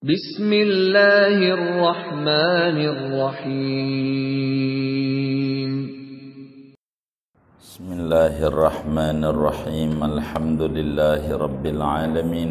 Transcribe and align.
بسم 0.00 0.48
الله 0.48 1.36
الرحمن 1.60 2.78
الرحيم. 2.88 4.12
بسم 7.60 7.86
الله 7.92 8.46
الرحمن 8.48 9.20
الرحيم. 9.24 10.04
الحمد 10.04 10.62
لله 10.62 11.36
رب 11.36 11.66
العالمين. 11.66 12.50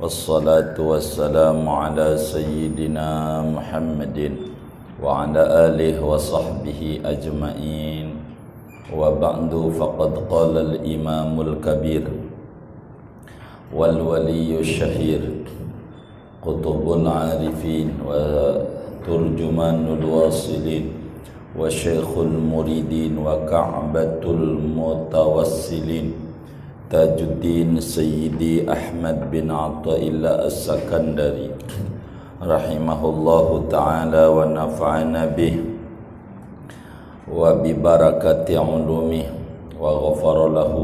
والصلاة 0.00 0.76
والسلام 0.76 1.68
على 1.68 2.20
سيدنا 2.20 3.40
محمد 3.56 4.36
وعلى 5.00 5.42
آله 5.64 6.04
وصحبه 6.04 7.00
أجمعين. 7.04 8.08
وبعد 8.92 9.52
فقد 9.80 10.12
قال 10.28 10.54
الإمام 10.58 11.40
الكبير 11.40 12.04
والولي 13.72 14.60
الشهير. 14.60 15.40
قطب 16.40 16.84
العارفين 16.92 17.88
وترجمان 18.08 19.80
الواصلين 20.00 20.84
وشيخ 21.58 22.10
المريدين 22.18 23.18
وكعبة 23.18 24.22
المتوسلين. 24.24 26.08
تاج 26.90 27.22
الدين 27.22 27.80
سيدي 27.80 28.72
أحمد 28.72 29.30
بن 29.30 29.50
عطاء 29.50 30.02
الله 30.08 30.46
السكندري 30.50 31.50
رحمه 32.42 33.00
الله 33.04 33.46
تعالى 33.70 34.22
ونفعنا 34.26 35.22
به 35.38 35.54
وببركة 37.30 38.48
علومه 38.58 39.26
وغفر 39.80 40.38
له 40.48 40.74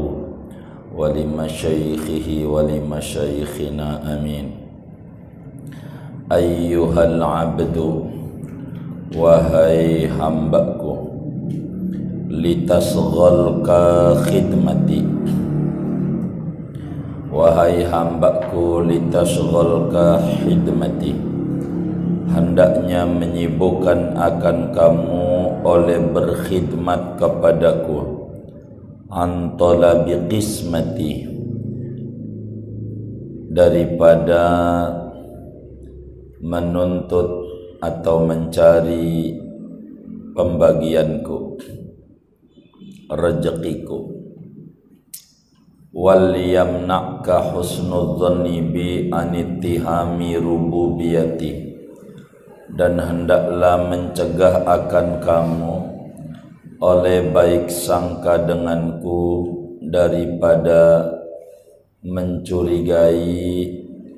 ولمشيخه 0.95 2.27
ولمشيخنا 2.45 3.87
آمين. 4.15 4.66
Ayyuhal 6.27 7.23
abdu 7.23 8.03
wahai 9.15 10.11
hambaku 10.11 11.07
litasghalka 12.27 14.11
khidmati. 14.27 15.07
Wahai 17.31 17.87
hambaku 17.87 18.83
litasghalka 18.83 20.19
khidmati. 20.43 21.15
Hendaknya 22.27 23.07
menyibukkan 23.07 24.19
akan 24.19 24.75
kamu 24.75 25.27
oleh 25.63 25.99
berkhidmat 26.11 27.15
kepadaku. 27.15 28.27
Antala 29.07 30.03
biqismati 30.03 31.23
daripada 33.47 34.43
menuntut 36.41 37.27
atau 37.81 38.25
mencari 38.25 39.33
pembagianku 40.37 41.37
rezekiku 43.09 44.17
wal 45.97 46.37
yamna'ka 46.37 47.57
husnudzanni 47.57 48.61
bi 48.69 48.89
anittihami 49.09 50.37
rububiyati. 50.37 51.65
Dan 52.67 53.01
hendaklah 53.01 53.89
mencegah 53.89 54.61
akan 54.69 55.17
kamu 55.23 55.75
oleh 56.77 57.25
baik 57.33 57.73
sangka 57.73 58.37
denganku 58.45 59.49
daripada 59.81 61.09
mencurigai 62.05 63.65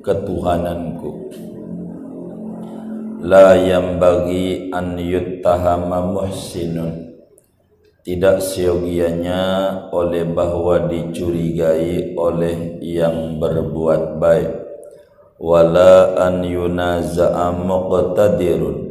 ketuhananku 0.03 1.31
la 3.19 3.51
yang 3.59 3.99
bagi 3.99 4.71
an 4.71 4.95
yuttahama 4.95 6.07
muhsinun. 6.07 7.19
Tidak 7.99 8.39
siogianya 8.39 9.43
oleh 9.91 10.23
bahwa 10.23 10.87
dicurigai 10.87 12.15
oleh 12.15 12.79
yang 12.79 13.37
berbuat 13.37 14.17
baik. 14.17 14.52
Wala 15.35 16.15
an 16.15 16.41
yunaza'a 16.47 17.53
muqtadirun. 17.59 18.87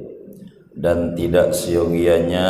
Dan 0.78 1.18
tidak 1.18 1.56
siogianya 1.56 2.46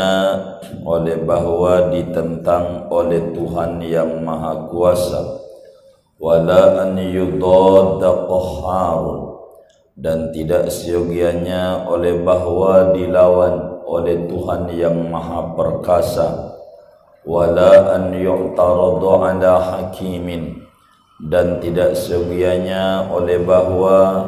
oleh 0.85 1.17
bahwa 1.25 1.89
ditentang 1.95 2.91
oleh 2.93 3.33
Tuhan 3.33 3.81
yang 3.81 4.21
Maha 4.21 4.69
Kuasa. 4.69 5.23
Wala 6.21 6.85
an 6.85 6.99
yudadda 7.01 8.29
qahharun 8.29 9.28
dan 9.99 10.31
tidak 10.31 10.71
siogianya 10.71 11.91
oleh 11.91 12.23
bahwa 12.23 12.95
dilawan 12.95 13.83
oleh 13.83 14.31
Tuhan 14.31 14.71
yang 14.71 15.11
Maha 15.11 15.59
Perkasa. 15.59 16.55
Wala 17.27 17.99
an 17.99 18.15
yu'taradu 18.15 19.27
ala 19.27 19.59
hakimin. 19.59 20.65
Dan 21.19 21.59
tidak 21.59 21.99
siogianya 21.99 23.11
oleh 23.11 23.43
bahwa 23.43 24.23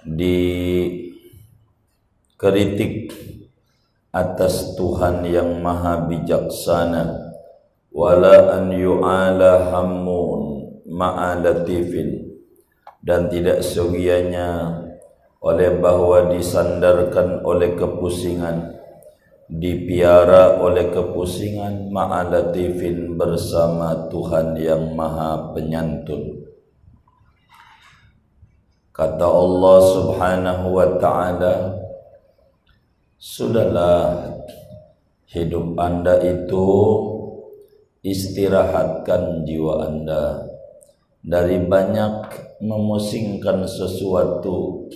di 0.00 0.40
kritik 2.40 3.12
atas 4.16 4.72
Tuhan 4.80 5.28
yang 5.28 5.60
maha 5.60 6.08
bijaksana. 6.08 7.36
Wala 7.92 8.56
an 8.56 8.72
yu'ala 8.72 9.68
hammun 9.76 10.72
ma'alatifin 10.88 12.32
dan 13.04 13.28
tidak 13.28 13.60
segianya 13.60 14.85
oleh 15.46 15.78
bahwa 15.78 16.34
disandarkan 16.34 17.46
oleh 17.46 17.78
kepusingan 17.78 18.74
dipiara 19.46 20.58
oleh 20.58 20.90
kepusingan 20.90 21.94
ma'alatifin 21.94 23.14
bersama 23.14 24.10
Tuhan 24.10 24.58
yang 24.58 24.98
maha 24.98 25.54
penyantun. 25.54 26.42
Kata 28.90 29.22
Allah 29.28 29.78
subhanahu 29.86 30.66
wa 30.74 30.88
ta'ala 30.98 31.54
Sudahlah 33.16 34.28
hidup 35.32 35.72
anda 35.80 36.20
itu 36.20 36.68
istirahatkan 38.04 39.42
jiwa 39.48 39.88
anda. 39.88 40.44
Dari 41.24 41.64
banyak 41.64 42.28
memusingkan 42.60 43.64
sesuatu 43.64 44.86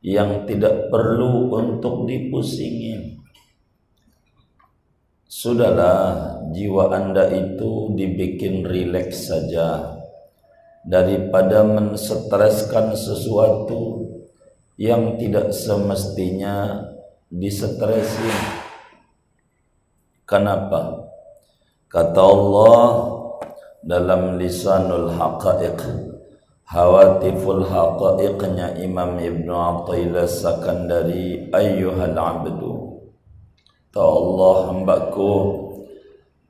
yang 0.00 0.48
tidak 0.48 0.88
perlu 0.88 1.52
untuk 1.52 2.08
dipusingin. 2.08 3.20
Sudahlah 5.30 6.42
jiwa 6.50 6.90
anda 6.90 7.28
itu 7.30 7.94
dibikin 7.94 8.66
rileks 8.66 9.30
saja 9.30 10.00
daripada 10.82 11.62
menstreskan 11.62 12.96
sesuatu 12.96 14.08
yang 14.80 15.20
tidak 15.20 15.52
semestinya 15.52 16.88
disetresin. 17.28 18.36
Kenapa? 20.24 21.12
Kata 21.86 22.22
Allah 22.22 22.84
dalam 23.84 24.40
lisanul 24.40 25.14
haqaiq 25.14 26.09
hawatiful 26.70 27.66
haqaiqnya 27.66 28.78
Imam 28.78 29.18
Ibn 29.18 29.48
Atta'illah 29.50 30.30
Sakandari 30.30 31.50
ayyuhal 31.50 32.14
abdu 32.14 33.02
Ta 33.90 33.98
Allah 33.98 34.70
hambaku 34.70 35.34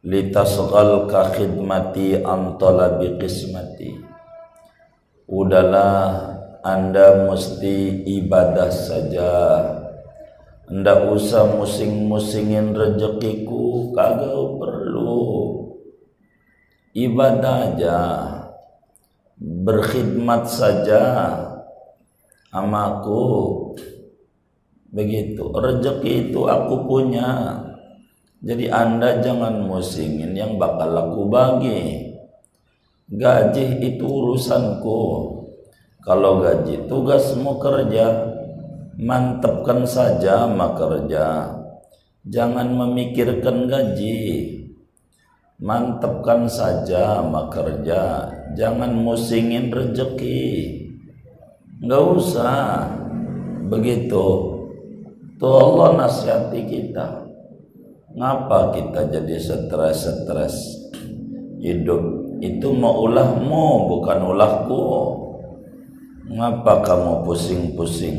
litasghal 0.04 1.08
ka 1.08 1.32
khidmati 1.32 2.20
antala 2.20 3.00
biqismati 3.00 3.96
Udahlah 5.24 6.36
anda 6.60 7.24
mesti 7.24 8.04
ibadah 8.20 8.68
saja 8.68 9.32
Ndak 10.70 11.10
usah 11.10 11.50
musing-musingin 11.58 12.70
rezekiku 12.78 13.90
kagak 13.90 14.38
perlu. 14.54 15.26
Ibadah 16.94 17.74
aja. 17.74 17.98
Berkhidmat 19.40 20.44
saja 20.46 21.00
amaku. 22.52 23.24
Begitu. 24.92 25.48
Rezeki 25.48 26.30
itu 26.30 26.44
aku 26.44 26.84
punya. 26.84 27.56
Jadi 28.44 28.68
Anda 28.68 29.20
jangan 29.24 29.64
musingin 29.64 30.36
yang 30.36 30.60
bakal 30.60 30.92
aku 30.92 31.28
bagi. 31.32 32.12
Gaji 33.08 33.80
itu 33.80 34.04
urusanku. 34.04 35.00
Kalau 36.00 36.40
gaji 36.40 36.88
tugasmu 36.88 37.60
kerja 37.60 38.30
mantapkan 39.00 39.88
saja 39.88 40.44
kerja 40.48 41.56
jangan 42.28 42.68
memikirkan 42.68 43.64
gaji 43.64 44.59
mantapkan 45.60 46.48
saja 46.48 47.20
kerja 47.52 48.32
jangan 48.56 48.96
musingin 48.96 49.68
rezeki. 49.68 50.80
Nggak 51.84 52.04
usah. 52.16 52.88
Begitu. 53.68 54.26
Tuh 55.40 55.54
Allah 55.56 56.04
nasihati 56.04 56.60
kita. 56.68 57.24
Ngapa 58.12 58.74
kita 58.74 59.06
jadi 59.08 59.38
stres-stres? 59.38 60.80
Hidup 61.60 62.02
itu 62.40 62.68
mau 62.72 63.04
ulahmu 63.06 63.86
bukan 63.88 64.18
ulahku. 64.34 64.82
Ngapa 66.28 66.82
kamu 66.82 67.22
pusing-pusing? 67.24 68.16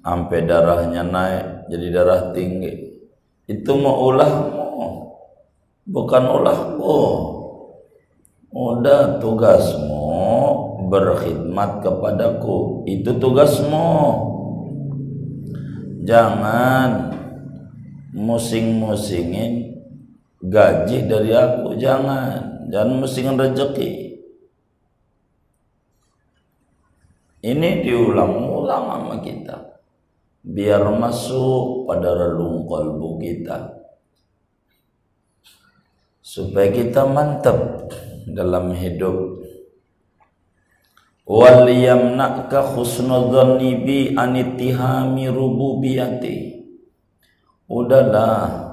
Sampai 0.00 0.46
darahnya 0.46 1.02
naik 1.02 1.68
jadi 1.70 1.86
darah 1.90 2.22
tinggi. 2.30 2.72
Itu 3.46 3.78
mau 3.78 4.10
ulahmu 4.10 4.55
bukan 5.86 6.24
ulahku 6.26 6.98
udah 8.50 9.22
tugasmu 9.22 10.18
berkhidmat 10.90 11.82
kepadaku. 11.82 12.82
Itu 12.90 13.16
tugasmu. 13.18 13.90
Jangan 16.06 17.10
musing-musingin 18.14 19.82
gaji 20.42 20.98
dari 21.06 21.30
aku 21.34 21.78
jangan. 21.78 22.66
Jangan 22.70 23.02
musingin 23.02 23.38
rezeki. 23.38 24.06
Ini 27.46 27.86
diulang-ulang 27.86 28.84
sama 28.90 29.14
kita. 29.22 29.78
Biar 30.46 30.82
masuk 30.94 31.86
pada 31.90 32.14
relung 32.14 32.66
kalbu 32.70 33.18
kita 33.18 33.75
supaya 36.36 36.68
kita 36.68 37.08
mantap 37.08 37.88
dalam 38.28 38.76
hidup. 38.76 39.40
Wal 41.24 41.64
yamna'ka 41.72 42.76
husnudzanni 42.76 43.80
bi 43.80 43.98
anittihami 44.12 45.32
rububiyati 45.32 46.60
udahlah 47.66 48.68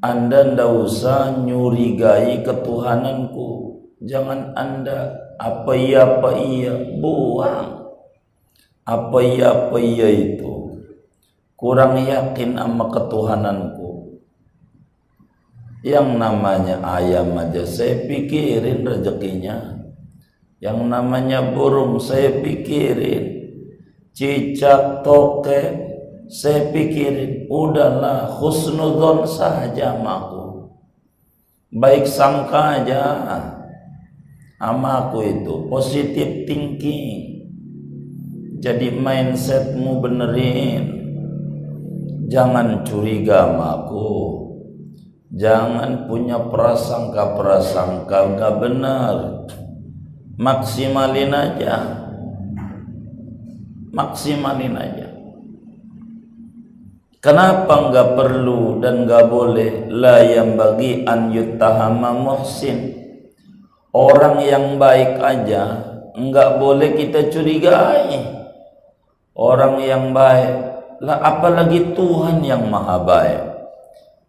anda 0.00 0.46
ndak 0.46 0.70
usah 0.70 1.42
nyurigai 1.42 2.46
ketuhananku. 2.46 3.74
Jangan 4.00 4.56
anda 4.56 5.12
apa 5.36 5.76
iya 5.76 6.08
apa 6.08 6.30
iya 6.40 6.72
buang. 6.96 7.68
Apa 8.88 9.18
iya 9.20 9.52
apa 9.52 9.76
iya 9.76 10.08
itu. 10.08 10.80
Kurang 11.52 12.00
yakin 12.00 12.56
sama 12.56 12.88
ketuhananku 12.88 13.79
yang 15.80 16.20
namanya 16.20 16.80
ayam 16.84 17.36
aja 17.36 17.64
saya 17.64 18.04
pikirin 18.04 18.84
rezekinya. 18.84 19.80
Yang 20.60 20.78
namanya 20.92 21.56
burung 21.56 21.96
saya 21.96 22.36
pikirin. 22.44 23.48
Cicak 24.12 25.00
toke 25.00 25.60
saya 26.28 26.68
pikirin. 26.68 27.48
Udahlah 27.48 28.28
husnudon 28.36 29.24
saja 29.24 29.96
maku 29.96 30.40
baik 31.70 32.04
sangka 32.06 32.82
aja. 32.82 33.02
Sama 34.60 35.08
aku 35.08 35.24
itu 35.24 35.54
positif 35.72 36.44
thinking. 36.44 37.48
Jadi 38.60 38.92
mindsetmu 38.92 40.04
benerin. 40.04 40.84
Jangan 42.28 42.84
curiga 42.84 43.48
sama 43.48 43.82
aku 43.82 44.10
jangan 45.30 46.10
punya 46.10 46.38
prasangka-prasangka 46.50 48.18
nggak 48.34 48.54
benar. 48.58 49.14
Maksimalin 50.40 51.30
aja. 51.30 51.76
Maksimalin 53.90 54.74
aja. 54.74 55.08
Kenapa 57.20 57.92
nggak 57.92 58.16
perlu 58.16 58.80
dan 58.80 59.04
nggak 59.04 59.28
boleh? 59.28 59.92
La 59.92 60.24
yang 60.24 60.56
bagi 60.56 61.04
an 61.04 61.28
yuttahama 61.28 62.16
muhsin. 62.16 62.96
Orang 63.92 64.40
yang 64.40 64.80
baik 64.80 65.20
aja 65.20 65.84
nggak 66.16 66.50
boleh 66.56 66.96
kita 66.96 67.28
curigai. 67.28 68.40
Orang 69.36 69.84
yang 69.84 70.16
baik 70.16 70.70
lah 71.00 71.16
apalagi 71.20 71.92
Tuhan 71.96 72.44
yang 72.44 72.68
maha 72.68 73.00
baik 73.00 73.49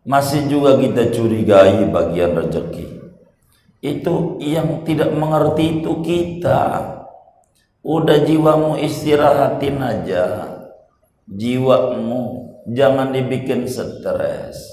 masih 0.04 0.50
juga 0.50 0.78
kita 0.82 1.14
curigai 1.14 1.86
bagian 1.90 2.34
rezeki 2.38 3.02
itu 3.82 4.38
yang 4.38 4.86
tidak 4.86 5.10
mengerti 5.18 5.82
itu 5.82 5.92
kita. 6.06 6.62
Udah 7.82 8.22
jiwamu 8.22 8.78
istirahatin 8.78 9.82
aja. 9.82 10.26
Jiwamu 11.26 12.22
jangan 12.70 13.10
dibikin 13.10 13.66
stres. 13.66 14.70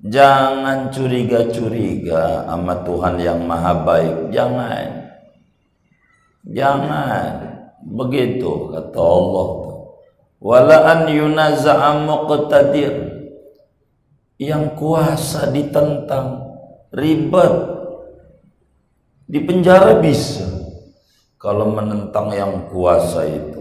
Jangan 0.00 0.94
curiga-curiga 0.94 2.46
sama 2.46 2.86
Tuhan 2.86 3.18
yang 3.18 3.42
maha 3.42 3.82
baik. 3.82 4.30
Jangan. 4.30 5.10
Jangan. 6.46 7.32
Begitu 7.82 8.70
kata 8.70 9.00
Allah. 9.02 9.48
Wala 10.40 10.78
an 10.86 11.00
yunaza'a 11.10 12.06
muqtadir 12.06 13.09
yang 14.40 14.72
kuasa 14.72 15.52
ditentang 15.52 16.40
ribet 16.96 17.54
di 19.28 19.38
penjara 19.44 20.00
bisa. 20.00 20.48
Kalau 21.40 21.72
menentang 21.72 22.32
yang 22.32 22.68
kuasa 22.68 23.24
itu 23.24 23.60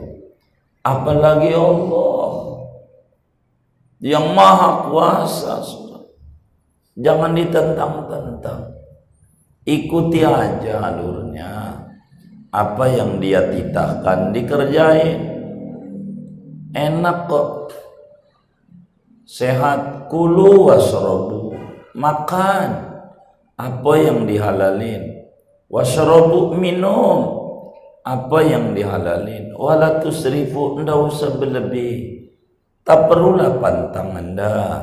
apalagi 0.83 1.51
Allah 1.55 2.31
yang 3.99 4.31
maha 4.31 4.87
kuasa 4.87 5.59
jangan 6.99 7.35
ditentang-tentang. 7.35 8.75
Ikuti 9.67 10.23
aja 10.23 10.91
alurnya. 10.91 11.77
Apa 12.49 12.89
yang 12.89 13.21
dia 13.21 13.45
titahkan 13.53 14.33
dikerjain. 14.33 15.19
Enak 16.73 17.29
kok 17.29 17.69
sehat 19.29 20.09
kulu 20.09 20.73
wasrobu. 20.73 21.53
Makan 21.93 22.69
apa 23.53 23.93
yang 24.01 24.25
dihalalin. 24.25 25.29
Wasrobu 25.69 26.57
minum 26.57 27.37
apa 28.01 28.41
yang 28.41 28.73
dihalalin. 28.73 29.53
Wala 29.53 30.01
tusrifu 30.01 30.81
ndak 30.81 30.97
usah 31.13 31.37
berlebih. 31.37 32.25
Tak 32.81 33.05
perlulah 33.05 33.61
pantang 33.61 34.17
anda. 34.17 34.81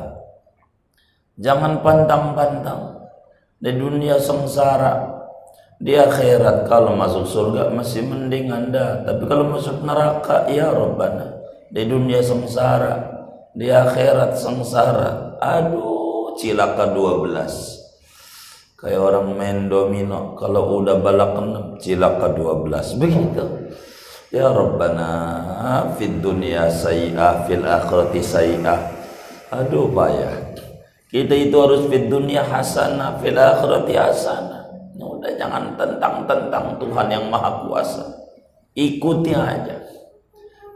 Jangan 1.35 1.83
pantang-pantang. 1.83 3.03
Di 3.59 3.75
dunia 3.75 4.15
sengsara 4.15 5.17
di 5.77 5.93
akhirat 5.93 6.69
kalau 6.71 6.95
masuk 6.95 7.27
surga 7.27 7.67
masih 7.75 8.07
mending 8.07 8.47
anda. 8.47 9.03
Tapi 9.03 9.27
kalau 9.27 9.51
masuk 9.51 9.83
neraka 9.83 10.47
ya 10.47 10.71
Rabbana 10.71 11.35
di 11.67 11.83
dunia 11.83 12.23
sengsara 12.23 13.06
di 13.57 13.73
akhirat 13.73 14.37
sengsara. 14.37 15.41
Aduh 15.41 16.37
cilaka 16.37 16.93
12 16.93 18.77
kayak 18.77 19.01
orang 19.01 19.33
main 19.33 19.59
domino. 19.65 20.37
Kalau 20.37 20.77
udah 20.85 21.01
balak 21.01 21.33
enam 21.33 21.65
cilaka 21.81 22.37
12 22.37 23.01
begitu. 23.01 23.45
Ya 24.29 24.51
Rabbana 24.53 25.09
fid 25.97 26.21
dunia 26.21 26.69
sayi'ah 26.69 27.47
fil 27.49 27.65
akhirati 27.65 28.21
sayi'ah 28.21 28.79
aduh 29.49 29.89
payah. 29.89 30.53
Kita 31.07 31.33
itu 31.33 31.55
harus 31.57 31.89
fid 31.89 32.11
dunia 32.11 32.45
hasanah 32.45 33.17
fil 33.17 33.39
akhirati 33.39 33.97
hasanah. 33.97 34.69
Udah 34.97 35.33
jangan 35.33 35.73
tentang-tentang 35.73 36.77
Tuhan 36.77 37.07
yang 37.09 37.25
maha 37.33 37.65
kuasa. 37.65 38.05
Ikuti 38.77 39.33
aja. 39.33 39.81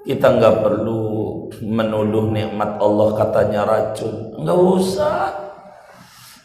Kita 0.02 0.34
nggak 0.34 0.66
perlu 0.66 1.11
menuduh 1.60 2.32
nikmat 2.32 2.80
Allah 2.80 3.08
katanya 3.20 3.68
racun. 3.68 4.40
Nggak 4.40 4.60
usah. 4.80 5.28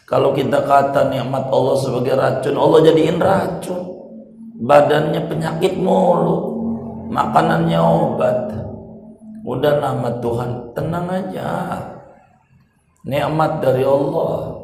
Kalau 0.03 0.35
kita 0.35 0.63
kata 0.67 1.07
nikmat 1.07 1.47
Allah 1.47 1.75
sebagai 1.79 2.19
racun 2.19 2.55
Allah 2.59 2.79
jadiin 2.83 3.19
racun. 3.19 3.81
Badannya 4.59 5.21
penyakit 5.31 5.79
mulu. 5.79 6.59
Makanannya 7.07 7.79
obat. 7.79 8.39
Udah 9.47 9.79
nama 9.79 10.11
Tuhan 10.19 10.75
tenang 10.75 11.07
aja. 11.07 11.51
Nikmat 13.07 13.63
dari 13.63 13.87
Allah. 13.87 14.59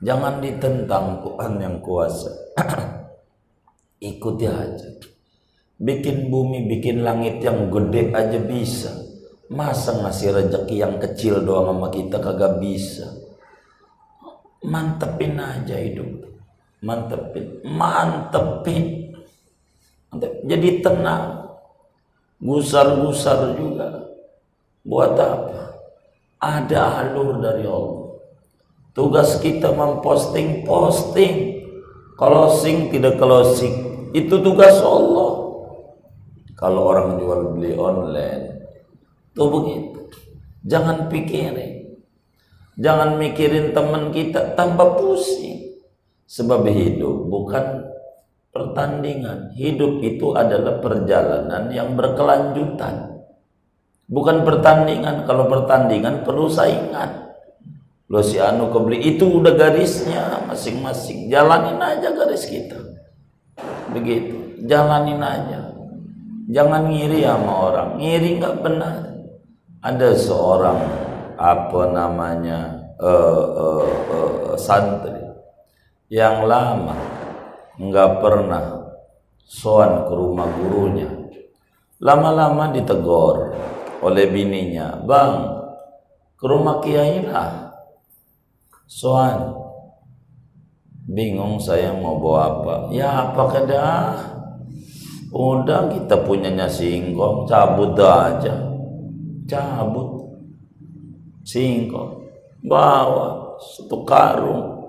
Jangan 0.00 0.40
ditentang 0.40 1.20
Tuhan 1.20 1.52
yang 1.60 1.76
kuasa. 1.84 2.30
Ikuti 4.08 4.46
aja 4.46 5.17
Bikin 5.78 6.26
bumi, 6.28 6.66
bikin 6.66 7.06
langit 7.06 7.38
yang 7.38 7.70
gede 7.70 8.10
aja 8.10 8.38
bisa. 8.42 8.92
Masa 9.48 9.96
ngasih 10.02 10.34
rezeki 10.34 10.76
yang 10.76 10.98
kecil 10.98 11.40
doang 11.40 11.72
sama 11.72 11.88
kita 11.88 12.18
kagak 12.18 12.58
bisa. 12.60 13.08
Mantepin 14.66 15.38
aja 15.38 15.78
hidup. 15.78 16.28
Mantepin, 16.82 17.62
mantepin. 17.64 18.84
jadi 20.48 20.80
tenang 20.80 21.52
gusar-gusar 22.38 23.58
juga 23.58 24.14
buat 24.86 25.18
apa 25.18 25.74
ada 26.38 27.02
alur 27.02 27.42
dari 27.42 27.66
Allah 27.66 28.14
tugas 28.94 29.42
kita 29.42 29.74
memposting 29.74 30.62
posting 30.62 31.66
closing 32.14 32.94
tidak 32.94 33.18
closing 33.18 34.06
itu 34.14 34.38
tugas 34.38 34.78
Allah 34.78 35.27
kalau 36.58 36.90
orang 36.90 37.22
jual 37.22 37.54
beli 37.54 37.78
online 37.78 38.66
tuh 39.38 39.46
begitu. 39.46 40.10
Jangan 40.66 41.06
pikirin 41.06 41.78
jangan 42.78 43.18
mikirin 43.18 43.70
teman 43.70 44.14
kita 44.14 44.58
tambah 44.58 44.98
pusing. 44.98 45.78
Sebab 46.28 46.66
hidup 46.66 47.30
bukan 47.30 47.88
pertandingan. 48.52 49.54
Hidup 49.54 50.02
itu 50.04 50.34
adalah 50.36 50.82
perjalanan 50.82 51.70
yang 51.72 51.96
berkelanjutan. 51.96 53.22
Bukan 54.08 54.44
pertandingan. 54.44 55.24
Kalau 55.24 55.48
pertandingan 55.48 56.26
perlu 56.26 56.50
saingan. 56.52 57.32
Lo 58.08 58.24
si 58.24 58.40
anu 58.40 58.72
kebeli 58.72 59.16
itu 59.16 59.24
udah 59.24 59.52
garisnya 59.56 60.48
masing-masing. 60.48 61.28
Jalanin 61.28 61.80
aja 61.80 62.12
garis 62.12 62.44
kita. 62.44 62.76
Begitu. 63.92 64.64
Jalanin 64.68 65.20
aja 65.20 65.67
jangan 66.48 66.88
ngiri 66.88 67.22
sama 67.22 67.52
orang. 67.70 67.90
Ngiri 68.00 68.28
nggak 68.40 68.56
benar 68.64 68.96
ada 69.84 70.08
seorang 70.16 70.80
apa 71.38 71.82
namanya 71.94 72.58
uh, 72.98 73.44
uh, 73.54 73.88
uh, 74.10 74.54
santri 74.58 75.22
yang 76.10 76.48
lama 76.48 76.98
nggak 77.78 78.10
pernah 78.18 78.64
soan 79.46 80.08
ke 80.08 80.12
rumah 80.16 80.48
gurunya. 80.58 81.08
Lama-lama 81.98 82.70
ditegur 82.70 83.54
oleh 84.02 84.26
bininya 84.30 85.02
bang 85.02 85.34
ke 86.38 86.44
rumah 86.46 86.82
kiai 86.82 87.26
lah. 87.26 87.74
Soan 88.88 89.52
bingung 91.06 91.60
saya 91.60 91.92
mau 91.94 92.18
bawa 92.18 92.40
apa. 92.50 92.74
Ya 92.94 93.30
apa 93.30 93.42
kedah 93.52 94.37
udah 95.28 95.92
kita 95.92 96.16
punyanya 96.24 96.68
singkong 96.68 97.44
cabut 97.44 97.94
aja 98.00 98.54
cabut 99.44 100.28
singkong 101.44 102.28
bawa 102.64 103.58
satu 103.60 104.04
karung 104.08 104.88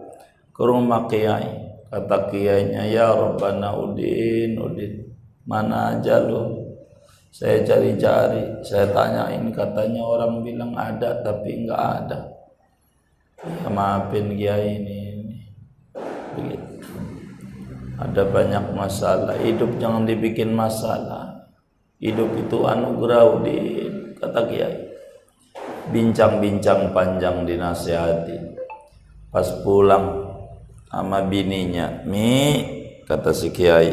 ke 0.55 0.63
rumah 0.63 1.07
kiai 1.07 1.55
kata 1.89 2.17
kiainya 2.29 2.85
ya 2.87 3.11
Rabbana 3.11 3.73
Udin 3.75 4.59
Udin 4.59 4.93
mana 5.43 5.97
aja 5.97 6.21
lu 6.21 6.69
saya 7.29 7.61
cari-cari, 7.61 8.41
saya 8.65 8.89
tanya 8.89 9.29
ini 9.29 9.53
katanya 9.53 10.01
orang 10.01 10.41
bilang 10.41 10.73
ada 10.73 11.21
tapi 11.21 11.61
enggak 11.61 11.77
ada. 11.77 12.19
Maafin 13.69 14.33
kiai 14.33 14.81
ini. 14.81 14.99
Begitu. 16.33 16.68
Ada 17.99 18.23
banyak 18.31 18.71
masalah. 18.71 19.35
Hidup 19.35 19.75
jangan 19.75 20.07
dibikin 20.07 20.55
masalah. 20.55 21.51
Hidup 21.99 22.31
itu 22.39 22.63
anugerah 22.63 23.23
udin, 23.35 24.15
kata 24.15 24.47
kiai. 24.47 24.77
Bincang-bincang 25.91 26.95
panjang 26.95 27.43
dinasehati. 27.43 28.55
Pas 29.27 29.47
pulang 29.61 30.31
sama 30.87 31.27
bininya, 31.27 32.07
Mi, 32.07 32.63
kata 33.03 33.35
si 33.35 33.51
kiai, 33.51 33.91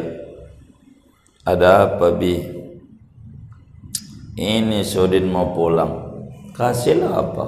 ada 1.43 1.91
apa 1.91 2.15
bi? 2.15 2.57
ini 4.37 4.85
Sudin 4.85 5.33
mau 5.33 5.49
pulang 5.51 6.21
kasihlah 6.53 7.25
apa 7.25 7.45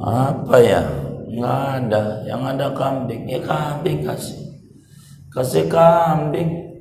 apa 0.00 0.56
ya 0.64 0.82
nggak 1.36 1.60
ada 1.84 2.24
yang 2.24 2.42
ada 2.48 2.72
kambing 2.72 3.28
ya 3.28 3.40
kambing 3.44 4.00
kasih. 4.00 4.40
Kasih 5.28 5.68
kambing. 5.68 6.80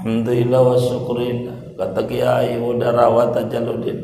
Alhamdulillah 0.00 0.60
wa 0.64 0.76
syukurillah. 0.80 1.58
Kata 1.76 2.00
kiai 2.08 2.56
udah 2.56 2.90
rawat 2.96 3.36
aja 3.36 3.60
lu 3.60 3.76
din. 3.84 4.00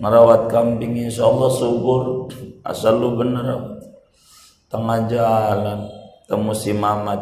Merawat 0.00 0.48
kambing 0.48 0.96
insya 0.96 1.28
Allah 1.28 1.52
subur. 1.52 2.32
Asal 2.64 2.96
lu 2.96 3.20
bener. 3.20 3.76
Tengah 4.72 5.00
jalan 5.12 5.92
temu 6.24 6.56
si 6.56 6.72
Mamat. 6.72 7.20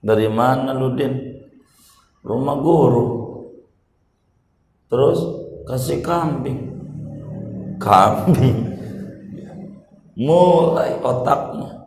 Dari 0.00 0.32
mana 0.32 0.72
lu 0.72 0.96
din? 0.96 1.12
Rumah 2.24 2.56
guru. 2.56 3.06
Terus 4.88 5.20
kasih 5.68 6.00
kambing. 6.00 6.72
Kambing 7.76 8.77
mulai 10.18 10.98
otaknya. 10.98 11.86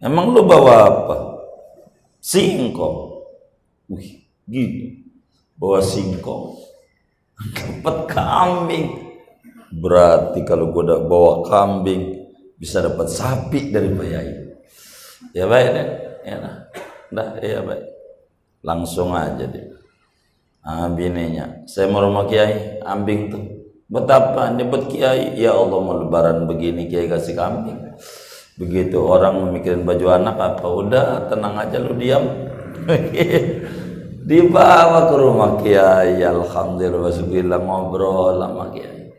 Emang 0.00 0.32
lu 0.32 0.48
bawa 0.48 0.74
apa? 0.88 1.16
Singkong. 2.24 3.20
Wih 3.92 4.24
gini. 4.48 5.04
Bawa 5.60 5.84
singkong. 5.84 6.56
Dapat 7.36 7.96
kambing. 8.08 8.88
Berarti 9.76 10.40
kalau 10.48 10.72
gue 10.72 10.82
udah 10.88 11.00
bawa 11.04 11.44
kambing 11.44 12.26
bisa 12.56 12.80
dapat 12.80 13.12
sapi 13.12 13.68
dari 13.68 13.92
bayai 13.92 14.32
ya 15.36 15.44
baik 15.44 15.68
deh 15.76 15.88
ya 16.24 16.36
nah. 16.40 16.56
Dah 17.06 17.38
ya 17.38 17.60
baik 17.62 17.86
langsung 18.66 19.14
aja 19.14 19.46
dia 19.46 19.76
ah, 20.66 20.90
bininya. 20.90 21.62
Saya 21.70 21.86
mau 21.86 22.02
rumah 22.02 22.26
kiai 22.26 22.82
ambing 22.82 23.30
tuh 23.30 23.44
betapa 23.86 24.50
nyebut 24.50 24.90
kiai 24.90 25.38
ya 25.38 25.54
Allah 25.54 25.78
mau 25.78 25.96
lebaran 26.02 26.46
begini 26.50 26.90
kiai 26.90 27.06
kasih 27.06 27.38
kambing. 27.38 27.78
Begitu 28.56 28.96
orang 28.96 29.36
memikirin 29.36 29.84
baju 29.84 30.06
anak 30.16 30.36
apa 30.40 30.66
udah 30.66 31.06
tenang 31.28 31.54
aja 31.60 31.76
lu 31.78 31.92
diam. 31.94 32.24
Dibawa 34.26 35.06
ke 35.06 35.16
rumah 35.16 35.52
kiai 35.62 36.18
alhamdulillah 36.18 37.60
ngobrol 37.62 38.42
sama 38.42 38.74
kiai. 38.74 39.12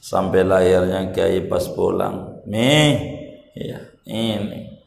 Sampai 0.00 0.46
lahirnya 0.46 1.10
kiai 1.10 1.44
pas 1.50 1.66
pulang 1.66 2.46
nih 2.46 2.94
ya 3.58 3.80
ini 4.06 4.78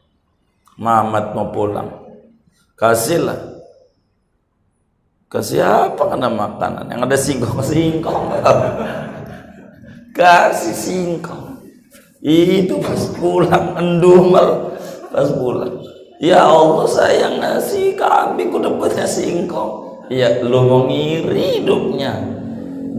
Mamat 0.80 1.36
mau 1.36 1.52
pulang. 1.52 1.92
Kasihlah 2.72 3.49
ke 5.30 5.38
siapa 5.38 6.10
kena 6.10 6.26
makanan? 6.26 6.90
Yang 6.90 7.02
ada 7.06 7.18
singkong 7.22 7.62
singkong 7.62 8.26
kasih 10.18 10.74
singkong. 10.74 11.62
Itu 12.18 12.82
pas 12.82 13.02
pulang 13.14 13.78
endumel 13.78 14.74
pas 15.14 15.30
pulang. 15.30 15.86
Ya 16.18 16.44
Allah 16.44 16.84
saya 16.90 17.30
ngasih 17.30 17.94
kambing 17.94 18.50
udah 18.50 18.74
punya 18.74 19.06
singkong. 19.06 20.02
Ya 20.10 20.42
lu 20.42 20.66
mau 20.66 20.90
ngiri 20.90 21.62
hidupnya. 21.62 22.42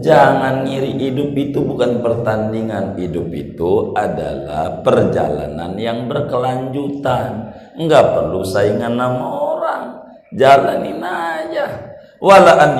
Jangan 0.02 0.66
ngiri 0.66 0.98
hidup 0.98 1.36
itu 1.36 1.60
bukan 1.62 2.00
pertandingan. 2.00 2.96
Hidup 2.96 3.28
itu 3.30 3.92
adalah 3.92 4.80
perjalanan 4.80 5.76
yang 5.76 6.08
berkelanjutan. 6.08 7.54
Nggak 7.76 8.04
perlu 8.16 8.40
saingan 8.42 8.96
sama 8.96 9.26
orang. 9.30 9.84
Jalanin 10.32 10.98
aja 10.98 11.91
wala 12.22 12.54
an 12.62 12.78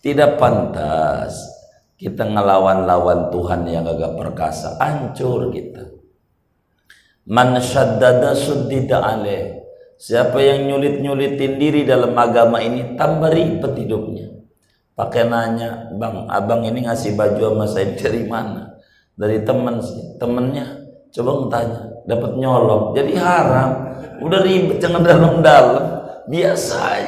tidak 0.00 0.40
pantas 0.40 1.36
kita 2.00 2.24
ngelawan-lawan 2.24 3.28
Tuhan 3.28 3.68
yang 3.68 3.84
agak 3.84 4.16
perkasa. 4.16 4.80
Hancur 4.80 5.52
kita. 5.52 5.84
Man 7.28 7.60
syaddada 7.60 8.32
suddida 8.32 9.04
alaih 9.04 9.60
siapa 10.00 10.40
yang 10.40 10.64
nyulit-nyulitin 10.72 11.60
diri 11.60 11.84
dalam 11.84 12.16
agama 12.16 12.64
ini 12.64 12.96
tambah 12.96 13.28
ribet 13.28 13.76
hidupnya. 13.76 14.32
Pakai 14.96 15.28
nanya 15.28 15.92
bang 15.92 16.24
abang 16.32 16.64
ini 16.64 16.88
ngasih 16.88 17.20
baju 17.20 17.52
sama 17.52 17.66
saya 17.68 17.92
dari 17.92 18.24
mana? 18.24 18.80
Dari 19.12 19.44
teman 19.44 19.84
sih. 19.84 20.16
Temennya 20.16 20.64
coba 21.12 21.52
tanya 21.52 21.80
dapat 22.08 22.32
nyolong 22.40 22.96
jadi 22.96 23.12
haram. 23.20 23.70
Udah 24.24 24.40
ribet 24.40 24.80
jangan 24.80 25.04
dalam-dalam 25.04 25.99
biasa 26.28 27.00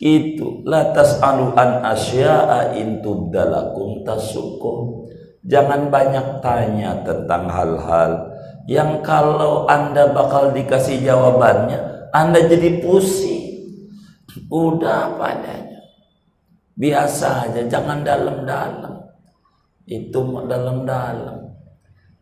itu 0.00 0.64
latas 0.64 1.20
aluan 1.20 1.84
asya'a 1.84 2.72
intubdalakum 2.72 4.00
tasukum. 4.00 5.04
Jangan 5.44 5.92
banyak 5.92 6.40
tanya 6.40 7.04
tentang 7.04 7.48
hal-hal 7.52 8.32
yang 8.64 9.04
kalau 9.04 9.68
anda 9.68 10.08
bakal 10.08 10.56
dikasih 10.56 11.04
jawabannya 11.04 12.08
anda 12.16 12.40
jadi 12.48 12.80
pusing. 12.80 13.60
Udah 14.48 15.20
padanya 15.20 15.84
biasa 16.80 17.52
aja 17.52 17.62
jangan 17.68 18.00
dalam-dalam. 18.00 19.04
Itu 19.84 20.24
dalam-dalam. 20.48 21.44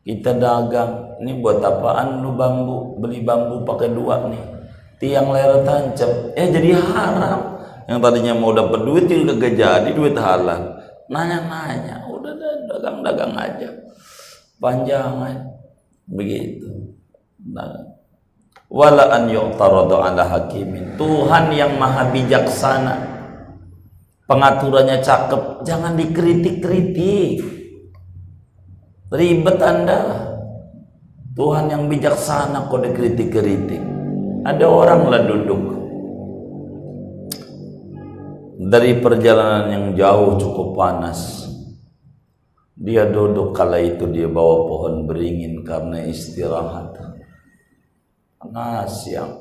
Kita 0.03 0.35
dagang 0.35 1.21
ini 1.23 1.39
buat 1.39 1.63
apaan 1.63 2.27
lu 2.27 2.35
bambu? 2.35 2.99
Beli 2.99 3.23
bambu 3.23 3.63
pakai 3.63 3.93
dua 3.93 4.25
nih 4.27 4.58
tiang 4.99 5.31
layar 5.33 5.63
tancap. 5.63 6.35
Eh 6.35 6.47
jadi 6.51 6.79
haram. 6.79 7.63
Yang 7.89 7.99
tadinya 8.05 8.33
mau 8.37 8.53
dapat 8.53 8.85
duit 8.85 9.09
juga 9.09 9.33
gak 9.41 9.55
jadi 9.57 9.91
duit 9.97 10.13
halal 10.13 10.79
nanya-nanya 11.09 12.05
udah 12.07 12.33
dagang-dagang 12.69 13.33
aja. 13.35 13.69
Panjangan 14.61 15.57
begitu. 16.05 16.69
Nah, 17.49 17.97
wala 18.69 19.09
an 19.17 19.33
yu'taradu 19.33 19.97
ala 19.97 20.25
hakimin. 20.29 21.01
Tuhan 21.01 21.49
yang 21.57 21.81
maha 21.81 22.13
bijaksana. 22.13 23.17
Pengaturannya 24.29 25.01
cakep. 25.01 25.65
Jangan 25.65 25.97
dikritik-kritik. 25.97 27.41
Ribet 29.09 29.59
Anda. 29.65 30.01
Tuhan 31.33 31.73
yang 31.73 31.89
bijaksana 31.89 32.69
kok 32.69 32.85
dikritik-kritik. 32.85 33.81
Ada 34.47 34.67
orang 34.67 35.03
lah 35.11 35.23
duduk 35.27 35.63
dari 38.59 38.99
perjalanan 38.99 39.67
yang 39.71 39.87
jauh 39.95 40.35
cukup 40.39 40.75
panas. 40.75 41.47
Dia 42.79 43.11
duduk 43.11 43.55
kala 43.55 43.83
itu 43.83 44.07
dia 44.07 44.31
bawa 44.31 44.67
pohon 44.67 45.07
beringin 45.07 45.67
karena 45.67 46.07
istirahat. 46.07 46.95
Panas 48.39 49.03
yang 49.11 49.35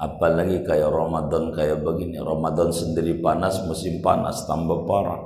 apalagi 0.00 0.64
kayak 0.64 0.88
Ramadan 0.88 1.52
kayak 1.52 1.84
begini. 1.84 2.16
Ramadan 2.20 2.72
sendiri 2.72 3.20
panas, 3.20 3.60
musim 3.68 4.00
panas 4.00 4.48
tambah 4.48 4.88
parah. 4.88 5.20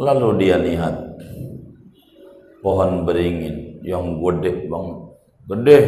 Lalu 0.00 0.28
dia 0.40 0.56
lihat 0.56 0.96
pohon 2.64 3.04
beringin 3.04 3.84
yang 3.84 4.16
gede 4.16 4.64
banget. 4.70 5.01
Gede 5.48 5.78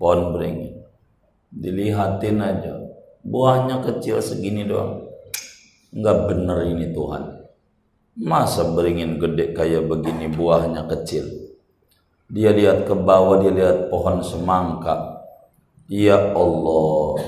pohon 0.00 0.32
beringin. 0.36 0.80
Dilihatin 1.52 2.38
aja. 2.40 2.74
Buahnya 3.26 3.82
kecil 3.82 4.22
segini 4.22 4.64
doang. 4.64 5.08
Enggak 5.92 6.28
bener 6.30 6.58
ini 6.68 6.92
Tuhan. 6.92 7.46
Masa 8.16 8.72
beringin 8.72 9.20
gede 9.20 9.52
kayak 9.52 9.88
begini 9.88 10.32
buahnya 10.32 10.88
kecil. 10.88 11.26
Dia 12.26 12.50
lihat 12.50 12.88
ke 12.88 12.94
bawah, 12.96 13.38
dia 13.44 13.52
lihat 13.52 13.92
pohon 13.92 14.24
semangka. 14.24 15.26
Ya 15.86 16.34
Allah. 16.34 17.22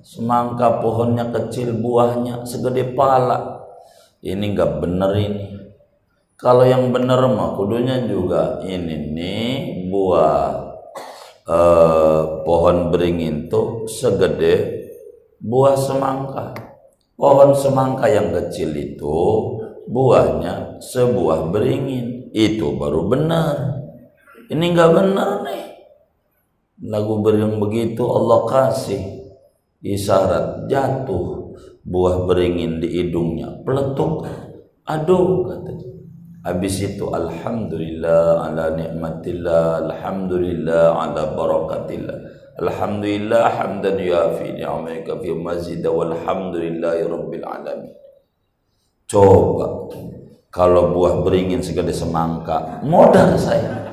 Semangka 0.00 0.80
pohonnya 0.80 1.28
kecil, 1.28 1.76
buahnya 1.76 2.48
segede 2.48 2.96
pala 2.96 3.60
ini 4.20 4.52
nggak 4.52 4.84
bener 4.84 5.12
ini 5.16 5.44
kalau 6.40 6.64
yang 6.64 6.88
bener 6.88 7.20
mah 7.28 7.52
kudunya 7.52 8.08
juga 8.08 8.64
ini 8.64 9.12
nih 9.12 9.52
buah 9.92 10.72
eh, 11.44 12.22
pohon 12.48 12.88
beringin 12.88 13.52
tuh 13.52 13.84
segede 13.84 14.88
buah 15.36 15.76
semangka. 15.76 16.56
Pohon 17.20 17.52
semangka 17.52 18.08
yang 18.08 18.32
kecil 18.32 18.72
itu 18.72 19.20
buahnya 19.84 20.80
sebuah 20.80 21.52
beringin. 21.52 22.32
Itu 22.32 22.80
baru 22.80 23.10
benar 23.10 23.80
ini 24.50 24.74
nggak 24.74 24.90
benar 24.90 25.46
nih. 25.46 25.64
Lagu 26.90 27.22
beringin 27.22 27.62
begitu 27.62 28.02
Allah 28.02 28.40
kasih 28.50 29.30
isyarat 29.78 30.66
jatuh. 30.66 31.54
Buah 31.86 32.26
beringin 32.26 32.82
di 32.82 32.88
hidungnya 32.98 33.62
peletuk. 33.62 34.26
Aduh 34.88 35.46
kata 35.46 35.70
habis 36.40 36.80
itu 36.80 37.12
alhamdulillah 37.12 38.48
ala 38.48 38.72
nikmatillah 38.76 39.84
alhamdulillah 39.88 40.96
ala 40.96 41.22
barakatillah. 41.36 42.18
Alhamdulillah 42.60 43.56
hamdan 43.56 43.96
yafi 43.96 44.52
ni'amika 44.52 45.16
fi 45.16 45.32
mazid 45.32 45.80
walhamdulillahi 45.80 47.08
rabbil 47.08 47.46
alamin. 47.48 47.94
Coba 49.08 49.88
kalau 50.52 50.92
buah 50.92 51.24
beringin 51.24 51.64
segede 51.64 51.94
semangka 51.94 52.84
modal 52.84 53.38
saya. 53.40 53.88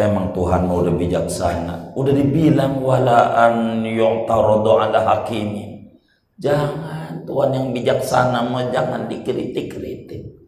Emang 0.00 0.32
Tuhan 0.32 0.64
mau 0.64 0.80
udah 0.80 0.96
bijaksana. 0.96 1.92
Udah 1.92 2.14
dibilang 2.16 2.80
wala 2.80 3.36
an 3.36 3.84
yu'taradu 3.84 4.80
ala 4.80 4.96
hakimi. 4.96 5.92
Jangan 6.40 7.28
Tuhan 7.28 7.50
yang 7.52 7.66
bijaksana 7.76 8.48
mau 8.48 8.64
jangan 8.72 9.12
dikritik-kritik. 9.12 10.39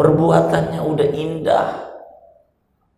Perbuatannya 0.00 0.80
udah 0.80 1.08
indah. 1.12 1.68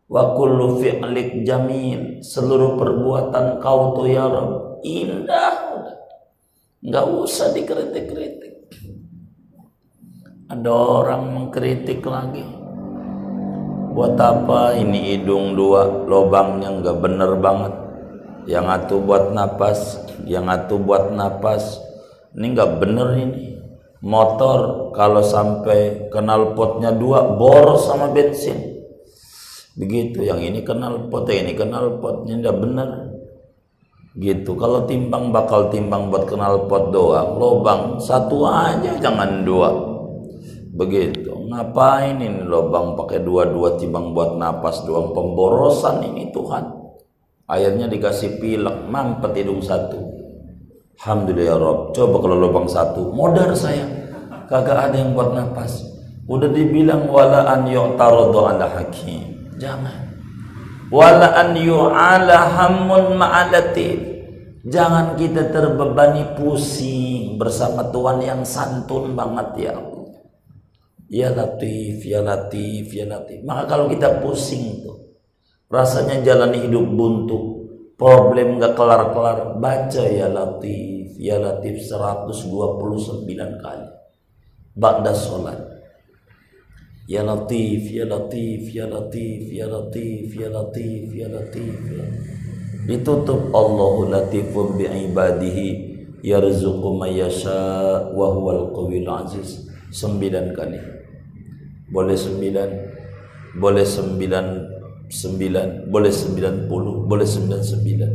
Wa 0.07 0.39
kullu 0.39 0.79
fi'lik 0.79 1.43
jamil. 1.43 2.23
Seluruh 2.23 2.79
perbuatan 2.79 3.59
kau 3.59 3.99
tuh 3.99 4.07
ya 4.07 4.31
Rabb 4.31 4.87
indah. 4.87 5.83
Enggak 6.79 7.07
usah 7.11 7.51
dikritik-kritik. 7.59 8.71
Ada 10.47 10.71
orang 10.71 11.23
mengkritik 11.27 12.07
lagi. 12.07 12.47
Buat 13.99 14.15
apa 14.23 14.79
ini 14.79 15.19
hidung 15.19 15.59
dua 15.59 16.07
lobangnya 16.07 16.71
enggak 16.71 17.03
bener 17.03 17.35
banget. 17.35 17.75
Yang 18.47 18.67
atuh 18.79 19.01
buat 19.03 19.35
napas, 19.35 20.07
yang 20.23 20.47
atuh 20.47 20.79
buat 20.79 21.11
napas, 21.11 21.83
ini 22.39 22.55
nggak 22.55 22.79
bener 22.79 23.09
ini 23.19 23.52
motor 24.03 24.91
kalau 24.91 25.23
sampai 25.23 26.11
kenal 26.11 26.59
potnya 26.59 26.91
dua 26.91 27.39
boros 27.39 27.87
sama 27.87 28.11
bensin. 28.11 28.59
Begitu 29.79 30.27
yang 30.27 30.43
ini 30.43 30.61
kenal 30.67 31.09
pot 31.09 31.31
ini 31.31 31.55
kenal 31.55 32.03
potnya 32.03 32.37
nggak 32.43 32.59
bener. 32.59 32.91
Gitu 34.13 34.53
kalau 34.61 34.85
timbang 34.85 35.33
bakal 35.33 35.73
timbang 35.73 36.13
buat 36.13 36.29
kenal 36.29 36.69
pot 36.69 36.93
doang 36.93 37.41
lobang 37.41 37.97
satu 37.97 38.45
aja 38.45 38.99
jangan 39.01 39.47
dua. 39.47 39.71
Begitu 40.77 41.33
ngapain 41.49 42.21
ini 42.21 42.45
lobang 42.45 42.99
pakai 42.99 43.25
dua-dua 43.25 43.81
timbang 43.81 44.13
buat 44.13 44.37
napas 44.37 44.85
doang 44.85 45.17
pemborosan 45.17 46.05
ini 46.11 46.29
Tuhan. 46.35 46.65
Akhirnya 47.49 47.87
dikasih 47.89 48.43
pilek 48.43 48.91
mampet 48.91 49.33
hidung 49.41 49.65
satu 49.65 50.22
Alhamdulillah 51.01 51.47
ya 51.49 51.57
Rob. 51.57 51.79
Coba 51.97 52.17
kalau 52.21 52.37
lubang 52.37 52.69
satu, 52.69 53.15
modal 53.15 53.57
saya. 53.57 53.85
Kagak 54.51 54.93
ada 54.93 54.97
yang 55.01 55.17
buat 55.17 55.33
nafas. 55.33 55.81
Udah 56.29 56.53
dibilang 56.53 57.09
wala 57.09 57.49
an 57.49 57.67
yu'taradu 57.67 58.39
ala 58.43 58.69
hakim. 58.69 59.53
Jangan. 59.57 60.13
Wala 60.93 61.41
an 61.41 61.57
yu'ala 61.57 62.53
hammun 62.53 63.17
ma'alatif. 63.17 64.13
Jangan 64.63 65.19
kita 65.19 65.51
terbebani 65.51 66.39
pusing 66.39 67.35
bersama 67.35 67.91
Tuhan 67.91 68.23
yang 68.23 68.47
santun 68.47 69.19
banget 69.19 69.49
ya 69.59 69.73
Allah. 69.75 69.93
Ya 71.13 71.29
Latif, 71.29 72.09
Ya 72.09 72.25
Latif, 72.25 72.89
Ya 72.95 73.05
Latif. 73.05 73.45
Maka 73.45 73.69
kalau 73.69 73.91
kita 73.91 74.25
pusing 74.25 74.81
tuh, 74.81 75.13
rasanya 75.69 76.25
jalani 76.25 76.65
hidup 76.65 76.89
buntu, 76.89 77.62
problem 77.97 78.59
nggak 78.59 78.75
kelar-kelar. 78.77 79.57
Baca 79.59 80.05
ya 80.07 80.29
latif. 80.29 81.17
Ya 81.19 81.39
latif 81.39 81.85
129 81.87 83.63
kali. 83.63 83.89
Ba'da 84.75 85.13
sholat. 85.13 85.61
Ya 87.07 87.27
latif 87.27 87.93
ya 87.93 88.07
latif 88.09 88.73
ya 88.73 88.87
latif 88.89 89.51
ya 89.53 89.67
latif 89.69 90.33
ya 90.33 90.49
latif 90.49 91.07
ya 91.13 91.29
latif. 91.29 91.77
Ya. 91.93 92.07
ditutup. 92.87 93.51
Allahu 93.55 94.11
latifun 94.11 94.79
bi 94.79 94.87
ibadihi 94.87 95.67
yarzuqu 96.23 96.99
may 96.99 97.19
yasha 97.19 98.11
wa 98.15 98.27
huwal 98.35 98.75
qawiyul 98.75 99.11
aziz. 99.11 99.69
Sembilan 99.93 100.57
kali. 100.57 100.81
Boleh 101.93 102.17
sembilan? 102.17 102.71
Boleh 103.61 103.85
sembilan 103.85 104.47
sembilan, 105.13 105.93
boleh 105.93 106.09
sembilan 106.09 106.55
puluh, 106.65 107.05
boleh 107.05 107.29
sembilan 107.29 107.61
sembilan, 107.61 108.13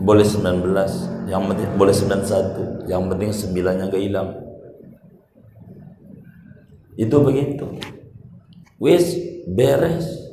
boleh 0.00 0.24
sembilan 0.24 0.56
belas, 0.64 0.92
yang 1.28 1.44
penting 1.52 1.68
boleh 1.76 1.92
sembilan 1.92 2.22
satu, 2.24 2.62
yang 2.88 3.04
penting 3.12 3.28
sembilannya 3.28 3.84
gak 3.92 4.00
hilang. 4.00 4.30
Itu 6.96 7.16
begitu. 7.20 7.68
Wis 8.80 9.14
beres, 9.44 10.32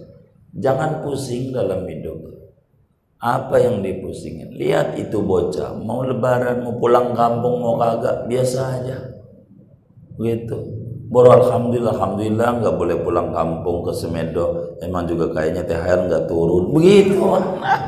jangan 0.55 1.03
pusing 1.03 1.51
dalam 1.51 1.83
hidup. 1.91 2.31
Apa 3.19 3.57
yang 3.59 3.83
dipusingin? 3.83 4.55
Lihat 4.55 4.95
itu 4.95 5.19
bocah, 5.19 5.75
mau 5.75 6.07
lebaran, 6.07 6.63
mau 6.63 6.77
pulang 6.79 7.11
kampung, 7.11 7.59
mau 7.59 7.75
kagak, 7.75 8.31
biasa 8.31 8.59
aja. 8.79 8.97
Begitu 10.15 10.74
Baru 11.05 11.29
alhamdulillah, 11.37 11.93
alhamdulillah 11.93 12.49
nggak 12.65 12.75
boleh 12.81 12.97
pulang 13.05 13.29
kampung 13.29 13.85
ke 13.85 13.93
Semedo. 13.93 14.77
Emang 14.81 15.05
juga 15.05 15.29
kayaknya 15.37 15.61
THR 15.61 15.99
nggak 16.09 16.25
turun. 16.25 16.73
Begitu, 16.73 17.21
nah, 17.61 17.81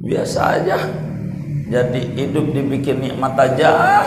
biasa 0.00 0.40
aja. 0.56 0.76
Jadi 1.68 2.00
hidup 2.16 2.48
dibikin 2.48 3.04
nikmat 3.04 3.36
aja, 3.36 4.00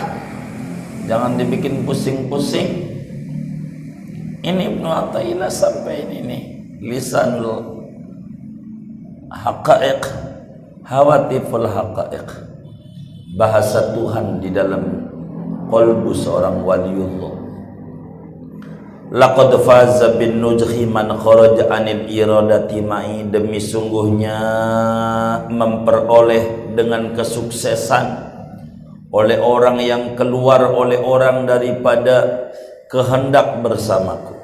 jangan 1.05 1.37
dibikin 1.37 1.85
pusing-pusing. 1.85 2.89
ini 4.41 4.73
Ibnu 4.73 4.89
Athaillah 4.89 5.53
sampai 5.53 6.01
ini 6.01 6.17
nih 6.25 6.41
lisanul 6.81 7.85
haqaiq 9.29 10.01
hawatiful 10.81 11.69
haqaiq 11.69 12.25
bahasa 13.37 13.93
Tuhan 13.93 14.41
di 14.41 14.49
dalam 14.49 14.81
kolbu 15.69 16.09
seorang 16.09 16.65
waliullah 16.65 17.40
Laqad 19.11 19.51
faza 19.67 20.15
bin 20.15 20.39
nujhi 20.39 20.87
man 20.87 21.11
kharaja 21.19 21.67
anil 21.67 22.07
iradati 22.07 22.79
ma'i 22.79 23.27
demi 23.27 23.59
sungguhnya 23.59 24.39
memperoleh 25.51 26.71
dengan 26.79 27.11
kesuksesan 27.11 28.07
oleh 29.11 29.35
orang 29.35 29.83
yang 29.83 30.15
keluar 30.15 30.63
oleh 30.63 30.95
orang 30.95 31.43
daripada 31.43 32.47
kehendak 32.87 33.59
bersamaku. 33.59 34.39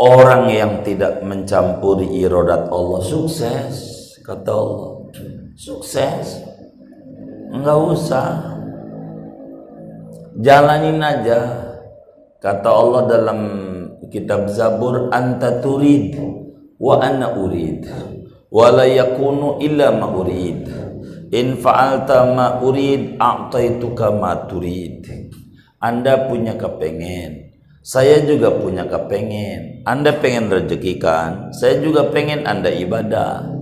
Orang 0.00 0.48
yang 0.48 0.80
tidak 0.88 1.20
mencampuri 1.20 2.08
iradat 2.16 2.72
Allah 2.72 3.04
sukses 3.04 3.76
kata 4.24 4.48
Allah. 4.56 5.04
Sukses. 5.52 6.48
Enggak 7.52 7.78
usah. 7.92 8.56
Jalanin 10.40 10.98
aja 10.98 11.73
Kata 12.44 12.68
Allah 12.68 13.02
dalam 13.08 13.40
kitab 14.12 14.52
Zabur 14.52 15.08
anta 15.08 15.64
turid 15.64 16.12
wa 16.76 17.00
ana 17.00 17.32
urid 17.40 17.88
wa 18.52 18.68
la 18.68 18.84
yakunu 18.84 19.64
illa 19.64 19.88
ma 19.88 20.12
urid. 20.12 20.68
In 21.32 21.56
fa'alta 21.56 22.36
ma 22.36 22.60
urid 22.60 23.16
a'taituka 23.16 24.12
ma 24.12 24.44
turid. 24.44 25.08
Anda 25.80 26.28
punya 26.28 26.60
kepengen 26.60 27.48
saya 27.80 28.20
juga 28.28 28.52
punya 28.52 28.84
kepengen. 28.92 29.80
Anda 29.88 30.12
pengen 30.20 30.52
rezekikan 30.52 31.48
saya 31.48 31.80
juga 31.80 32.12
pengen 32.12 32.44
Anda 32.44 32.68
ibadah. 32.68 33.56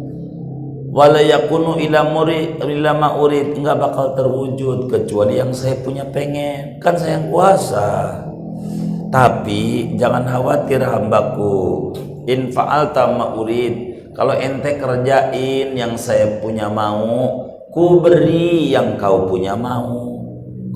Wala 0.90 1.22
yakunu 1.22 1.78
ila 1.78 2.02
murid 2.10 2.58
ma 2.98 3.14
urid 3.14 3.54
enggak 3.62 3.78
bakal 3.78 4.18
terwujud 4.18 4.90
kecuali 4.90 5.38
yang 5.38 5.54
saya 5.54 5.78
punya 5.86 6.02
pengen. 6.10 6.82
Kan 6.82 6.98
saya 6.98 7.22
yang 7.22 7.30
kuasa 7.30 7.90
tapi 9.12 9.92
jangan 10.00 10.24
khawatir 10.24 10.80
hambaku. 10.80 11.92
In 12.24 12.48
fa'alta 12.48 13.12
ma'urid. 13.12 13.92
Kalau 14.16 14.32
ente 14.32 14.80
kerjain 14.80 15.76
yang 15.76 16.00
saya 16.00 16.40
punya 16.40 16.72
mau, 16.72 17.44
ku 17.68 18.00
beri 18.00 18.72
yang 18.72 18.96
kau 18.96 19.28
punya 19.28 19.52
mau. 19.52 20.16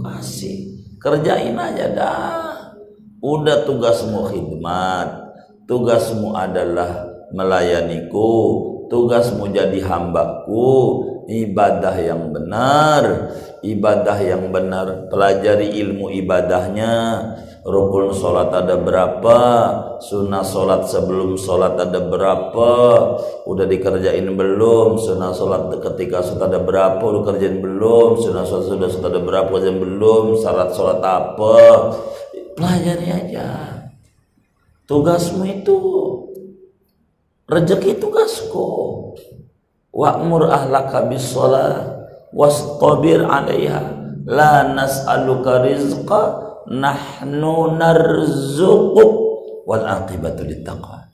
Kasih. 0.05 0.68
Kerjain 1.01 1.57
aja 1.57 1.87
dah. 1.96 2.57
Udah 3.25 3.64
tugasmu 3.64 4.29
khidmat. 4.29 5.09
Tugasmu 5.64 6.37
adalah 6.37 7.09
melayaniku. 7.33 8.33
Tugasmu 8.92 9.49
jadi 9.49 9.81
hambaku. 9.81 10.68
Ibadah 11.25 11.96
yang 11.99 12.37
benar. 12.37 13.33
Ibadah 13.66 14.18
yang 14.22 14.55
benar. 14.55 15.11
Pelajari 15.11 15.74
ilmu 15.83 16.14
ibadahnya. 16.14 17.18
Rukun 17.66 18.14
sholat 18.14 18.55
ada 18.55 18.79
berapa? 18.79 19.38
Sunnah 19.98 20.46
sholat 20.46 20.87
sebelum 20.87 21.35
sholat 21.35 21.74
ada 21.74 21.98
berapa? 21.98 22.70
Udah 23.42 23.66
dikerjain 23.66 24.31
belum? 24.38 24.94
Sunnah 25.02 25.35
sholat 25.35 25.74
ketika 25.83 26.22
sholat 26.22 26.46
ada 26.46 26.62
berapa? 26.62 27.02
Udah 27.02 27.35
kerjain 27.35 27.59
belum? 27.59 28.22
Sunnah 28.22 28.46
sholat 28.46 28.70
sudah 28.70 28.87
sholat 28.87 29.11
ada 29.11 29.20
berapa? 29.26 29.50
Kerjain 29.50 29.83
belum? 29.83 30.38
Syarat 30.38 30.70
sholat 30.79 31.02
apa? 31.02 31.59
Pelajari 32.55 33.09
aja. 33.11 33.50
Tugasmu 34.87 35.42
itu 35.50 35.76
rezeki 37.50 37.98
tugasku. 37.98 38.66
Wa'mur 39.90 40.46
ahlaka 40.46 41.11
bis 41.11 41.35
sholat 41.35 41.95
wastabir 42.37 43.25
alaiha 43.25 43.81
la 44.29 44.77
nas'aluka 44.77 45.64
rizqa 45.64 46.22
nahnu 46.68 47.81
narzuquk 47.81 49.12
wal 49.64 49.85
aqibatu 49.88 50.44
littaqwa. 50.44 51.09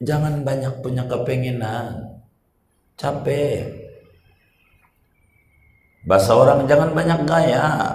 Jangan 0.00 0.40
banyak 0.40 0.80
punya 0.80 1.04
kepengenan. 1.04 2.24
Capek. 2.96 3.68
Bahasa 6.08 6.32
orang 6.32 6.64
jangan 6.64 6.96
banyak 6.96 7.28
gaya. 7.28 7.92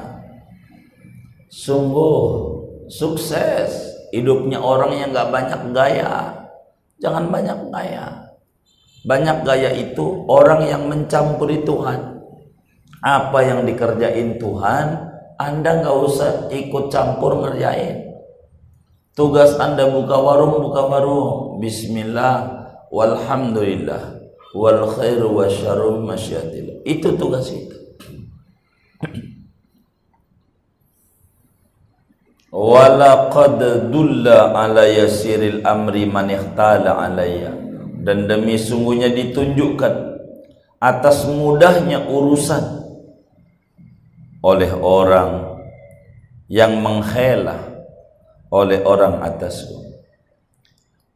Sungguh 1.50 2.54
sukses 2.86 3.98
hidupnya 4.14 4.62
orang 4.62 4.94
yang 4.94 5.10
gak 5.10 5.34
banyak 5.34 5.62
gaya. 5.74 6.46
Jangan 7.02 7.34
banyak 7.34 7.74
gaya. 7.74 8.25
Banyak 9.06 9.46
gaya 9.46 9.70
itu 9.70 10.26
orang 10.26 10.66
yang 10.66 10.90
mencampuri 10.90 11.62
Tuhan. 11.62 12.26
Apa 13.06 13.46
yang 13.46 13.70
dikerjain 13.70 14.42
Tuhan, 14.42 14.86
anda 15.38 15.72
nggak 15.84 15.98
usah 16.10 16.30
ikut 16.50 16.90
campur 16.90 17.38
ngerjain. 17.44 18.06
Tugas 19.16 19.56
Anda 19.56 19.88
buka 19.88 20.20
warung, 20.20 20.60
buka 20.60 20.92
warung. 20.92 21.64
Bismillah, 21.64 22.52
walhamdulillah, 22.92 24.20
wal 24.52 24.92
khairu 24.92 25.32
wa 25.32 25.48
syarru 25.48 26.04
masyiatillah. 26.04 26.84
Itu 26.84 27.16
tugas 27.16 27.48
itu. 27.48 27.80
Walaqad 32.52 33.88
dulla 33.92 34.52
ala 34.52 34.84
yasiril 34.84 35.64
amri 35.64 36.04
man 36.08 36.32
ikhtala 36.32 37.00
alayya. 37.08 37.65
Dan 38.06 38.30
demi 38.30 38.54
sungguhnya 38.54 39.10
ditunjukkan 39.10 39.94
atas 40.78 41.26
mudahnya 41.26 42.06
urusan 42.06 42.86
oleh 44.46 44.70
orang 44.78 45.58
yang 46.46 46.78
menghela 46.86 47.58
oleh 48.54 48.86
orang 48.86 49.26
atasku. 49.26 49.82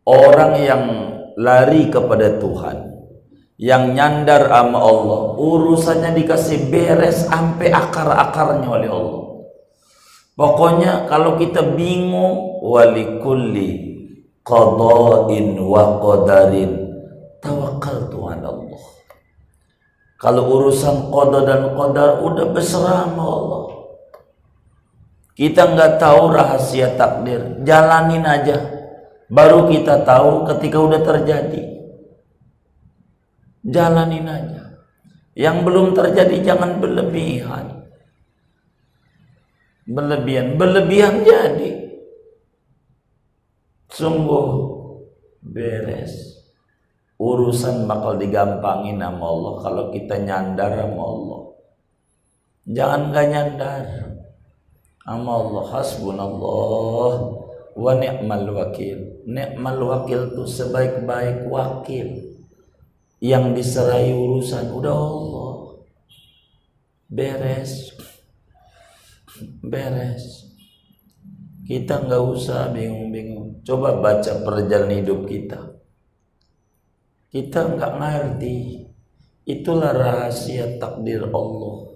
Orang 0.02 0.58
yang 0.58 0.84
lari 1.38 1.94
kepada 1.94 2.42
Tuhan, 2.42 2.78
yang 3.62 3.94
nyandar 3.94 4.50
sama 4.50 4.82
Allah, 4.82 5.38
urusannya 5.38 6.18
dikasih 6.18 6.74
beres 6.74 7.30
sampai 7.30 7.70
akar-akarnya 7.70 8.66
oleh 8.66 8.90
Allah. 8.90 9.24
Pokoknya 10.34 11.06
kalau 11.06 11.38
kita 11.38 11.62
bingung 11.78 12.66
wali 12.66 13.22
kulli 13.22 13.89
qada'in 14.44 15.60
wa 15.60 16.00
qadarin 16.00 16.72
tawakal 17.40 18.08
Tuhan 18.12 18.42
Allah. 18.44 18.84
Kalau 20.20 20.44
urusan 20.52 21.08
qada 21.08 21.40
dan 21.48 21.62
qadar 21.80 22.20
udah 22.20 22.46
berserah 22.52 23.08
sama 23.08 23.24
Allah. 23.24 23.64
Kita 25.40 25.72
nggak 25.72 25.96
tahu 25.96 26.36
rahasia 26.36 27.00
takdir, 27.00 27.64
jalanin 27.64 28.28
aja. 28.28 28.60
Baru 29.32 29.72
kita 29.72 30.04
tahu 30.04 30.44
ketika 30.52 30.78
udah 30.84 31.00
terjadi. 31.00 31.64
Jalanin 33.64 34.28
aja. 34.28 34.84
Yang 35.40 35.58
belum 35.64 35.88
terjadi 35.96 36.36
jangan 36.44 36.84
berlebihan. 36.84 37.88
Berlebihan, 39.88 40.60
berlebihan 40.60 41.24
jadi. 41.24 41.89
Sungguh 43.90 44.48
beres. 45.42 46.46
Urusan 47.20 47.84
bakal 47.90 48.16
digampangin 48.16 49.02
sama 49.02 49.26
Allah 49.28 49.54
kalau 49.60 49.86
kita 49.92 50.16
nyandar 50.24 50.72
sama 50.72 51.04
Allah. 51.04 51.42
Jangan 52.70 53.02
gak 53.12 53.28
nyandar. 53.34 53.86
Sama 55.04 55.32
Allah 55.36 55.66
hasbunallah. 55.74 57.14
Wa 57.76 57.92
ni'mal 57.98 58.48
wakil. 58.54 59.26
Ni'mal 59.26 59.82
wakil 59.82 60.38
tuh 60.38 60.48
sebaik-baik 60.48 61.50
wakil 61.50 62.40
yang 63.20 63.52
diserai 63.58 64.14
urusan. 64.14 64.70
Udah 64.70 64.96
Allah. 64.96 65.54
Beres. 67.10 67.98
Beres 69.66 70.49
kita 71.70 72.02
nggak 72.10 72.24
usah 72.34 72.74
bingung-bingung 72.74 73.62
coba 73.62 74.02
baca 74.02 74.42
perjalanan 74.42 75.06
hidup 75.06 75.30
kita 75.30 75.80
kita 77.30 77.78
nggak 77.78 77.94
ngerti. 78.02 78.90
Itulah 79.46 79.94
rahasia 79.94 80.82
takdir 80.82 81.30
Allah. 81.30 81.94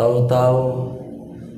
Tahu-tahu 0.00 0.64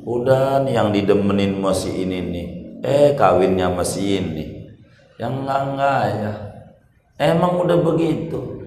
udah 0.02 0.66
yang 0.66 0.90
didemenin 0.90 1.62
masih 1.62 1.94
ini 1.94 2.18
nih. 2.18 2.48
Eh 2.83 3.09
kawinnya 3.14 3.70
masih 3.70 4.18
ini. 4.18 4.66
Yang 5.14 5.46
enggak 5.46 5.62
enggak 5.62 6.02
ya. 6.11 6.33
Emang 7.22 7.62
udah 7.62 7.78
begitu. 7.78 8.66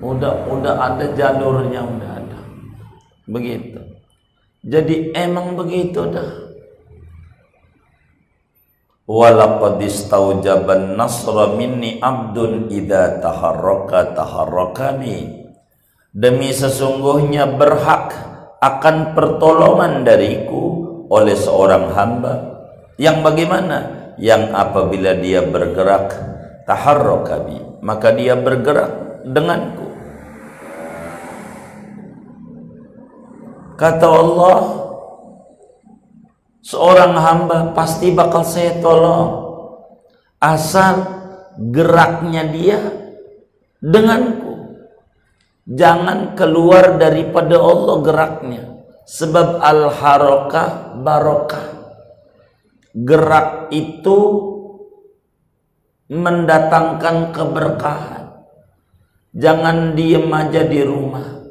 Udah 0.00 0.48
udah 0.48 0.74
ada 0.80 1.12
jalurnya 1.12 1.84
udah 1.84 2.10
ada. 2.24 2.40
Begitu. 3.28 3.80
jadi 4.64 5.12
emang 5.12 5.60
begitu 5.60 6.08
dah 6.08 6.43
walaqad 9.04 9.80
istaujaban 9.84 10.96
nasra 10.96 11.52
minni 11.56 12.00
abdun 12.00 12.72
idza 12.72 13.20
taharraka 13.20 14.16
taharrakani. 14.16 15.44
Demi 16.14 16.54
sesungguhnya 16.54 17.58
berhak 17.58 18.14
akan 18.62 19.12
pertolongan 19.12 20.06
dariku 20.06 20.62
oleh 21.10 21.36
seorang 21.36 21.90
hamba. 21.92 22.34
Yang 22.96 23.18
bagaimana? 23.26 23.78
Yang 24.14 24.54
apabila 24.54 25.18
dia 25.18 25.42
bergerak 25.42 26.14
taharraka 26.64 27.42
maka 27.82 28.14
dia 28.14 28.38
bergerak 28.38 29.24
denganku. 29.26 29.90
Kata 33.74 34.06
Allah 34.06 34.83
seorang 36.64 37.12
hamba 37.12 37.76
pasti 37.76 38.08
bakal 38.10 38.42
saya 38.42 38.80
tolong. 38.80 39.44
Asal 40.40 41.04
geraknya 41.60 42.48
dia 42.48 42.80
denganku. 43.84 44.80
Jangan 45.68 46.36
keluar 46.36 46.96
daripada 46.96 47.60
Allah 47.60 47.96
geraknya. 48.00 48.62
Sebab 49.04 49.60
al 49.60 49.92
harokah 49.92 50.96
barokah. 51.04 51.66
Gerak 52.96 53.68
itu 53.68 54.18
mendatangkan 56.08 57.32
keberkahan. 57.32 58.24
Jangan 59.34 59.98
diem 59.98 60.28
aja 60.30 60.62
di 60.64 60.80
rumah. 60.84 61.42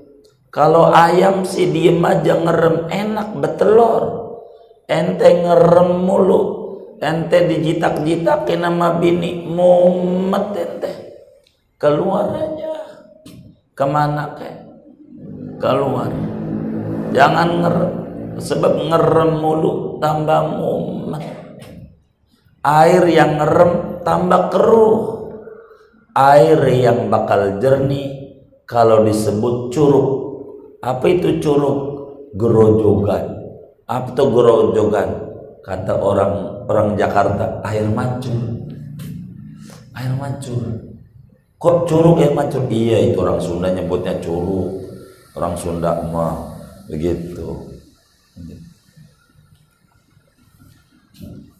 Kalau 0.54 0.94
ayam 0.94 1.44
sih 1.44 1.70
diem 1.74 2.00
aja 2.06 2.38
ngerem 2.38 2.88
enak 2.90 3.30
betelor 3.42 4.23
ente 4.88 5.28
ngerem 5.44 6.04
mulu. 6.04 6.42
Ente 7.04 7.52
dijitak-jitakin 7.52 8.64
nama 8.64 8.96
bini. 8.96 9.44
Mumet 9.48 10.56
ente. 10.56 10.92
Keluar 11.76 12.32
aja. 12.32 12.74
Ke 13.76 13.86
mana 13.90 14.38
ke 14.38 14.50
keluar. 15.60 16.12
Jangan 17.12 17.50
ngerem. 17.60 17.94
Sebab 18.40 18.74
ngerem 18.90 19.32
mulu 19.40 20.00
tambah 20.00 20.42
mumet. 20.58 21.26
Air 22.64 23.04
yang 23.12 23.36
ngerem 23.40 24.04
tambah 24.08 24.48
keruh. 24.48 25.02
Air 26.14 26.62
yang 26.70 27.10
bakal 27.10 27.60
jernih 27.60 28.40
kalau 28.64 29.04
disebut 29.04 29.74
curug. 29.74 30.10
Apa 30.80 31.06
itu 31.10 31.42
curug? 31.44 31.80
Gerojogan 32.34 33.43
apa 33.84 34.16
tuh 34.16 34.32
gerojogan 34.32 35.10
kata 35.64 35.96
orang 35.96 36.64
orang 36.68 36.88
Jakarta 36.96 37.64
air 37.68 37.88
mancur. 37.88 38.64
Air 39.96 40.14
mancur. 40.16 40.64
Kok 41.60 41.88
curug 41.88 42.20
air 42.20 42.36
mancur? 42.36 42.68
Iya 42.68 43.12
itu 43.12 43.18
orang 43.20 43.40
Sunda 43.40 43.72
nyebutnya 43.72 44.20
curug. 44.20 44.84
Orang 45.36 45.56
Sunda 45.60 46.04
mah 46.12 46.36
begitu. 46.88 47.72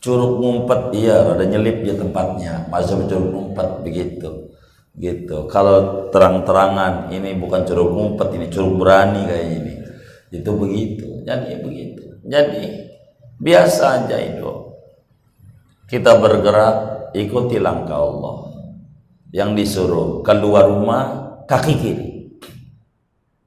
Curug 0.04 0.44
ngumpet 0.44 0.92
iya 1.00 1.32
ada 1.32 1.48
nyelip 1.48 1.88
ya 1.88 1.96
tempatnya. 1.96 2.68
Masuk 2.68 3.08
curug 3.08 3.32
ngumpet 3.32 3.68
begitu. 3.88 4.52
Gitu. 4.94 5.48
Kalau 5.48 6.08
terang-terangan 6.12 7.08
ini 7.12 7.40
bukan 7.40 7.64
curug 7.64 7.96
ngumpet 7.96 8.36
ini 8.36 8.52
curug 8.52 8.84
berani 8.84 9.24
kayak 9.28 9.48
ini 9.48 9.74
itu 10.34 10.52
begitu. 10.60 11.08
Jadi 11.24 11.56
begitu 11.64 12.03
jadi 12.24 12.88
biasa 13.36 14.08
aja 14.08 14.18
itu. 14.20 14.52
Kita 15.92 16.18
bergerak 16.18 16.76
ikuti 17.12 17.60
langkah 17.60 18.00
Allah. 18.00 18.50
Yang 19.36 19.50
disuruh 19.60 20.10
keluar 20.24 20.72
rumah 20.72 21.04
kaki 21.46 21.74
kiri. 21.76 22.10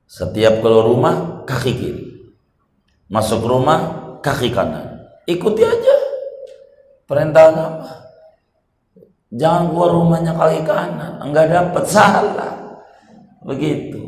Setiap 0.07 0.61
keluar 0.61 0.85
rumah 0.87 1.15
kaki 1.49 1.73
kiri. 1.73 2.05
Masuk 3.09 3.43
rumah 3.43 3.81
kaki 4.21 4.53
kanan. 4.53 5.09
Ikuti 5.25 5.65
aja 5.65 5.97
perintah 7.09 7.51
agama. 7.51 7.91
Jangan 9.33 9.75
keluar 9.75 9.91
rumahnya 9.91 10.33
kaki 10.37 10.61
kanan, 10.63 11.13
enggak 11.23 11.51
dapat 11.51 11.85
salah. 11.87 12.53
Begitu 13.47 14.06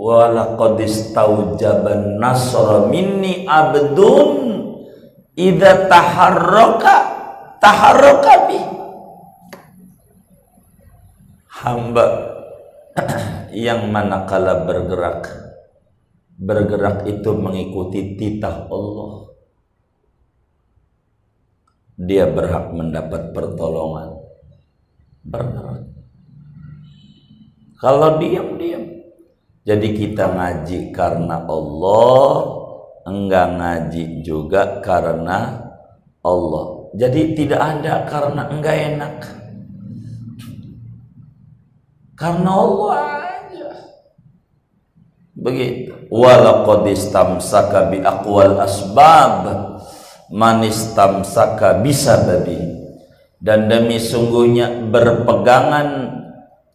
walaqad 0.00 0.80
istaujaban 0.80 2.16
nasra 2.16 2.88
minni 2.88 3.44
abdun 3.44 4.32
idza 5.36 5.92
taharraka 5.92 6.96
taharraka 7.60 8.34
bi. 8.48 8.60
Hamba 11.60 12.06
yang 13.52 13.92
manakala 13.92 14.64
bergerak 14.64 15.28
bergerak 16.40 17.04
itu 17.04 17.36
mengikuti 17.36 18.16
titah 18.16 18.64
Allah. 18.72 19.28
Dia 22.00 22.24
berhak 22.32 22.72
mendapat 22.72 23.36
pertolongan. 23.36 24.24
Bergerak 25.20 26.00
kalau 27.80 28.20
diam 28.20 28.60
diam 28.60 28.99
jadi 29.60 29.88
kita 29.92 30.24
ngaji 30.32 30.88
karena 30.88 31.44
Allah, 31.44 32.32
enggak 33.04 33.46
ngaji 33.60 34.24
juga 34.24 34.80
karena 34.80 35.68
Allah. 36.24 36.88
Jadi 36.96 37.36
tidak 37.36 37.60
ada 37.60 38.08
karena 38.08 38.42
enggak 38.48 38.76
enak. 38.96 39.16
Karena 42.16 42.50
Allah 42.56 42.96
aja. 43.20 43.70
Begitu. 45.36 45.92
Walaqad 46.08 46.90
istamsaka 46.90 47.92
bi 47.92 48.00
aqwal 48.00 48.64
asbab 48.64 49.44
man 50.32 50.64
istamsaka 50.64 51.84
bisababi. 51.84 52.80
Dan 53.40 53.72
demi 53.72 53.96
sungguhnya 53.96 54.88
berpegangan 54.88 56.19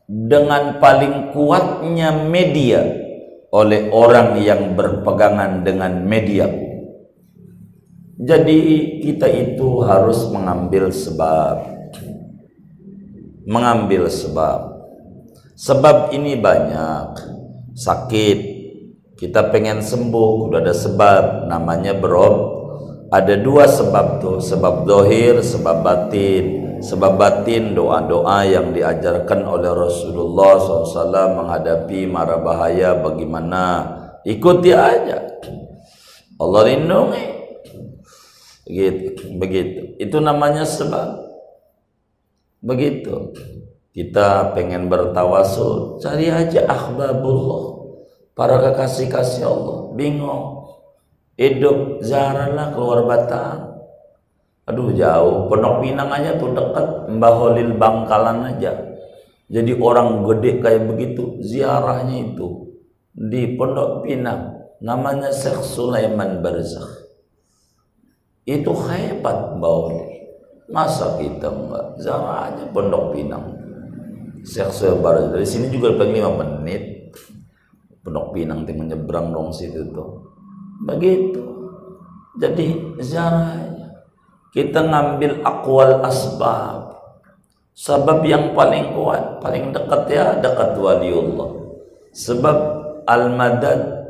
dengan 0.05 0.77
paling 0.77 1.33
kuatnya 1.33 2.13
media 2.29 2.81
oleh 3.49 3.89
orang 3.89 4.37
yang 4.37 4.77
berpegangan 4.77 5.65
dengan 5.65 6.05
media. 6.05 6.45
Jadi 8.15 8.59
kita 9.03 9.27
itu 9.27 9.81
harus 9.83 10.29
mengambil 10.31 10.93
sebab. 10.93 11.73
Mengambil 13.45 14.07
sebab. 14.07 14.59
Sebab 15.57 16.15
ini 16.15 16.37
banyak. 16.39 17.35
Sakit. 17.75 18.39
Kita 19.15 19.47
pengen 19.51 19.79
sembuh, 19.79 20.51
udah 20.51 20.59
ada 20.59 20.75
sebab 20.75 21.47
namanya 21.47 21.95
berob. 21.95 22.55
Ada 23.11 23.39
dua 23.39 23.67
sebab 23.67 24.19
tuh, 24.19 24.37
sebab 24.43 24.83
dohir, 24.83 25.39
sebab 25.39 25.85
batin 25.85 26.64
sebab 26.83 27.15
batin 27.15 27.75
doa-doa 27.75 28.43
yang 28.47 28.75
diajarkan 28.75 29.45
oleh 29.47 29.71
Rasulullah 29.71 30.59
SAW 30.59 31.37
menghadapi 31.43 32.09
mara 32.09 32.41
bahaya 32.41 32.97
bagaimana? 32.99 33.95
Ikuti 34.25 34.73
aja. 34.73 35.21
Allah 36.35 36.61
lindungi. 36.67 37.23
Begitu 38.65 39.23
begitu. 39.37 39.81
Itu 40.01 40.17
namanya 40.19 40.65
sebab. 40.65 41.23
Begitu. 42.65 43.31
Kita 43.95 44.51
pengen 44.51 44.91
bertawasul 44.91 46.03
cari 46.03 46.27
aja 46.27 46.67
ahbabullah 46.67 47.95
para 48.35 48.59
kekasih-kasih 48.59 49.47
Allah. 49.47 49.79
Bingung. 49.95 50.67
Hidup 51.39 52.03
zaralah 52.03 52.71
keluar 52.71 53.07
batang 53.07 53.64
Aduh 54.65 54.89
jauh, 54.97 55.45
Pondok 55.45 55.85
Pinang 55.85 56.09
aja 56.09 56.41
tuh 56.41 56.49
dekat 56.49 57.05
Mbah 57.13 57.33
Holil 57.37 57.77
Bangkalan 57.77 58.49
aja. 58.49 58.73
Jadi 59.45 59.77
orang 59.77 60.25
gede 60.25 60.57
kayak 60.57 60.89
begitu 60.89 61.37
ziarahnya 61.45 62.33
itu 62.33 62.73
di 63.13 63.53
Pondok 63.53 64.01
Pinang 64.01 64.57
namanya 64.81 65.29
Syekh 65.29 65.61
Sulaiman 65.61 66.41
Barzakh. 66.41 67.05
Itu 68.49 68.73
hebat 68.89 69.53
Mbah 69.61 69.73
Holil. 69.85 70.09
Masa 70.65 71.13
kita 71.21 71.45
mbak 71.45 72.01
ziarah 72.01 72.49
aja 72.49 72.65
Pondok 72.73 73.13
Pinang. 73.13 73.45
Syekh 74.41 74.73
Sulaiman 74.73 75.05
Barzakh. 75.05 75.29
Dari 75.37 75.45
sini 75.45 75.69
juga 75.69 75.93
paling 75.93 76.17
5 76.17 76.41
menit. 76.41 76.83
Pondok 78.01 78.33
Pinang 78.33 78.65
tim 78.65 78.81
menyeberang 78.81 79.29
dong 79.29 79.53
situ 79.53 79.93
tuh. 79.93 80.25
Begitu. 80.89 81.53
Jadi 82.41 82.97
ziarah 82.97 83.75
kita 84.55 84.87
ngambil 84.87 85.43
akwal 85.43 85.99
asbab. 86.07 86.95
Sebab 87.75 88.23
yang 88.23 88.55
paling 88.55 88.95
kuat 88.95 89.43
paling 89.43 89.75
dekat 89.75 90.07
ya 90.07 90.39
dekat 90.39 90.79
waliullah 90.79 91.59
sebab 92.15 92.57
al-madad 93.03 94.07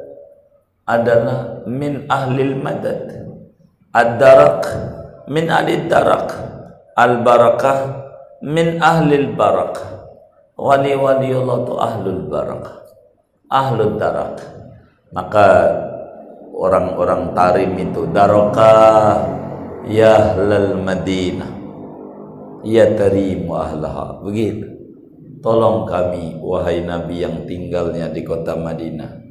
adalah 0.85 1.65
min 1.65 2.05
ahlil 2.05 2.61
madad. 2.61 3.25
Ad-darak 3.89 4.61
min 5.25 5.49
ahli 5.49 5.89
darak. 5.89 6.29
Al-barakah 6.93 8.05
min 8.45 8.77
ahlil 8.79 9.33
barakah 9.33 10.07
wali 10.55 10.95
wali 10.95 11.33
Allah 11.35 11.57
tu 11.65 11.73
ahlul 11.75 12.21
barakah 12.29 12.75
ahlul 13.49 13.97
darak. 13.97 14.39
Maka 15.09 15.47
orang-orang 16.53 17.35
tarim 17.35 17.71
itu 17.75 18.07
daraka 18.13 18.71
ya 19.89 20.35
ahlal 20.35 20.77
madinah. 20.81 21.51
Ya 22.65 22.89
tarimu 22.97 23.53
ahlaha. 23.53 24.25
Begitu. 24.25 24.75
Tolong 25.45 25.85
kami 25.85 26.41
wahai 26.41 26.81
nabi 26.81 27.21
yang 27.21 27.45
tinggalnya 27.45 28.09
di 28.09 28.25
kota 28.25 28.57
Madinah. 28.57 29.21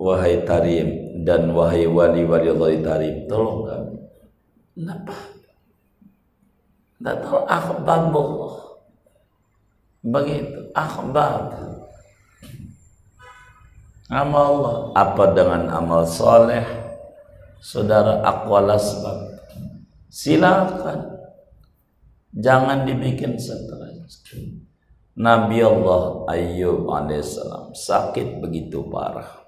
Wahai 0.00 0.40
Tarim 0.48 1.20
dan 1.20 1.52
wahai 1.52 1.84
wali-wali 1.84 2.48
Allah 2.48 2.72
Tarim 2.80 3.28
tolong 3.28 3.68
kami. 3.68 3.96
Kenapa? 4.72 5.16
Tidak 6.96 7.16
tahu 7.20 7.40
akhbabullah 7.44 8.56
begitu 10.00 10.60
akhbab 10.72 11.52
amal 14.08 14.44
Allah. 14.48 14.76
Apa 14.96 15.24
dengan 15.36 15.68
amal 15.68 16.08
soleh 16.08 16.64
saudara 17.60 18.24
akwala 18.24 18.78
sebab 18.80 19.38
silakan 20.08 21.18
jangan 22.32 22.86
dibikin 22.88 23.38
stres 23.38 23.76
Nabi 25.18 25.58
Allah 25.66 26.30
Ayub 26.30 26.86
alaihissalam 26.86 27.74
sakit 27.74 28.38
begitu 28.38 28.86
parah 28.86 29.38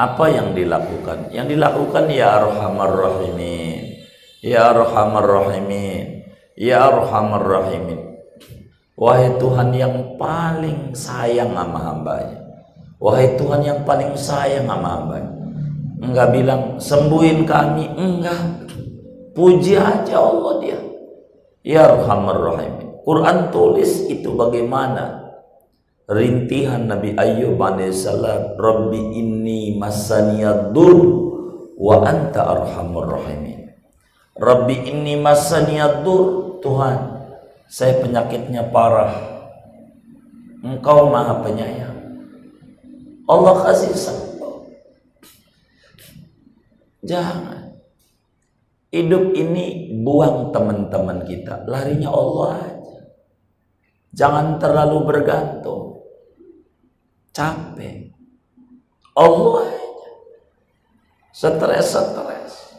apa 0.00 0.32
yang 0.32 0.56
dilakukan? 0.56 1.28
Yang 1.28 1.60
dilakukan 1.60 2.08
ya 2.08 2.40
Arhamar 2.40 2.88
Rahimin. 2.88 4.00
Ya 4.40 4.72
Arhamar 4.72 5.28
Rahimin. 5.28 6.24
Ya 6.56 6.88
Arhamar 6.88 7.44
Rahimin. 7.44 8.00
Wahai 8.96 9.36
Tuhan 9.36 9.76
yang 9.76 10.16
paling 10.16 10.96
sayang 10.96 11.52
sama 11.52 11.80
hambanya. 11.84 12.40
Wahai 12.96 13.36
Tuhan 13.36 13.60
yang 13.60 13.80
paling 13.84 14.16
sayang 14.16 14.64
sama 14.64 14.88
hambanya. 15.00 15.39
Enggak 16.00 16.28
bilang 16.32 16.62
sembuhin 16.80 17.44
kami. 17.44 17.84
Enggak. 17.94 18.68
Puji 19.36 19.76
aja 19.76 20.16
Allah 20.16 20.54
dia. 20.58 20.80
Ya 21.62 21.92
Arhamar 21.92 22.40
Rahimin. 22.40 22.90
Quran 23.04 23.48
tulis 23.48 24.06
itu 24.06 24.28
bagaimana 24.36 25.20
rintihan 26.10 26.84
Nabi 26.90 27.14
Ayyub 27.14 27.56
alaihissalam 27.56 28.58
Rabbi 28.58 29.00
inni 29.18 29.78
masaniyadur 29.78 30.98
wa 31.80 32.02
anta 32.04 32.44
arhamur 32.44 33.18
rahimin 33.18 33.72
Rabbi 34.36 34.90
inni 34.90 35.14
masaniyadur 35.16 36.58
Tuhan 36.60 36.98
saya 37.70 38.02
penyakitnya 38.02 38.68
parah 38.68 39.14
engkau 40.60 41.08
maha 41.08 41.40
penyayang 41.40 41.98
Allah 43.30 43.54
kasih 43.64 43.94
sembuh 43.94 44.29
jangan. 47.04 47.70
Hidup 48.90 49.38
ini 49.38 49.94
buang 50.02 50.50
teman-teman 50.50 51.22
kita. 51.22 51.62
Larinya 51.70 52.10
Allah 52.10 52.58
aja. 52.58 52.98
Jangan 54.10 54.58
terlalu 54.58 55.06
bergantung. 55.06 56.02
Capek. 57.30 58.10
Allah 59.14 59.62
aja. 59.62 60.10
Stres-stres. 61.30 62.74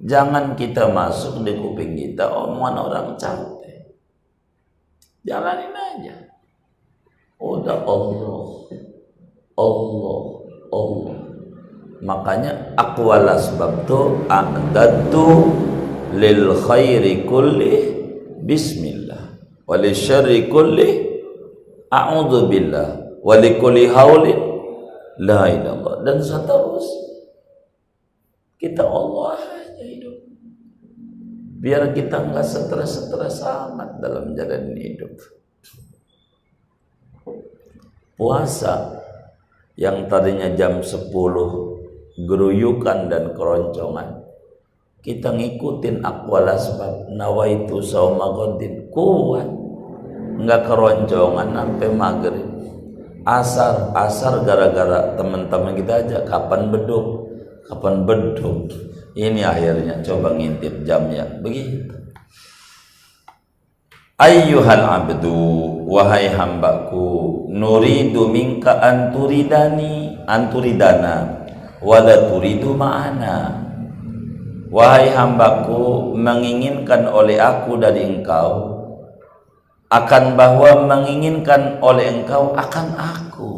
Jangan 0.00 0.56
kita 0.56 0.88
masuk 0.88 1.44
di 1.44 1.52
kuping 1.60 1.92
kita 1.92 2.32
omongan 2.32 2.76
orang 2.88 3.08
capek. 3.20 3.92
Jalanin 5.28 5.76
aja. 5.76 6.16
Udah 7.36 7.84
Allah. 7.84 8.48
Allah. 9.60 10.20
Allah 10.72 11.35
makanya 12.04 12.76
akwala 12.76 13.36
sebab 13.40 13.88
tu 13.88 14.26
a'dadtu 14.28 15.26
lil 16.16 16.52
khairi 16.64 17.24
kulli 17.28 17.74
bismillah. 18.42 19.36
Wali 19.66 19.90
syarri 19.92 20.46
kulli 20.46 20.88
a'udzu 21.90 22.48
billah. 22.48 22.88
Walikuli 23.26 23.90
haulin 23.90 24.38
la 25.18 25.50
ilallah 25.50 26.06
dan 26.06 26.22
seterusnya 26.22 27.06
kita 28.56 28.86
Allah 28.86 29.36
aja 29.36 29.84
hidup. 29.84 30.16
Biar 31.60 31.90
kita 31.90 32.22
nggak 32.22 32.46
stres-stres 32.46 33.42
amat 33.42 33.98
dalam 33.98 34.32
jalan 34.32 34.72
hidup. 34.78 35.12
Puasa 38.16 38.96
yang 39.76 40.08
tadinya 40.08 40.48
jam 40.56 40.80
10 40.80 41.12
geruyukan 42.16 43.12
dan 43.12 43.36
keroncongan. 43.36 44.24
Kita 45.04 45.36
ngikutin 45.36 46.02
akwal 46.02 46.48
asbab. 46.48 47.12
Nawaitu 47.12 47.78
sauma 47.84 48.32
kuat. 48.90 49.46
Nggak 50.40 50.60
keroncongan 50.66 51.48
sampai 51.52 51.88
maghrib. 51.92 52.48
Asar. 53.22 53.92
Asar 53.94 54.42
gara-gara 54.42 55.14
teman-teman 55.14 55.76
kita 55.76 55.92
aja. 56.02 56.18
Kapan 56.26 56.72
beduk? 56.72 57.28
Kapan 57.68 58.02
beduk? 58.08 58.72
Ini 59.14 59.46
akhirnya. 59.46 60.02
Coba 60.02 60.34
ngintip 60.34 60.82
jamnya. 60.82 61.22
Begitu. 61.44 61.94
Ayyuhal 64.16 64.80
abdu 64.80 65.36
wahai 65.84 66.32
hambaku 66.32 67.44
nuridu 67.52 68.32
minka 68.32 68.80
anturidani 68.80 70.16
anturidana 70.24 71.45
wala 71.80 72.28
turidu 72.28 72.72
ma'ana. 72.72 73.64
Wahai 74.66 75.14
hambaku 75.14 76.12
menginginkan 76.18 77.06
oleh 77.06 77.38
aku 77.38 77.78
dari 77.78 78.02
engkau 78.02 78.76
akan 79.86 80.34
bahwa 80.34 80.82
menginginkan 80.90 81.78
oleh 81.78 82.10
engkau 82.10 82.50
akan 82.58 82.86
aku. 82.98 83.52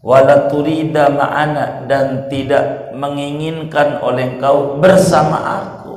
Wala 0.00 0.48
turida 0.48 1.12
ma'ana 1.12 1.84
dan 1.84 2.30
tidak 2.32 2.96
menginginkan 2.96 4.00
oleh 4.00 4.38
engkau 4.38 4.80
bersama 4.80 5.36
aku. 5.36 5.96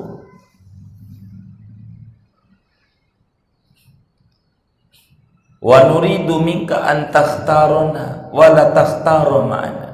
Wa 5.62 5.88
nuridu 5.88 6.42
minka 6.42 6.84
an 6.84 7.14
takhtaruna 7.14 8.34
wala 8.34 8.76
takhtaru 8.76 9.46
ma'ana 9.48 9.91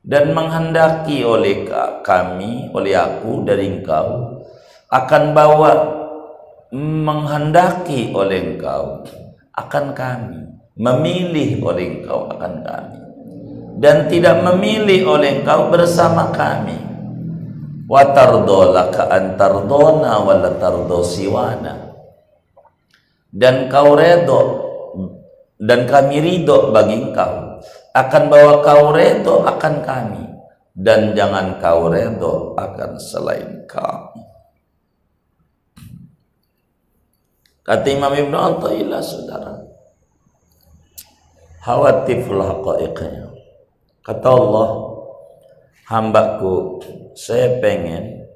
dan 0.00 0.32
menghendaki 0.32 1.20
oleh 1.24 1.68
kami 2.00 2.72
oleh 2.72 2.94
aku 2.96 3.44
dari 3.44 3.68
engkau 3.68 4.40
akan 4.88 5.22
bawa 5.36 5.72
menghendaki 6.76 8.10
oleh 8.16 8.56
engkau 8.56 9.04
akan 9.54 9.92
kami 9.92 10.40
memilih 10.80 11.60
oleh 11.60 12.00
engkau 12.00 12.32
akan 12.32 12.54
kami 12.64 13.00
dan 13.80 14.12
tidak 14.12 14.44
memilih 14.44 15.16
oleh 15.16 15.40
engkau 15.40 15.72
bersama 15.72 16.28
kami. 16.28 16.76
Wa 17.88 18.12
tardolaka 18.12 19.08
antardona 19.08 20.20
wala 20.20 20.60
tardo 20.60 21.00
siwana. 21.00 21.90
Dan 23.32 23.72
kau 23.72 23.96
redo 23.96 24.40
dan 25.56 25.88
kami 25.88 26.20
ridho 26.20 26.70
bagi 26.70 27.08
engkau 27.08 27.49
akan 27.90 28.22
bawa 28.30 28.62
kau 28.62 28.94
redo 28.94 29.42
akan 29.42 29.74
kami 29.82 30.24
dan 30.74 31.14
jangan 31.14 31.58
kau 31.58 31.90
redo 31.90 32.54
akan 32.54 32.96
selain 32.96 33.66
kami 33.66 34.30
Kata 37.70 37.86
Imam 37.86 38.10
Ibn 38.10 38.34
Atta'illah 38.34 38.98
saudara. 38.98 39.62
Hawatiful 41.62 42.42
haqa'iqnya. 42.42 43.30
Kata 44.02 44.26
Allah, 44.26 44.68
hambaku, 45.86 46.82
saya 47.14 47.62
pengen 47.62 48.26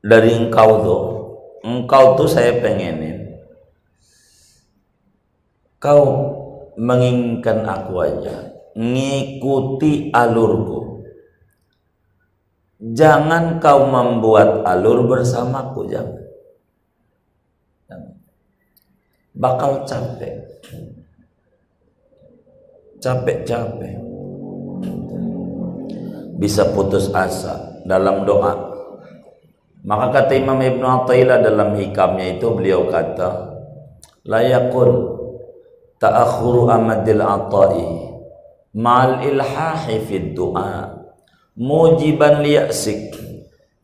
dari 0.00 0.40
engkau 0.40 0.70
tuh, 0.80 1.02
engkau 1.68 2.16
tuh 2.16 2.30
saya 2.32 2.64
pengenin, 2.64 3.34
kau 5.76 6.25
menginginkan 6.76 7.64
aku 7.64 7.94
aja, 8.04 8.52
ngikuti 8.76 10.12
alurku. 10.12 11.04
Jangan 12.76 13.56
kau 13.56 13.88
membuat 13.88 14.60
alur 14.68 15.08
bersamaku, 15.08 15.88
jangan. 15.88 16.26
Bakal 19.36 19.84
capek. 19.84 20.48
Capek-capek. 23.00 23.96
Bisa 26.36 26.68
putus 26.72 27.12
asa 27.12 27.80
dalam 27.84 28.24
doa. 28.24 28.76
Maka 29.86 30.06
kata 30.20 30.32
Imam 30.36 30.58
Ibn 30.58 30.82
Attailah 30.82 31.40
dalam 31.44 31.76
hikamnya 31.78 32.36
itu 32.36 32.50
beliau 32.50 32.90
kata 32.90 33.54
layakun 34.26 35.15
ta'akhuru 36.00 36.68
amadil 36.72 37.22
ata'i. 37.22 37.88
Ma'al 38.76 39.24
ilhahi 39.24 40.04
fid 40.04 40.36
du'a. 40.36 40.92
Mujiban 41.56 42.44
liya'sik. 42.44 43.16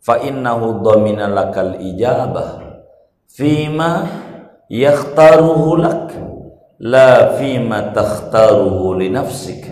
Fa 0.02 0.20
innahu 0.20 0.84
dhamina 0.84 1.30
lakal 1.30 1.80
ijabah. 1.80 2.60
Fima 3.30 4.04
yakhtaruhu 4.68 5.80
lak. 5.80 6.12
La 6.82 7.38
fima 7.38 7.94
takhtaruhu 7.94 8.98
li 8.98 9.06
nafsik 9.06 9.70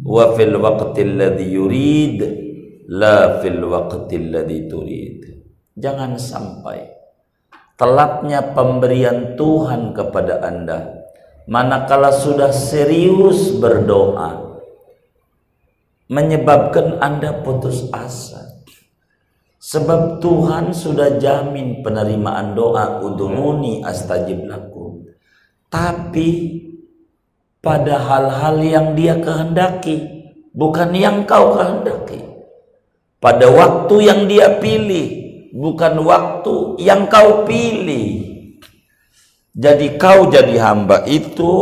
wa 0.00 0.32
fil 0.32 0.56
waqti 0.56 1.04
alladhi 1.04 1.44
yurid 1.44 2.18
la 2.88 3.36
fil 3.44 3.68
waqti 3.68 4.16
alladhi 4.16 4.64
turid. 4.64 5.20
Jangan 5.76 6.16
sampai 6.16 6.88
telatnya 7.76 8.56
pemberian 8.56 9.36
Tuhan 9.36 9.92
kepada 9.92 10.40
Anda 10.40 10.97
manakala 11.48 12.12
sudah 12.12 12.52
serius 12.52 13.56
berdoa 13.56 14.60
menyebabkan 16.12 17.00
Anda 17.00 17.40
putus 17.40 17.88
asa. 17.88 18.44
Sebab 19.58 20.22
Tuhan 20.22 20.70
sudah 20.70 21.18
jamin 21.18 21.82
penerimaan 21.82 22.54
doa 22.56 23.02
udhuni 23.04 23.82
astajib 23.84 24.46
lakum 24.48 24.88
tapi 25.68 26.28
pada 27.60 28.00
hal-hal 28.00 28.56
yang 28.64 28.86
dia 28.96 29.20
kehendaki 29.20 30.24
bukan 30.56 30.96
yang 30.96 31.28
kau 31.28 31.56
kehendaki. 31.56 32.24
Pada 33.18 33.50
waktu 33.50 33.94
yang 34.08 34.20
dia 34.30 34.56
pilih 34.62 35.08
bukan 35.52 36.00
waktu 36.06 36.80
yang 36.80 37.10
kau 37.10 37.44
pilih 37.44 38.27
jadi 39.58 39.98
kau 39.98 40.30
jadi 40.30 40.54
hamba 40.62 41.02
itu 41.10 41.54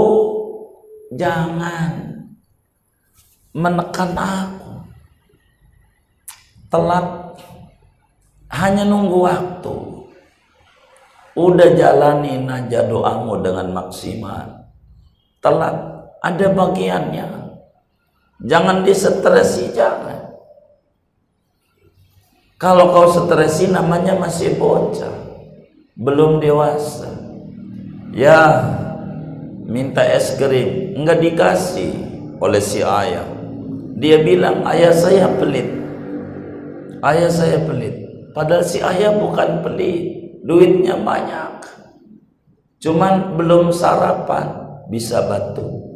jangan 1.17 2.21
menekan 3.57 4.13
aku 4.13 4.85
telat 6.69 7.09
hanya 8.53 8.85
nunggu 8.85 9.19
waktu 9.25 9.77
udah 11.33 11.69
jalanin 11.73 12.45
aja 12.45 12.85
doamu 12.85 13.41
dengan 13.41 13.73
maksimal 13.73 14.69
telat 15.41 15.97
ada 16.27 16.47
bagiannya. 16.51 17.29
Jangan 18.43 18.85
distresi, 18.85 19.73
jangan. 19.73 20.35
Kalau 22.57 22.93
kau 22.93 23.09
stresi 23.09 23.69
namanya 23.69 24.17
masih 24.17 24.57
bocah, 24.57 25.13
belum 25.97 26.41
dewasa. 26.41 27.26
Ya, 28.17 28.65
minta 29.69 30.01
es 30.01 30.41
krim, 30.41 30.97
enggak 30.97 31.21
dikasih 31.21 31.93
oleh 32.41 32.63
si 32.65 32.81
ayah. 32.81 33.29
Dia 34.01 34.25
bilang, 34.25 34.65
ayah 34.65 34.97
saya 34.97 35.29
pelit. 35.37 35.69
Ayah 37.05 37.29
saya 37.29 37.61
pelit. 37.69 37.93
Padahal 38.33 38.65
si 38.65 38.81
ayah 38.81 39.13
bukan 39.13 39.61
pelit, 39.61 40.33
duitnya 40.41 40.97
banyak. 40.97 41.61
Cuman 42.81 43.37
belum 43.37 43.69
sarapan, 43.69 44.65
bisa 44.89 45.21
batuk 45.29 45.87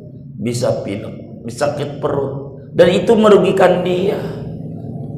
bisa 0.40 0.80
pilek, 0.80 1.44
bisa 1.44 1.68
sakit 1.68 2.00
perut 2.00 2.64
dan 2.72 2.88
itu 2.88 3.12
merugikan 3.12 3.84
dia. 3.84 4.16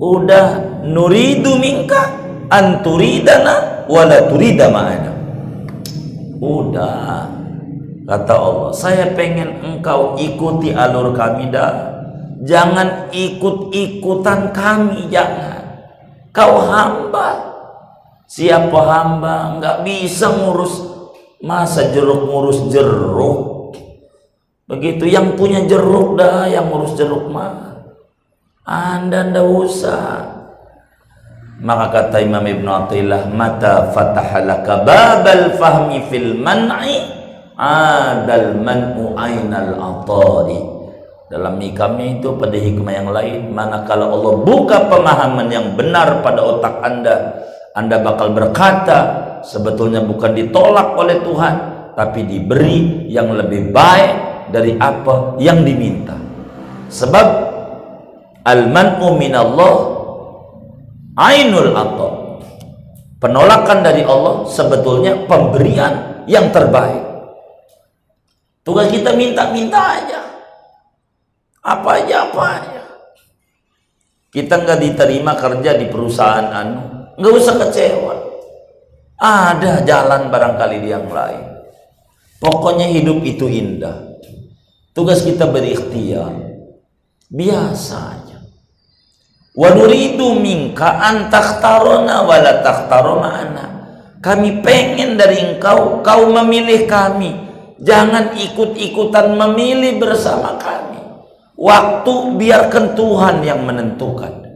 Udah 0.03 0.83
nuridu 0.83 1.63
minka 1.63 2.11
anturidana 2.51 3.87
wala 3.87 4.27
turida 4.27 4.67
ma'ana. 4.67 5.12
Udah 6.43 7.31
kata 8.03 8.35
Allah, 8.35 8.73
saya 8.75 9.15
pengen 9.15 9.63
engkau 9.63 10.19
ikuti 10.19 10.75
alur 10.75 11.15
kami 11.15 11.55
dah. 11.55 11.95
Jangan 12.43 13.15
ikut-ikutan 13.15 14.51
kami, 14.51 15.07
jangan. 15.07 15.87
Kau 16.35 16.67
hamba. 16.67 17.55
Siapa 18.27 18.75
hamba 18.75 19.61
nggak 19.61 19.77
bisa 19.87 20.33
ngurus 20.33 20.75
masa 21.45 21.93
jeruk 21.93 22.25
ngurus 22.25 22.73
jeruk 22.73 23.53
Begitu 24.73 25.05
yang 25.05 25.37
punya 25.37 25.69
jeruk 25.69 26.17
dah 26.17 26.49
yang 26.49 26.73
ngurus 26.73 26.97
jeruk 26.97 27.29
mah. 27.29 27.85
Anda 28.65 29.29
ndak 29.29 29.45
usah. 29.45 30.32
Maka 31.63 31.95
kata 31.95 32.19
Imam 32.19 32.43
Ibn 32.43 32.67
Athilah, 32.67 33.31
mata 33.31 33.95
fatahalaka 33.95 34.83
babal 34.83 35.55
fahmi 35.55 36.03
fil 36.11 36.35
man'i 36.35 37.07
adal 37.55 38.59
man'u 38.59 39.15
ainal 39.15 39.79
atari. 39.79 40.59
Dalam 41.31 41.63
hikamnya 41.63 42.19
itu 42.19 42.35
pada 42.35 42.59
hikmah 42.59 42.93
yang 42.93 43.09
lain, 43.15 43.55
manakala 43.55 44.11
Allah 44.11 44.43
buka 44.43 44.91
pemahaman 44.91 45.49
yang 45.49 45.79
benar 45.79 46.19
pada 46.21 46.43
otak 46.43 46.83
Anda, 46.83 47.41
Anda 47.79 48.03
bakal 48.03 48.35
berkata 48.35 48.99
sebetulnya 49.47 50.03
bukan 50.03 50.35
ditolak 50.35 50.99
oleh 50.99 51.23
Tuhan, 51.23 51.55
tapi 51.95 52.27
diberi 52.27 53.07
yang 53.07 53.33
lebih 53.39 53.71
baik 53.71 54.13
dari 54.51 54.75
apa 54.83 55.39
yang 55.39 55.63
diminta. 55.63 56.19
Sebab 56.91 57.27
al-man'u 58.43 59.15
minallah 59.15 59.92
ainul 61.17 61.73
atau 61.75 62.23
Penolakan 63.23 63.87
dari 63.87 64.03
Allah 64.03 64.51
sebetulnya 64.51 65.15
pemberian 65.31 66.27
yang 66.27 66.51
terbaik. 66.51 67.07
Tugas 68.67 68.91
kita 68.91 69.15
minta-minta 69.15 69.79
aja. 69.79 70.27
Apa 71.63 72.03
aja 72.03 72.27
apa 72.27 72.43
aja. 72.59 72.83
Kita 74.27 74.67
nggak 74.67 74.75
diterima 74.75 75.39
kerja 75.39 75.79
di 75.79 75.87
perusahaan 75.87 76.51
anu, 76.51 76.83
nggak 77.15 77.35
usah 77.39 77.55
kecewa. 77.63 78.15
Ada 79.23 79.87
jalan 79.87 80.27
barangkali 80.27 80.83
di 80.83 80.89
yang 80.91 81.07
lain. 81.07 81.47
Pokoknya 82.43 82.91
hidup 82.91 83.23
itu 83.23 83.47
indah. 83.47 84.19
Tugas 84.91 85.23
kita 85.23 85.47
berikhtiar. 85.47 86.59
Biasa 87.31 87.99
aja. 88.19 88.22
Wa 89.53 89.69
nuridu 89.77 90.33
minka 90.41 90.97
an 90.97 91.29
takhtarona 91.29 92.25
wa 92.25 92.37
la 92.41 92.65
takhtarona 92.65 93.31
Kami 94.23 94.65
pengen 94.65 95.19
dari 95.19 95.43
engkau, 95.43 96.01
kau 96.01 96.31
memilih 96.31 96.87
kami. 96.87 97.37
Jangan 97.83 98.39
ikut-ikutan 98.39 99.35
memilih 99.35 99.99
bersama 99.99 100.55
kami. 100.57 101.03
Waktu 101.59 102.13
biarkan 102.39 102.95
Tuhan 102.95 103.43
yang 103.43 103.67
menentukan. 103.67 104.47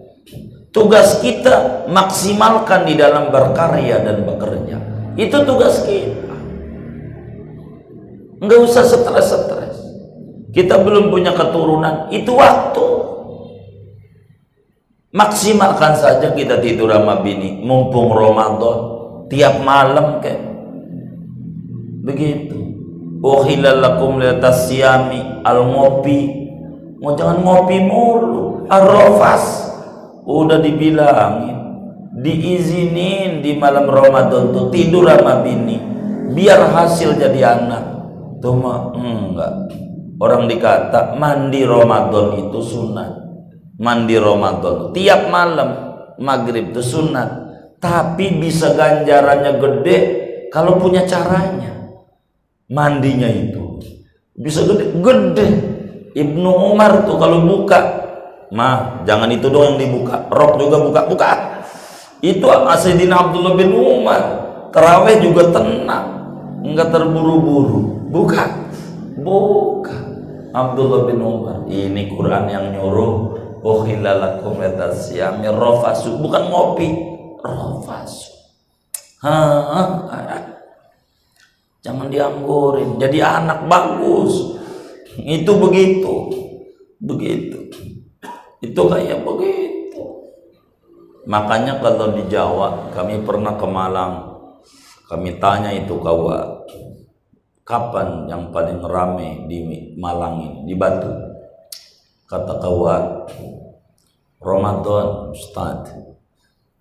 Tugas 0.71 1.19
kita 1.19 1.89
maksimalkan 1.91 2.87
di 2.87 2.95
dalam 2.95 3.35
berkarya 3.35 4.07
dan 4.07 4.23
bekerja. 4.23 4.79
Itu 5.19 5.43
tugas 5.43 5.83
kita. 5.83 6.37
Enggak 8.39 8.61
usah 8.63 8.85
stres-stres. 8.87 9.77
Kita 10.55 10.81
belum 10.81 11.11
punya 11.11 11.35
keturunan, 11.35 12.09
itu 12.15 12.33
waktu. 12.33 12.96
Maksimalkan 15.17 15.97
saja 15.97 16.37
kita 16.37 16.61
tidur 16.61 16.93
sama 16.93 17.25
bini, 17.25 17.65
mumpung 17.65 18.13
Ramadan, 18.13 18.79
tiap 19.33 19.65
malam 19.65 20.21
kayak 20.21 20.45
begitu. 22.05 22.77
Uhilalakum 23.25 24.21
latasyami 24.21 25.41
al 25.41 25.73
ngopi, 25.73 26.21
mau 27.01 27.17
jangan 27.17 27.41
ngopi 27.41 27.81
mulu, 27.81 28.69
arrofas, 28.69 29.73
udah 30.29 30.61
dibilangin, 30.61 31.65
diizinin 32.21 33.41
di 33.41 33.57
malam 33.57 33.89
Ramadan 33.89 34.53
tuh 34.53 34.69
tidur 34.69 35.09
sama 35.09 35.41
bini, 35.41 35.81
biar 36.37 36.77
hasil 36.77 37.17
jadi 37.17 37.57
anak. 37.57 37.85
Tuh 38.45 38.53
mah 38.53 38.93
enggak. 38.93 39.73
Orang 40.21 40.45
dikata 40.45 41.17
mandi 41.17 41.65
Ramadan 41.65 42.37
itu 42.37 42.61
sunat. 42.61 43.26
Mandi 43.77 44.17
Ramadan 44.17 44.97
tiap 44.97 45.29
malam 45.29 45.71
maghrib 46.17 46.73
itu 46.73 46.81
sunat. 46.81 47.45
Tapi 47.77 48.41
bisa 48.41 48.73
ganjarannya 48.73 49.61
gede 49.61 49.97
kalau 50.49 50.81
punya 50.81 51.05
caranya. 51.05 51.77
Mandinya 52.67 53.29
itu 53.31 53.67
bisa 54.37 54.69
gede, 54.69 54.93
gede. 55.01 55.47
Ibnu 56.17 56.49
Umar 56.73 57.05
tuh 57.05 57.17
kalau 57.21 57.45
buka, 57.45 57.81
mah 58.53 59.05
jangan 59.05 59.29
itu 59.33 59.49
doang 59.53 59.77
yang 59.77 59.89
dibuka, 59.89 60.29
rok 60.33 60.57
juga 60.61 60.77
buka, 60.81 61.01
buka. 61.09 61.29
Itu 62.25 62.49
Asyidina 62.49 63.21
Abdullah 63.21 63.53
bin 63.57 63.73
Umar. 63.77 64.45
Terawih 64.73 65.25
juga 65.25 65.53
tenang, 65.57 66.09
enggak 66.61 66.93
terburu-buru. 66.93 68.09
Buka, 68.13 68.45
buka 69.21 69.97
Abdullah 70.53 71.09
bin 71.09 71.21
Umar 71.21 71.65
ini 71.69 72.13
Quran 72.13 72.45
yang 72.49 72.65
nyuruh 72.77 73.37
rofasu 75.59 76.23
bukan 76.23 76.43
ngopi 76.47 76.89
rofasu 77.43 78.31
jangan 81.83 82.11
dianggurin 82.11 82.99
jadi 82.99 83.43
anak 83.43 83.71
bagus. 83.71 84.59
Itu 85.17 85.57
begitu 85.57 86.47
begitu. 87.01 87.59
Itu 88.61 88.83
kayak 88.89 89.23
begitu. 89.23 90.03
Makanya 91.27 91.83
kalau 91.83 92.15
di 92.15 92.25
Jawa 92.31 92.91
kami 92.95 93.23
pernah 93.23 93.55
ke 93.59 93.67
Malang. 93.67 94.15
Kami 95.07 95.39
tanya 95.39 95.71
itu 95.71 96.03
kawan 96.03 96.67
kapan 97.63 98.27
yang 98.27 98.51
paling 98.51 98.83
rame 98.83 99.47
di 99.47 99.63
Malang 99.95 100.43
ini 100.43 100.61
di 100.67 100.75
Batu? 100.75 101.11
Kata 102.27 102.59
kawan 102.59 103.03
Ramadan 104.41 105.33
Ustaz. 105.33 105.93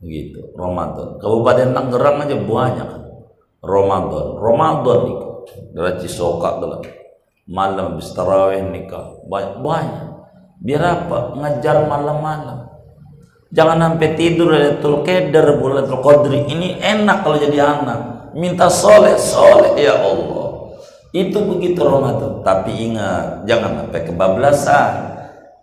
Begitu 0.04 0.54
Ramadan. 0.54 1.18
Kabupaten 1.18 1.72
Tangerang 1.72 2.18
aja 2.28 2.38
banyak. 2.38 2.90
Ramadan 3.66 4.28
Ramadan 4.38 5.00
itu 5.10 5.30
dari 5.74 6.06
dalam 6.06 6.82
malam 7.50 7.98
habis 7.98 8.14
tarawih 8.14 8.62
nikah. 8.70 9.22
Banyak 9.26 9.62
banyak. 9.62 10.08
Biar 10.62 10.84
apa? 10.84 11.36
Ngejar 11.38 11.86
malam-malam. 11.86 12.66
Jangan 13.54 13.78
sampai 13.78 14.18
tidur 14.18 14.52
Lailatul 14.52 15.06
Qadar 15.06 15.62
bulan 15.62 15.88
Qadri. 15.88 16.50
Ini 16.50 16.82
enak 16.82 17.24
kalau 17.24 17.38
jadi 17.38 17.60
anak. 17.62 18.34
Minta 18.36 18.68
soleh 18.68 19.16
soleh 19.16 19.80
ya 19.80 19.96
Allah. 19.96 20.76
Itu 21.16 21.40
begitu 21.48 21.80
Ramadan. 21.80 22.44
Tapi 22.44 22.92
ingat, 22.92 23.48
jangan 23.48 23.86
sampai 23.86 24.02
kebablasan. 24.04 24.92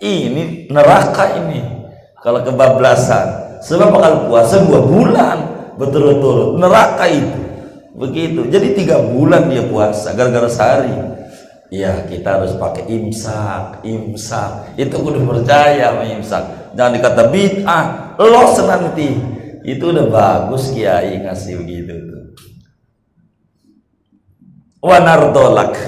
Ini 0.01 0.73
neraka 0.73 1.37
ini. 1.37 1.82
Kalau 2.23 2.41
kebablasan. 2.47 3.59
Sebab 3.63 3.95
kalau 3.95 4.19
puasa 4.31 4.63
dua 4.67 4.83
bulan 4.83 5.37
betul-betul 5.79 6.59
neraka 6.59 7.07
itu. 7.07 7.41
Begitu. 7.99 8.47
Jadi 8.51 8.79
tiga 8.79 9.03
bulan 9.03 9.51
dia 9.51 9.67
puasa 9.67 10.15
gara-gara 10.15 10.49
sehari. 10.51 10.95
Ya 11.73 12.05
kita 12.05 12.39
harus 12.41 12.55
pakai 12.59 12.87
imsak, 12.87 13.83
imsak. 13.87 14.77
Itu 14.79 15.03
udah 15.03 15.23
percaya 15.25 15.95
sama 15.95 16.05
imsak. 16.05 16.45
Jangan 16.77 16.93
dikata 16.97 17.23
bid'ah, 17.33 17.85
los 18.21 18.55
nanti. 18.65 19.11
Itu 19.63 19.95
udah 19.95 20.07
bagus 20.11 20.75
kiai 20.75 21.23
ngasih 21.23 21.63
begitu 21.63 22.13
wa 24.83 24.99
nardolak 24.99 25.79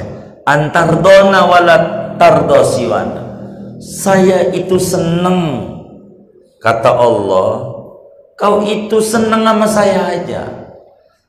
antardona 0.47 1.51
wala 1.51 1.77
tardo 2.15 2.63
siwana 2.63 3.23
saya 3.83 4.55
itu 4.55 4.79
seneng 4.79 5.74
kata 6.65 6.91
Allah 6.97 7.77
kau 8.41 8.65
itu 8.65 8.97
seneng 9.05 9.45
sama 9.45 9.69
saya 9.69 10.09
aja. 10.17 10.43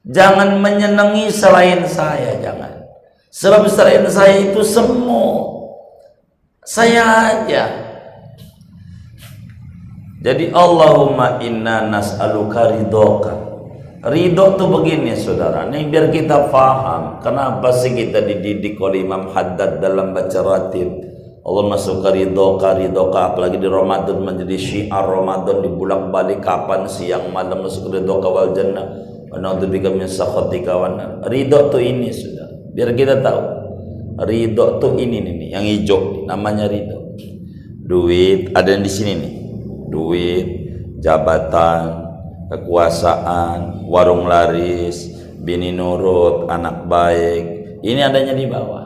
Jangan 0.06 0.62
menyenangi 0.64 1.28
selain 1.28 1.84
saya 1.84 2.40
jangan. 2.40 2.88
Sebab 3.36 3.68
selain 3.68 4.08
saya 4.08 4.48
itu 4.48 4.64
semua 4.64 5.56
saya 6.64 7.04
aja. 7.04 7.64
Jadi 10.26 10.50
Allahumma 10.50 11.38
inna 11.44 11.86
nas'aluka 11.86 12.74
ridhoka. 12.74 13.34
Ridho 14.06 14.54
tuh 14.54 14.70
begini 14.70 15.18
saudara, 15.18 15.66
ini 15.66 15.90
biar 15.90 16.14
kita 16.14 16.54
paham 16.54 17.26
kenapa 17.26 17.74
sih 17.74 17.90
kita 17.90 18.22
dididik 18.22 18.78
oleh 18.78 19.02
Imam 19.02 19.34
Haddad 19.34 19.82
dalam 19.82 20.14
baca 20.14 20.46
ratib. 20.46 21.15
Allah 21.46 21.64
masuk 21.70 22.02
ke 22.02 22.10
ridho, 22.10 22.58
ke 22.58 22.70
ridho, 22.74 23.14
ke 23.14 23.20
apalagi 23.22 23.62
di 23.62 23.70
Ramadan 23.70 24.18
menjadi 24.18 24.58
syiar 24.58 25.06
Ramadan 25.06 25.62
di 25.62 25.70
bulan 25.70 26.10
balik 26.10 26.42
kapan 26.42 26.90
siang 26.90 27.30
malam 27.30 27.62
masuk 27.62 27.94
ke 27.94 28.02
ridho 28.02 28.18
kawal 28.18 28.50
jannah. 28.58 28.90
Wanadzubika 29.30 29.94
min 29.94 30.10
sakhatika 30.10 30.74
wan 30.74 31.22
Ridho 31.22 31.70
tuh 31.70 31.84
ini 31.84 32.10
sudah. 32.10 32.50
Biar 32.74 32.98
kita 32.98 33.22
tahu. 33.22 33.42
Ridho 34.26 34.82
tuh 34.82 34.98
ini 34.98 35.22
nih, 35.22 35.54
yang 35.54 35.66
hijau 35.70 36.26
namanya 36.26 36.66
ridho. 36.66 37.14
Duit 37.86 38.50
ada 38.58 38.74
yang 38.74 38.82
di 38.82 38.90
sini 38.90 39.14
nih. 39.14 39.34
Duit, 39.94 40.48
jabatan, 40.98 42.10
kekuasaan, 42.50 43.86
warung 43.86 44.26
laris, 44.26 45.14
bini 45.38 45.70
nurut, 45.70 46.50
anak 46.50 46.90
baik. 46.90 47.44
Ini 47.86 48.02
adanya 48.02 48.34
di 48.34 48.50
bawah. 48.50 48.85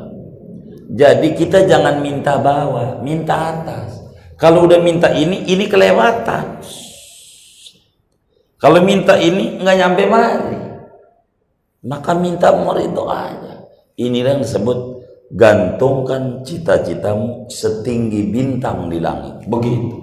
Jadi 0.89 1.37
kita 1.37 1.69
jangan 1.69 2.01
minta 2.01 2.41
bawah, 2.41 2.97
minta 3.05 3.53
atas. 3.53 4.01
Kalau 4.41 4.65
udah 4.65 4.81
minta 4.81 5.13
ini, 5.13 5.45
ini 5.45 5.69
kelewatan. 5.69 6.65
Kalau 8.57 8.81
minta 8.81 9.15
ini 9.21 9.61
nggak 9.61 9.77
nyampe 9.77 10.03
mari. 10.09 10.59
Maka 11.85 12.11
minta 12.17 12.51
itu 12.81 13.03
aja. 13.05 13.55
Inilah 13.95 14.39
yang 14.39 14.43
disebut 14.43 14.79
gantungkan 15.31 16.41
cita-citamu 16.41 17.47
setinggi 17.47 18.33
bintang 18.33 18.89
di 18.89 18.97
langit. 18.97 19.45
Begitu. 19.45 19.95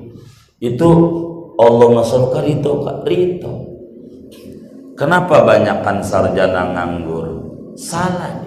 Itu 0.62 0.88
Allah 1.56 1.88
masuk 1.88 2.36
rito 2.44 2.84
rito 3.08 3.54
kenapa 4.92 5.40
banyakkan 5.40 6.04
sarjana 6.04 6.72
nganggur 6.76 7.48
salah 7.80 8.45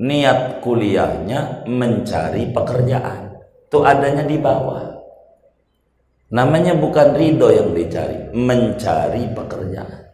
niat 0.00 0.64
kuliahnya 0.64 1.68
mencari 1.68 2.48
pekerjaan. 2.50 3.36
Itu 3.68 3.84
adanya 3.84 4.24
di 4.24 4.40
bawah. 4.40 4.96
Namanya 6.32 6.78
bukan 6.78 7.14
ridho 7.14 7.52
yang 7.52 7.70
dicari 7.76 8.32
mencari 8.32 9.30
pekerjaan. 9.36 10.10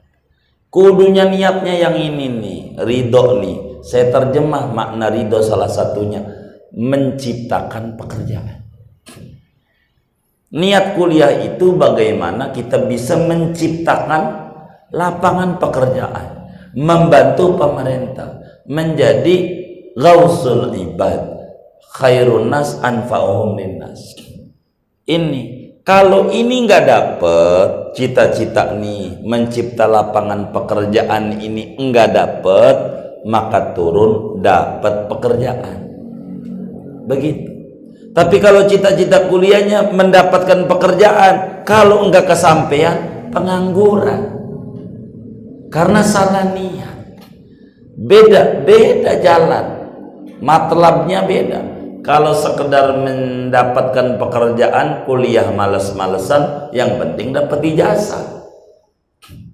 Kudunya 0.68 1.24
niatnya 1.30 1.74
yang 1.89 1.97
ini 1.97 2.26
nih 2.26 2.61
ridho 2.82 3.41
nih. 3.41 3.57
Saya 3.87 4.11
terjemah 4.11 4.74
makna 4.74 5.07
ridho 5.09 5.39
salah 5.41 5.70
satunya 5.70 6.20
menciptakan 6.74 7.95
pekerjaan. 7.95 8.66
Niat 10.57 10.97
kuliah 10.99 11.32
itu 11.47 11.76
bagaimana 11.76 12.51
kita 12.51 12.89
bisa 12.89 13.18
menciptakan 13.18 14.51
lapangan 14.91 15.61
pekerjaan, 15.61 16.49
membantu 16.74 17.61
pemerintah 17.61 18.41
menjadi 18.66 19.65
gausul 19.97 20.76
ibad, 20.76 21.24
khairun 21.97 22.53
nas 22.53 22.76
anfa'uhum 22.84 23.57
linnas. 23.57 24.12
Ini 25.09 25.42
kalau 25.80 26.28
ini 26.28 26.68
nggak 26.68 26.84
dapet 26.84 27.68
cita-cita 27.97 28.76
nih 28.76 29.24
mencipta 29.24 29.88
lapangan 29.88 30.53
pekerjaan 30.53 31.40
ini 31.40 31.80
enggak 31.80 32.12
dapet 32.12 32.76
maka 33.24 33.72
turun 33.72 34.42
dapat 34.44 35.09
pekerjaan. 35.09 35.78
Begitu. 37.09 37.57
Tapi 38.12 38.36
kalau 38.40 38.64
cita-cita 38.64 39.28
kuliahnya 39.28 39.92
mendapatkan 39.92 40.64
pekerjaan, 40.64 41.62
kalau 41.68 42.09
enggak 42.09 42.32
kesampaian, 42.32 43.28
pengangguran. 43.28 44.32
Karena 45.68 46.01
salah 46.01 46.49
niat. 46.57 47.20
Beda, 47.92 48.64
beda 48.64 49.20
jalan. 49.20 49.75
Matlabnya 50.43 51.24
beda. 51.24 51.61
Kalau 52.05 52.32
sekedar 52.37 53.03
mendapatkan 53.03 54.14
pekerjaan, 54.20 55.09
kuliah 55.09 55.51
males-malesan, 55.51 56.70
yang 56.70 57.03
penting 57.03 57.34
dapat 57.34 57.59
ijazah. 57.66 58.47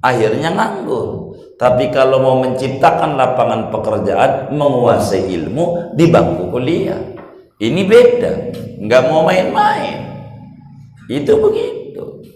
Akhirnya 0.05 0.53
nganggur. 0.53 1.39
Tapi 1.57 1.95
kalau 1.95 2.19
mau 2.21 2.37
menciptakan 2.43 3.17
lapangan 3.17 3.71
pekerjaan, 3.73 4.53
menguasai 4.53 5.31
ilmu 5.31 5.95
di 5.95 6.11
bangku 6.11 6.51
kuliah 6.51 7.13
ini 7.63 7.87
beda, 7.87 8.33
nggak 8.83 9.03
mau 9.07 9.23
main-main. 9.23 10.03
Itu 11.07 11.39
begitu. 11.39 12.27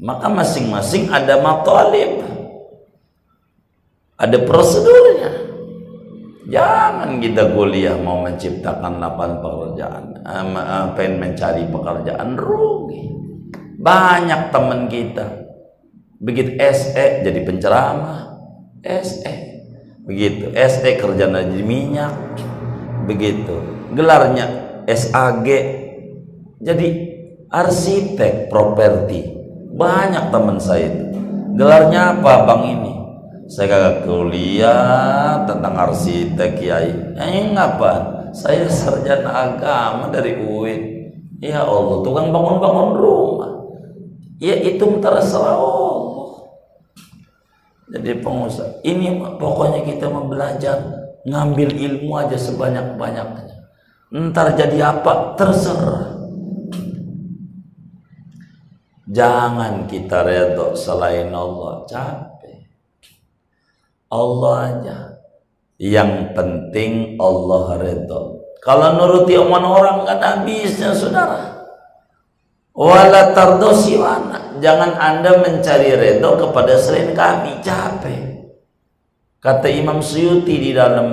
Maka 0.00 0.32
masing-masing 0.32 1.12
ada 1.12 1.44
matalib. 1.44 2.24
Ada 4.16 4.40
prosedurnya. 4.48 5.55
Jangan 6.46 7.18
kita 7.18 7.50
kuliah 7.58 7.98
mau 7.98 8.22
menciptakan 8.22 9.02
lapangan 9.02 9.42
pekerjaan, 9.42 10.04
pengen 10.94 11.18
mencari 11.18 11.66
pekerjaan 11.66 12.38
rugi. 12.38 13.10
Banyak 13.82 14.54
teman 14.54 14.86
kita. 14.86 15.26
Begitu 16.22 16.54
SE 16.58 17.06
jadi 17.26 17.40
penceramah, 17.42 18.38
SE 18.86 19.34
begitu. 20.06 20.54
SE 20.54 20.90
kerja 20.96 21.26
jadi 21.26 21.62
minyak, 21.66 22.14
begitu. 23.10 23.58
Gelarnya 23.90 24.46
SAG 24.86 25.48
jadi 26.62 26.88
arsitek 27.50 28.54
properti. 28.54 29.34
Banyak 29.74 30.30
teman 30.30 30.62
saya 30.62 30.94
itu. 30.94 31.04
Gelarnya 31.58 32.16
apa 32.16 32.32
bang 32.46 32.62
ini 32.70 32.94
saya 33.46 33.66
kagak 33.70 33.96
kuliah 34.06 35.46
tentang 35.46 35.74
arsitek 35.74 36.50
kiai. 36.58 36.90
Eh 37.14 37.54
ngapa 37.54 38.16
saya 38.34 38.66
sarjana 38.66 39.30
agama 39.30 40.10
dari 40.10 40.36
UIN 40.36 40.82
ya 41.40 41.62
Allah 41.62 42.02
tukang 42.02 42.34
bangun-bangun 42.34 42.90
rumah. 42.98 43.52
Ya 44.42 44.58
itu 44.60 44.84
terserah 45.00 45.56
Allah. 45.56 46.28
Jadi 47.86 48.18
pengusaha 48.18 48.82
ini 48.82 49.22
pokoknya 49.38 49.86
kita 49.86 50.10
mau 50.10 50.26
belajar 50.26 51.06
ngambil 51.22 51.70
ilmu 51.70 52.12
aja 52.18 52.36
sebanyak-banyaknya. 52.36 53.56
Ntar 54.10 54.58
jadi 54.58 54.90
apa? 54.90 55.38
Terserah. 55.38 56.18
Jangan 59.06 59.86
kita 59.86 60.26
redok 60.26 60.74
selain 60.74 61.30
Allah. 61.30 61.86
Capek 61.86 62.35
Allah 64.12 64.54
aja 64.70 64.98
yang 65.76 66.32
penting 66.32 67.20
Allah 67.20 67.76
redho 67.80 68.36
kalau 68.66 68.98
nuruti 68.98 69.38
omongan 69.38 69.62
orang 69.62 69.98
kan 70.02 70.18
habisnya 70.18 70.90
saudara. 70.90 71.54
Wala 72.74 73.30
tardosi 73.30 73.94
wana 73.94 74.58
jangan 74.58 74.98
anda 74.98 75.38
mencari 75.38 75.94
redho 75.94 76.34
kepada 76.34 76.74
selain 76.74 77.14
kami. 77.14 77.62
Capek. 77.62 78.50
Kata 79.38 79.70
Imam 79.70 80.02
Suyuti 80.02 80.58
di 80.58 80.70
dalam 80.74 81.06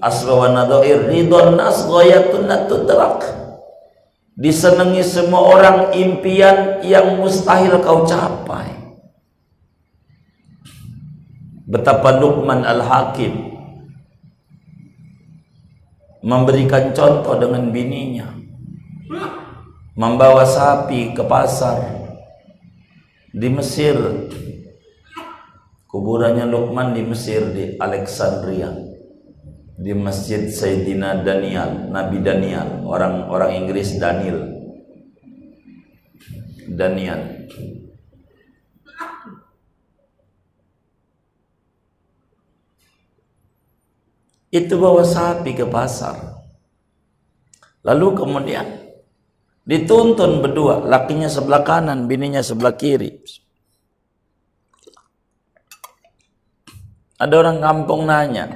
Asra 0.00 0.32
wa 0.32 0.48
Nadhair 0.48 1.04
ridon 1.12 1.60
nas 1.60 1.84
ghayatun 1.84 2.48
tudrak. 2.64 3.28
Disenangi 4.32 5.04
semua 5.04 5.52
orang 5.52 5.78
impian 5.92 6.80
yang 6.80 7.20
mustahil 7.20 7.76
kau 7.84 8.08
capai 8.08 8.77
betapa 11.68 12.16
Luqman 12.16 12.64
Al-Hakim 12.64 13.60
memberikan 16.24 16.96
contoh 16.96 17.36
dengan 17.36 17.68
bininya 17.68 18.32
membawa 19.92 20.48
sapi 20.48 21.12
ke 21.12 21.22
pasar 21.28 22.08
di 23.36 23.48
Mesir. 23.52 23.96
Kuburannya 25.88 26.44
Luqman 26.44 26.92
di 26.92 27.00
Mesir 27.00 27.48
di 27.52 27.76
Alexandria 27.80 28.68
di 29.72 29.92
Masjid 29.96 30.44
Sayyidina 30.44 31.24
Daniel 31.24 31.88
Nabi 31.88 32.20
Daniel 32.20 32.84
orang-orang 32.84 33.64
Inggris 33.64 33.96
Daniel. 33.96 34.56
Daniel 36.68 37.37
itu 44.48 44.74
bawa 44.80 45.04
sapi 45.04 45.52
ke 45.52 45.68
pasar. 45.68 46.40
Lalu 47.84 48.06
kemudian 48.16 48.66
dituntun 49.68 50.40
berdua 50.40 50.84
lakinya 50.84 51.28
sebelah 51.28 51.62
kanan 51.64 52.08
bininya 52.08 52.40
sebelah 52.40 52.74
kiri. 52.74 53.20
Ada 57.18 57.34
orang 57.34 57.58
kampung 57.58 58.06
nanya 58.06 58.46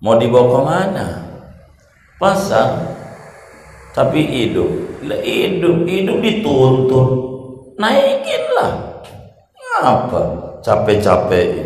mau 0.00 0.16
dibawa 0.16 0.48
ke 0.48 0.60
mana? 0.64 1.06
Pasar 2.18 2.94
tapi 3.94 4.26
hidup. 4.26 4.70
Hidup 5.04 5.84
hidup 5.84 6.18
dituntun. 6.18 7.08
Naikinlah. 7.76 8.72
Apa 9.84 10.22
capek-capek 10.62 11.63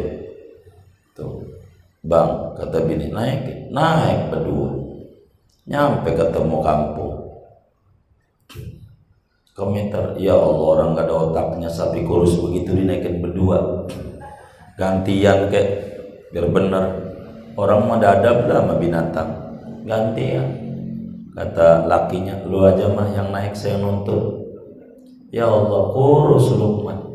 Bang, 2.08 2.56
kata 2.56 2.88
bini, 2.88 3.12
naik, 3.12 3.68
naik 3.68 4.32
berdua. 4.32 4.80
Nyampe 5.68 6.16
ketemu 6.16 6.56
kampung. 6.64 7.16
Komentar, 9.52 10.16
ya 10.16 10.32
Allah 10.32 10.66
orang 10.72 10.96
gak 10.96 11.04
ada 11.04 11.14
otaknya 11.28 11.68
sapi 11.68 12.08
kurus 12.08 12.40
begitu 12.40 12.72
dinaikin 12.80 13.20
berdua. 13.20 13.84
Gantian 14.80 15.52
kek, 15.52 15.68
biar 16.32 16.48
bener. 16.48 16.84
Orang 17.60 17.92
mah 17.92 18.00
ada 18.00 18.48
lah 18.48 18.64
sama 18.64 18.80
binatang. 18.80 19.28
Gantian. 19.84 20.48
Kata 21.36 21.84
lakinya, 21.84 22.40
lu 22.48 22.64
aja 22.64 22.88
mah 22.88 23.12
yang 23.12 23.28
naik 23.28 23.52
saya 23.52 23.76
nuntut. 23.76 24.48
Ya 25.28 25.44
Allah, 25.44 25.92
kurus 25.92 26.56
Lukman 26.56 27.07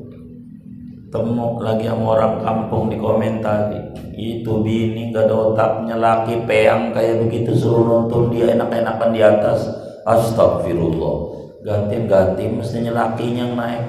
temu 1.14 1.62
lagi 1.62 1.86
sama 1.86 2.18
orang 2.18 2.42
kampung 2.42 2.90
di 2.90 2.98
komentar 2.98 3.70
itu 4.18 4.66
bini 4.66 5.14
gak 5.14 5.30
ada 5.30 5.36
otaknya 5.54 5.96
laki 6.02 6.42
peang 6.50 6.90
kayak 6.90 7.22
begitu 7.22 7.54
suruh 7.54 7.86
nonton 7.86 8.34
dia 8.34 8.58
enak-enakan 8.58 9.14
di 9.14 9.22
atas. 9.22 9.70
Astagfirullah. 10.10 11.16
Ganti-ganti 11.64 12.50
mestinya 12.50 12.92
lakinya 12.92 13.46
yang 13.46 13.54
naik. 13.56 13.84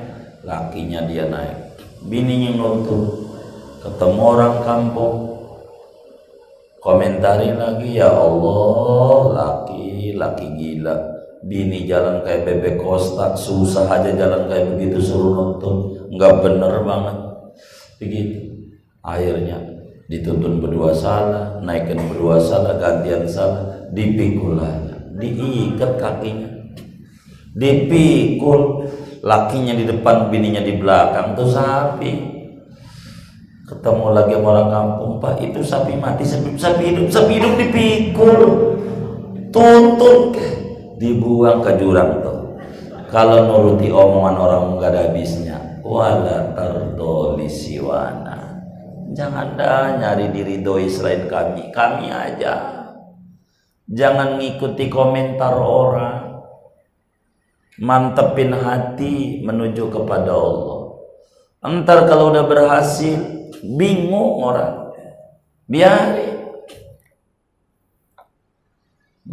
Lakinya 0.44 1.00
dia 1.08 1.26
naik. 1.26 1.80
Bini 2.04 2.52
yang 2.52 2.60
nonton 2.60 3.08
ketemu 3.80 4.20
orang 4.20 4.56
kampung. 4.62 5.16
Komentari 6.84 7.56
lagi 7.56 7.96
ya 7.96 8.12
Allah 8.12 9.32
laki 9.32 10.12
laki 10.12 10.46
gila 10.60 11.13
bini 11.44 11.84
jalan 11.84 12.24
kayak 12.24 12.48
bebek 12.48 12.76
kostak 12.80 13.36
susah 13.36 13.84
aja 13.84 14.16
jalan 14.16 14.48
kayak 14.48 14.74
begitu 14.74 14.98
suruh 15.00 15.32
nonton. 15.36 15.92
Nggak 16.16 16.32
bener 16.40 16.74
banget. 16.82 17.16
Begitu. 18.00 18.38
Akhirnya 19.04 19.60
dituntun 20.08 20.60
berdua 20.60 20.92
salah 20.92 21.60
naikkan 21.64 22.00
berdua 22.12 22.40
salah 22.40 22.80
gantian 22.80 23.28
salah 23.28 23.88
dipikul 23.92 24.56
aja. 24.56 24.96
Diikat 25.20 26.00
kakinya. 26.00 26.48
Dipikul. 27.52 28.88
Lakinya 29.24 29.72
di 29.72 29.88
depan 29.88 30.28
bininya 30.28 30.60
di 30.60 30.76
belakang 30.76 31.32
tuh 31.32 31.48
sapi. 31.48 32.12
Ketemu 33.64 34.12
lagi 34.12 34.36
sama 34.36 34.48
orang 34.52 34.68
kampung 34.68 35.12
pak 35.16 35.40
itu 35.40 35.64
sapi 35.64 35.96
mati 35.96 36.20
sapi, 36.20 36.52
sapi 36.52 36.92
hidup 36.92 37.08
sapi 37.08 37.32
hidup 37.40 37.52
dipikul. 37.56 38.40
Tuntun 39.48 40.36
dibuang 40.98 41.62
ke 41.62 41.78
jurang 41.78 42.22
tuh. 42.22 42.58
Kalau 43.10 43.46
nuruti 43.46 43.94
omongan 43.94 44.36
orang 44.38 44.62
nggak 44.78 44.90
ada 44.90 45.00
habisnya. 45.10 45.58
Wala 45.84 46.56
tardoli 46.56 47.46
siwana. 47.46 48.64
Jangan 49.14 49.54
dah 49.54 50.00
nyari 50.00 50.34
diri 50.34 50.64
doi 50.64 50.90
selain 50.90 51.30
kami. 51.30 51.70
Kami 51.70 52.10
aja. 52.10 52.54
Jangan 53.86 54.40
ngikuti 54.40 54.90
komentar 54.90 55.54
orang. 55.54 56.42
Mantepin 57.78 58.54
hati 58.54 59.42
menuju 59.46 59.90
kepada 59.94 60.34
Allah. 60.34 60.80
Entar 61.62 62.10
kalau 62.10 62.34
udah 62.34 62.46
berhasil 62.50 63.18
bingung 63.62 64.42
orang. 64.42 64.90
Biarin 65.70 66.33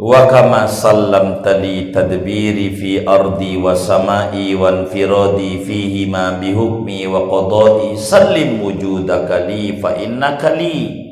wa 0.02 0.26
kama 0.26 0.66
sallam 0.66 1.46
tali 1.46 1.94
tadbiri 1.94 2.74
fi 2.74 3.06
ardi 3.06 3.54
wa 3.54 3.70
samai 3.70 4.50
wa 4.58 4.82
infiradi 4.82 5.62
fihi 5.62 6.10
ma 6.10 6.42
bihukmi 6.42 7.06
wa 7.06 7.30
qadai 7.30 7.94
sallim 7.94 8.58
wujudaka 8.58 9.46
li 9.46 9.78
fa 9.78 9.94
innaka 9.94 10.58
li. 10.58 11.06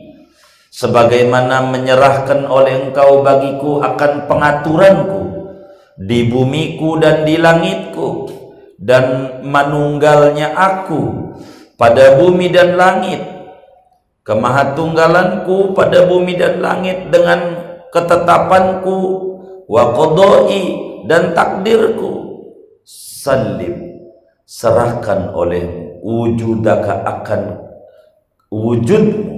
Sebagaimana 0.75 1.71
menyerahkan 1.71 2.51
oleh 2.51 2.91
engkau 2.91 3.23
bagiku 3.23 3.79
akan 3.79 4.27
pengaturanku 4.27 5.23
di 5.95 6.27
bumiku 6.27 6.99
dan 6.99 7.23
di 7.23 7.39
langitku 7.39 8.27
dan 8.75 9.39
manunggalnya 9.47 10.51
aku 10.51 11.31
pada 11.79 12.19
bumi 12.19 12.51
dan 12.51 12.75
langit 12.75 13.23
kemahatunggalanku 14.27 15.79
pada 15.79 16.07
bumi 16.07 16.39
dan 16.39 16.59
langit 16.63 17.11
dengan 17.11 17.70
ketetapanku 17.91 18.97
wa 19.67 19.83
qadai 19.95 20.63
dan 21.07 21.35
takdirku. 21.35 22.31
Salim 22.87 24.01
serahkan 24.49 25.37
oleh 25.37 26.01
wujudaka 26.01 27.05
akan 27.05 27.43
wujudmu 28.51 29.31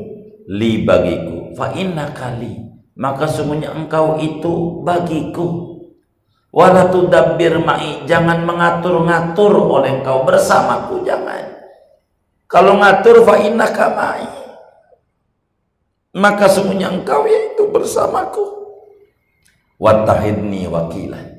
li 0.48 0.86
bagiku. 0.86 1.53
Fa 1.53 1.74
inna 1.76 2.14
kali 2.16 2.62
maka 2.96 3.28
sungguhnya 3.28 3.72
engkau 3.74 4.20
itu 4.20 4.84
bagiku. 4.86 5.72
Wala 6.53 6.92
tudabbir 6.92 7.57
ma'i 7.64 8.05
jangan 8.05 8.44
mengatur-ngatur 8.44 9.57
oleh 9.57 10.00
engkau 10.00 10.28
bersamaku 10.28 11.00
jangan. 11.00 11.48
Kalau 12.44 12.76
ngatur 12.76 13.24
fa 13.24 13.40
innaka 13.40 13.86
ma'i. 13.96 14.28
Maka 16.12 16.44
semuanya 16.44 16.92
engkau 16.92 17.24
yaitu 17.24 17.51
bersamaku. 17.73 18.45
Watahidni 19.83 20.70
wakilan 20.70 21.33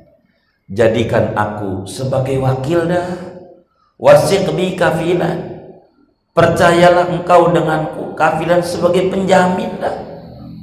jadikan 0.73 1.35
aku 1.35 1.85
sebagai 1.85 2.39
wakil 2.39 2.89
dah. 2.89 3.07
Wasiqbi 3.99 4.75
kafilan. 4.75 5.53
Percayalah 6.33 7.13
engkau 7.13 7.53
denganku 7.53 8.17
kafilan 8.17 8.65
sebagai 8.65 9.07
penjamin 9.13 9.79
dah. 9.79 9.95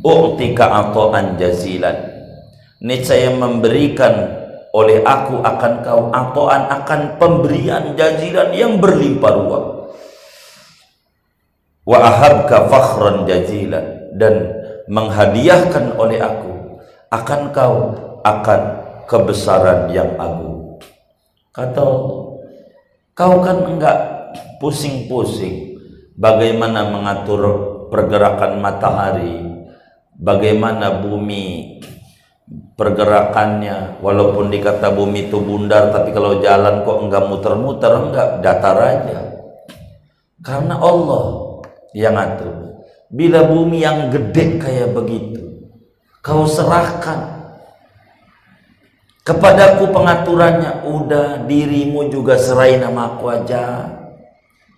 U'tika 0.03 0.67
ata'an 0.67 1.39
jazilan. 1.39 1.95
Niscaya 2.83 3.31
memberikan 3.37 4.41
oleh 4.75 5.05
aku 5.07 5.41
akan 5.41 5.73
kau 5.87 6.11
ata'an 6.11 6.63
akan 6.83 7.01
pemberian 7.23 7.95
jazilan 7.95 8.51
yang 8.51 8.83
berlimpah 8.83 9.31
ruah. 9.31 9.65
Wa 11.87 11.99
ahabka 12.03 12.67
fakhran 12.67 13.31
jazilan. 13.31 14.11
Dan 14.19 14.60
menghadiahkan 14.91 15.95
oleh 15.95 16.19
aku 16.19 16.83
akan 17.15 17.55
kau 17.55 17.77
akan 18.27 18.61
kebesaran 19.07 19.87
yang 19.95 20.19
agung. 20.19 20.83
Kata 21.55 21.87
kau 23.15 23.35
kan 23.39 23.59
enggak 23.71 23.99
pusing-pusing 24.59 25.79
bagaimana 26.19 26.91
mengatur 26.91 27.43
pergerakan 27.87 28.59
matahari 28.59 29.47
bagaimana 30.19 30.99
bumi 31.07 31.79
pergerakannya. 32.75 34.03
Walaupun 34.03 34.51
dikata 34.51 34.91
bumi 34.91 35.31
itu 35.31 35.39
bundar 35.39 35.95
tapi 35.95 36.11
kalau 36.11 36.43
jalan 36.43 36.83
kok 36.83 36.99
enggak 36.99 37.25
muter-muter 37.31 37.95
enggak 37.95 38.29
datar 38.43 38.79
aja. 38.79 39.21
Karena 40.43 40.83
Allah 40.83 41.27
yang 41.95 42.19
atur 42.19 42.70
bila 43.11 43.45
bumi 43.45 43.83
yang 43.83 44.09
gede 44.09 44.63
kayak 44.63 44.95
begitu 44.95 45.71
kau 46.23 46.47
serahkan 46.47 47.51
kepadaku 49.27 49.91
pengaturannya 49.91 50.87
udah 50.87 51.45
dirimu 51.45 52.07
juga 52.09 52.39
serahin 52.39 52.87
nama 52.87 53.15
aku 53.19 53.27
aja 53.29 53.91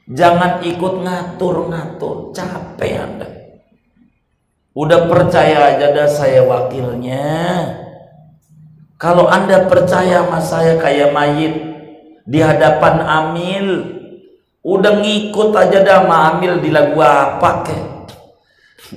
jangan 0.08 0.64
ikut 0.64 0.94
ngatur-ngatur 1.04 2.32
capek 2.32 2.92
anda 2.98 3.42
Udah 4.72 5.04
percaya 5.04 5.76
aja 5.76 5.92
dah 5.92 6.08
saya 6.08 6.48
wakilnya. 6.48 7.28
Kalau 8.96 9.28
anda 9.28 9.68
percaya 9.68 10.24
sama 10.24 10.40
saya 10.40 10.80
kayak 10.80 11.12
mayit 11.12 11.54
di 12.24 12.40
hadapan 12.40 13.04
Amil, 13.04 13.68
udah 14.64 14.96
ngikut 14.96 15.52
aja 15.52 15.84
dah 15.84 16.08
sama 16.08 16.16
Amil 16.32 16.64
di 16.64 16.72
lagu 16.72 16.96
apa 17.04 17.68
kek. 17.68 17.84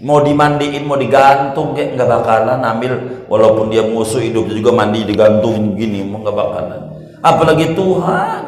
Mau 0.04 0.20
dimandiin, 0.20 0.84
mau 0.84 1.00
digantung 1.00 1.72
kek 1.72 1.96
nggak 1.96 2.10
bakalan 2.10 2.60
Amil 2.60 3.26
walaupun 3.32 3.72
dia 3.72 3.86
musuh 3.86 4.20
hidup 4.20 4.52
juga 4.52 4.76
mandi 4.76 5.08
digantung 5.08 5.78
gini 5.78 6.04
mau 6.04 6.20
nggak 6.20 6.36
bakalan. 6.36 6.82
Apalagi 7.24 7.78
Tuhan. 7.78 8.42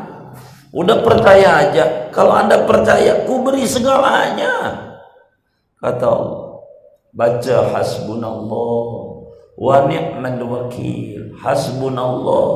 Udah 0.76 1.00
percaya 1.00 1.64
aja. 1.64 2.12
Kalau 2.12 2.36
anda 2.36 2.68
percaya, 2.68 3.24
ku 3.24 3.40
beri 3.42 3.64
segalanya. 3.64 4.84
Kata 5.80 6.06
Allah 6.06 6.48
baca 7.18 7.58
hasbunallah 7.74 8.86
wa 9.58 9.76
ni'mal 9.90 10.38
wakil 10.46 11.34
hasbunallah 11.42 12.50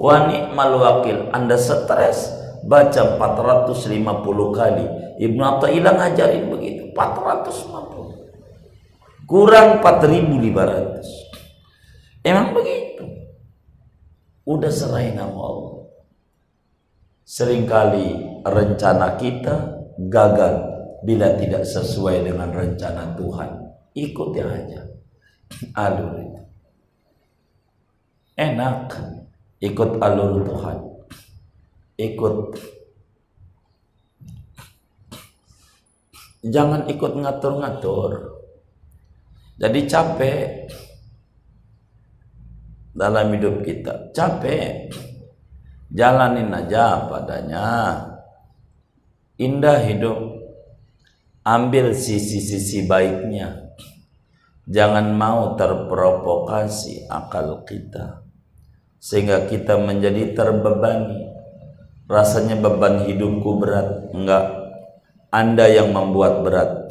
wa 0.00 0.14
ni'mal 0.24 0.72
wakil 0.80 1.28
anda 1.36 1.52
stres 1.60 2.32
baca 2.64 3.20
450 3.20 4.56
kali 4.56 4.86
Ibnu 5.20 5.42
Athaillah 5.44 5.92
ngajarin 6.00 6.48
begitu 6.48 6.88
450 6.96 7.95
kurang 9.26 9.82
4500 9.82 11.02
emang 12.22 12.54
begitu? 12.54 13.04
Udah 14.46 14.70
serahin 14.70 15.18
nama 15.18 15.34
Allah. 15.34 15.90
Seringkali 17.26 18.06
rencana 18.46 19.18
kita 19.18 19.82
gagal 19.98 20.54
bila 21.02 21.34
tidak 21.34 21.66
sesuai 21.66 22.22
dengan 22.30 22.54
rencana 22.54 23.18
Tuhan. 23.18 23.50
Ikuti 23.98 24.38
aja. 24.38 24.86
Alur 25.74 26.14
itu. 26.22 26.42
Enak 28.38 28.94
ikut 29.58 29.90
alur 29.98 30.46
Tuhan. 30.46 30.78
Ikut. 31.98 32.38
Jangan 36.46 36.86
ikut 36.86 37.12
ngatur-ngatur 37.18 38.35
jadi 39.56 39.80
capek 39.88 40.68
dalam 42.96 43.32
hidup 43.36 43.60
kita 43.64 44.12
capek 44.16 44.92
jalanin 45.92 46.52
aja 46.52 47.08
padanya 47.08 47.68
indah 49.36 49.80
hidup 49.84 50.18
ambil 51.44 51.92
sisi-sisi 51.92 52.88
baiknya 52.88 53.66
Jangan 54.66 55.14
mau 55.14 55.54
terprovokasi 55.54 57.06
akal 57.06 57.62
kita 57.62 58.26
sehingga 58.98 59.46
kita 59.46 59.78
menjadi 59.78 60.34
terbebani. 60.34 61.30
Rasanya 62.10 62.58
beban 62.58 63.06
hidupku 63.06 63.62
berat. 63.62 64.10
Enggak. 64.10 64.46
Anda 65.30 65.70
yang 65.70 65.94
membuat 65.94 66.42
berat. 66.42 66.90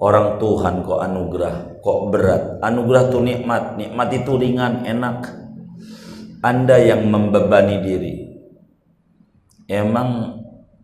Orang 0.00 0.40
Tuhan 0.40 0.80
kok 0.80 1.00
anugerah, 1.04 1.84
kok 1.84 2.00
berat. 2.08 2.42
Anugerah 2.64 3.12
itu 3.12 3.18
nikmat, 3.20 3.76
nikmat 3.76 4.08
itu 4.16 4.32
ringan, 4.40 4.88
enak. 4.88 5.28
Anda 6.40 6.80
yang 6.80 7.04
membebani 7.04 7.84
diri. 7.84 8.14
Emang 9.68 10.40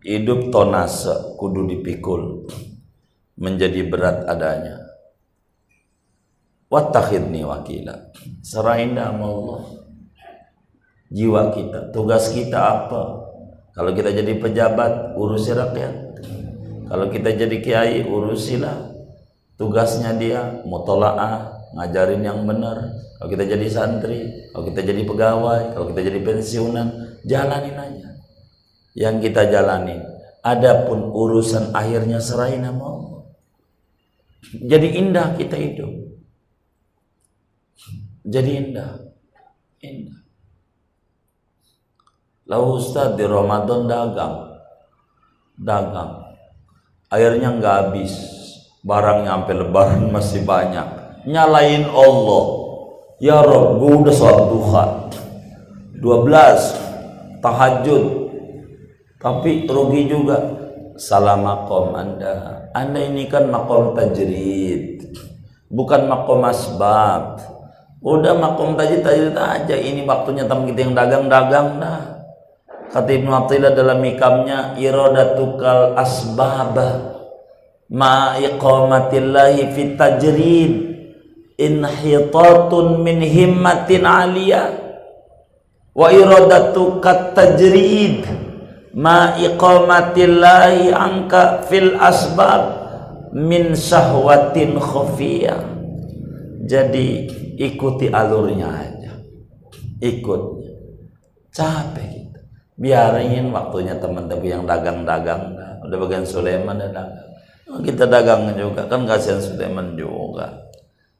hidup 0.07 0.53
tonase 0.53 1.35
kudu 1.35 1.67
dipikul 1.67 2.47
menjadi 3.35 3.83
berat 3.91 4.23
adanya 4.23 4.87
wattakhidni 6.71 7.43
wakila 7.43 8.11
serahin 8.39 8.95
sama 8.95 9.25
Allah 9.27 9.61
jiwa 11.11 11.51
kita 11.51 11.91
tugas 11.91 12.31
kita 12.31 12.55
apa 12.55 13.03
kalau 13.75 13.91
kita 13.91 14.15
jadi 14.15 14.31
pejabat 14.39 15.15
urusi 15.19 15.51
rakyat 15.51 15.95
kalau 16.87 17.11
kita 17.11 17.29
jadi 17.35 17.57
kiai 17.59 17.99
urusilah 18.07 18.86
tugasnya 19.57 20.15
dia 20.15 20.61
mutolaah 20.63 21.57
ngajarin 21.75 22.23
yang 22.23 22.45
benar. 22.45 22.93
Kalau 23.17 23.29
kita 23.33 23.49
jadi 23.49 23.67
santri 23.67 24.29
kalau 24.53 24.69
kita 24.69 24.85
jadi 24.85 25.01
pegawai 25.01 25.73
kalau 25.73 25.85
kita 25.89 26.01
jadi 26.05 26.19
pensiunan 26.21 26.87
jalanin 27.25 27.75
aja. 27.75 28.09
Yang 28.93 29.29
kita 29.29 29.49
jalanin 29.49 30.05
adapun 30.45 31.09
urusan 31.11 31.73
akhirnya 31.73 32.21
serahin 32.21 32.63
sama 32.63 32.85
Allah. 32.85 33.21
Jadi 34.53 34.87
indah 34.95 35.35
kita 35.35 35.57
hidup. 35.57 35.91
Jadi 38.23 38.51
indah. 38.53 38.91
Indah. 39.81 40.19
Lalu 42.47 42.67
Ustaz 42.79 43.19
di 43.19 43.25
Ramadan 43.27 43.91
dagang. 43.91 44.35
Dagang. 45.59 46.11
Airnya 47.11 47.55
nggak 47.55 47.75
habis 47.87 48.36
barangnya 48.87 49.35
sampai 49.35 49.55
lebaran 49.59 50.07
masih 50.07 50.47
banyak. 50.47 50.87
Nyalain 51.27 51.83
Allah. 51.91 52.45
Ya 53.19 53.43
Rob 53.43 53.83
gue 53.83 53.93
udah 54.07 54.15
sholat 54.15 54.45
duha. 54.47 54.85
12 55.99 57.43
tahajud. 57.43 58.03
Tapi 59.19 59.67
rugi 59.67 60.07
juga. 60.07 60.39
Salah 60.97 61.35
makom 61.35 61.93
anda. 61.93 62.71
Anda 62.71 63.03
ini 63.03 63.27
kan 63.27 63.51
makom 63.51 63.91
tajrid. 63.91 65.03
Bukan 65.67 66.07
makom 66.07 66.47
asbab. 66.47 67.43
Udah 67.99 68.33
makom 68.39 68.79
tajid 68.79 69.03
tajid 69.03 69.35
aja. 69.35 69.75
Ini 69.75 70.07
waktunya 70.07 70.47
teman 70.47 70.63
kita 70.71 70.79
yang 70.87 70.93
dagang-dagang 70.95 71.81
dah. 71.83 72.01
Kata 72.87 73.09
Ibnu 73.11 73.51
dalam 73.51 73.99
ikamnya 73.99 74.79
iradatukal 74.79 75.91
asbaba 75.99 77.16
ma 77.91 78.35
iqamatillahi 78.39 79.71
fit 79.73 79.95
tajrid. 79.95 80.73
Inhitatun 81.57 83.01
min 83.01 83.17
himmatin 83.23 84.05
aliyah. 84.05 84.69
Wa 85.97 86.13
iradatukat 86.13 87.33
tajrid. 87.33 88.23
Ma 88.97 89.33
iqamatillahi 89.37 90.93
angka 90.93 91.65
fil 91.65 91.97
asbab 91.97 92.63
min 93.33 93.77
sahwatin 93.77 94.77
khafiyah 94.81 95.77
jadi 96.67 97.31
ikuti 97.55 98.11
alurnya 98.11 98.67
aja. 98.67 99.13
Ikut. 100.03 100.41
Capek 101.55 102.27
biarin 102.75 103.49
waktunya 103.55 103.95
teman-teman 103.97 104.45
yang 104.45 104.63
dagang-dagang. 104.67 105.55
Udah 105.87 105.97
bagian 105.97 106.27
Sulaiman 106.27 106.75
dan 106.75 106.91
dagang 106.91 107.26
kita 107.67 108.07
dagang 108.07 108.55
juga. 108.55 108.87
Kan 108.87 109.03
kasihan 109.03 109.43
Sulaiman 109.43 109.99
juga. 109.99 110.71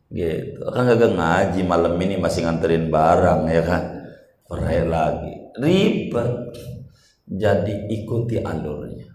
Gitu. 0.08 0.64
Kan 0.72 0.88
gak 0.88 1.12
ngaji 1.12 1.62
malam 1.68 2.00
ini 2.00 2.16
masih 2.16 2.48
nganterin 2.48 2.88
barang 2.88 3.42
ya 3.52 3.64
kan? 3.68 3.84
Perai 4.48 4.88
lagi. 4.88 5.36
Ribet. 5.60 6.56
Jadi 7.28 7.92
ikuti 7.92 8.40
alurnya. 8.40 9.12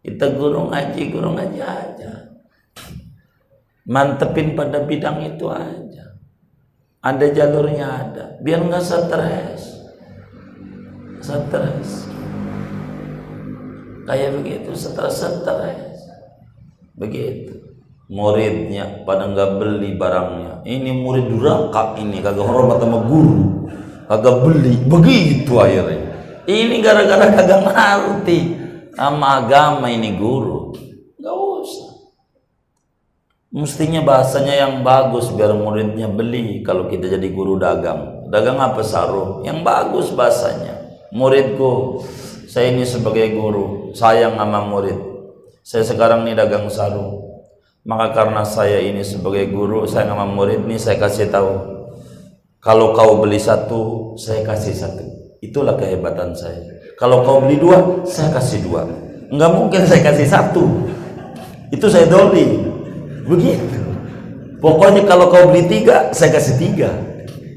Kita 0.00 0.32
guru 0.32 0.72
ngaji 0.72 1.02
guru 1.12 1.36
ngaji 1.36 1.60
aja. 1.60 2.12
Mantepin 3.84 4.56
pada 4.56 4.80
bidang 4.88 5.20
itu 5.28 5.44
aja. 5.52 6.16
Ada 7.04 7.26
jalurnya 7.36 7.84
ada. 7.84 8.24
Biar 8.40 8.64
nggak 8.64 8.80
stres. 8.80 9.84
Stres. 11.20 12.08
Kayak 14.08 14.40
begitu 14.40 14.72
stres 14.72 15.20
stres 15.20 15.83
begitu 16.94 17.60
muridnya 18.10 19.02
pada 19.02 19.26
nggak 19.30 19.50
beli 19.58 19.98
barangnya 19.98 20.62
ini 20.66 20.90
murid 20.94 21.30
duraka 21.30 21.98
ini 21.98 22.22
kagak 22.22 22.46
hormat 22.46 22.78
sama 22.78 23.02
guru 23.04 23.66
kagak 24.06 24.36
beli 24.44 24.74
begitu 24.86 25.52
akhirnya 25.58 26.14
ini 26.46 26.84
gara-gara 26.84 27.26
kagak 27.32 27.60
ngerti 27.66 28.38
sama 28.94 29.42
agama 29.42 29.90
ini 29.90 30.14
guru 30.14 30.74
Mestinya 33.54 34.02
bahasanya 34.02 34.66
yang 34.66 34.82
bagus 34.82 35.30
biar 35.30 35.54
muridnya 35.54 36.10
beli 36.10 36.66
kalau 36.66 36.90
kita 36.90 37.06
jadi 37.06 37.30
guru 37.30 37.54
dagang. 37.54 38.26
Dagang 38.26 38.58
apa 38.58 38.82
sarung? 38.82 39.46
Yang 39.46 39.62
bagus 39.62 40.10
bahasanya. 40.10 40.74
Muridku, 41.14 42.02
saya 42.50 42.74
ini 42.74 42.82
sebagai 42.82 43.30
guru, 43.30 43.94
sayang 43.94 44.34
sama 44.42 44.66
murid. 44.66 45.13
Saya 45.64 45.80
sekarang 45.80 46.28
ini 46.28 46.36
dagang 46.36 46.68
sarung. 46.68 47.40
Maka 47.88 48.12
karena 48.12 48.44
saya 48.44 48.84
ini 48.84 49.00
sebagai 49.00 49.48
guru, 49.48 49.88
saya 49.88 50.04
sama 50.12 50.28
murid 50.28 50.68
ini 50.68 50.76
saya 50.76 51.00
kasih 51.00 51.32
tahu. 51.32 51.52
Kalau 52.60 52.92
kau 52.92 53.24
beli 53.24 53.40
satu, 53.40 54.12
saya 54.20 54.44
kasih 54.44 54.76
satu. 54.76 55.04
Itulah 55.40 55.80
kehebatan 55.80 56.36
saya. 56.36 56.60
Kalau 57.00 57.24
kau 57.24 57.40
beli 57.40 57.56
dua, 57.56 58.04
saya 58.04 58.28
kasih 58.36 58.60
dua. 58.60 58.84
Enggak 59.32 59.52
mungkin 59.56 59.88
saya 59.88 60.04
kasih 60.04 60.28
satu. 60.28 60.64
Itu 61.72 61.88
saya 61.88 62.12
doli 62.12 62.60
Begitu. 63.24 63.80
Pokoknya 64.60 65.08
kalau 65.08 65.32
kau 65.32 65.48
beli 65.48 65.64
tiga, 65.64 66.12
saya 66.12 66.28
kasih 66.36 66.60
tiga. 66.60 66.92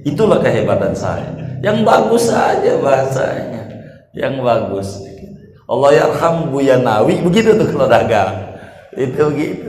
Itulah 0.08 0.40
kehebatan 0.40 0.96
saya. 0.96 1.60
Yang 1.60 1.84
bagus 1.84 2.24
saja 2.32 2.72
bahasanya. 2.80 3.64
Yang 4.16 4.34
bagus. 4.40 4.90
Allah 5.68 5.92
yarham 5.94 6.48
Nawi 6.56 7.20
begitu 7.22 7.54
tuh 7.60 7.68
kalau 7.70 7.88
dagang. 7.92 8.56
Itu 8.96 9.30
begitu. 9.32 9.68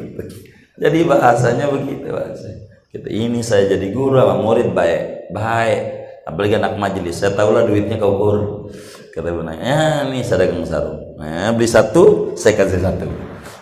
Jadi 0.78 0.98
bahasanya 1.04 1.66
begitu 1.68 2.06
bahasanya. 2.08 2.70
Kita 2.88 3.08
ini 3.10 3.42
saya 3.44 3.68
jadi 3.68 3.92
guru 3.92 4.16
sama 4.16 4.40
murid 4.40 4.72
baik, 4.72 5.34
baik. 5.34 5.82
Apalagi 6.24 6.56
anak 6.56 6.80
majelis, 6.80 7.20
saya 7.20 7.36
tahu 7.36 7.52
lah 7.52 7.66
duitnya 7.66 8.00
kau 8.00 8.16
guru. 8.16 8.72
Kata 9.12 9.28
benar, 9.34 9.58
ya 9.58 10.06
nih 10.08 10.22
saya 10.22 10.46
dagang 10.46 10.64
sarung. 10.64 11.18
Nah, 11.18 11.50
beli 11.52 11.68
satu, 11.68 12.32
saya 12.38 12.54
kasih 12.54 12.80
satu. 12.80 13.08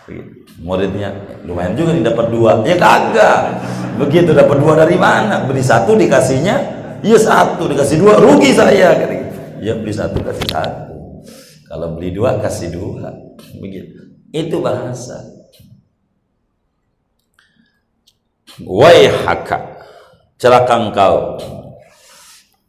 Begitu 0.06 0.46
muridnya 0.60 1.12
lumayan 1.44 1.76
juga 1.76 1.92
nih 1.92 2.04
dapat 2.04 2.26
dua 2.32 2.64
ya 2.64 2.76
kagak 2.80 3.40
begitu 4.00 4.32
dapat 4.32 4.56
dua 4.56 4.72
dari 4.72 4.96
mana 4.96 5.44
beli 5.44 5.60
satu 5.60 5.92
dikasihnya 5.92 6.56
iya 7.04 7.18
satu 7.20 7.68
dikasih 7.68 8.00
dua 8.00 8.16
rugi 8.16 8.56
saya 8.56 8.96
gitu. 8.96 9.14
ya 9.60 9.72
beli 9.76 9.92
satu 9.92 10.16
kasih 10.24 10.48
satu 10.48 10.95
kalau 11.66 11.98
beli 11.98 12.14
dua 12.14 12.38
kasih 12.38 12.70
dua. 12.70 13.10
Begitu. 13.58 14.06
Itu 14.30 14.62
bahasa. 14.62 15.22
Haka 19.26 19.58
celaka 20.40 20.74
engkau. 20.78 21.16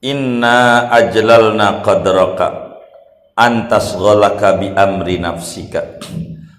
Inna 0.04 0.90
ajlalna 0.94 1.82
qadraka 1.82 2.78
antas 3.34 3.98
ghalaka 3.98 4.58
bi 4.58 4.74
amri 4.74 5.18
nafsika. 5.22 6.02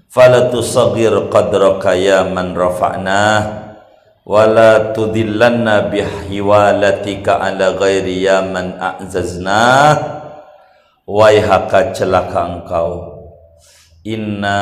Fala 0.08 0.48
tusaghir 0.48 1.28
qadraka 1.28 1.94
ya 1.94 2.24
man 2.26 2.56
rafa'na 2.56 3.24
wala 4.28 4.92
tudillanna 4.92 5.88
bihiwalatika 5.92 7.40
ala 7.40 7.76
ghairi 7.76 8.24
ya 8.24 8.44
man 8.44 8.76
a'zazna 8.76 9.94
waihaka 11.08 11.96
celaka 11.96 12.40
engkau. 12.44 13.16
Inna 14.04 14.60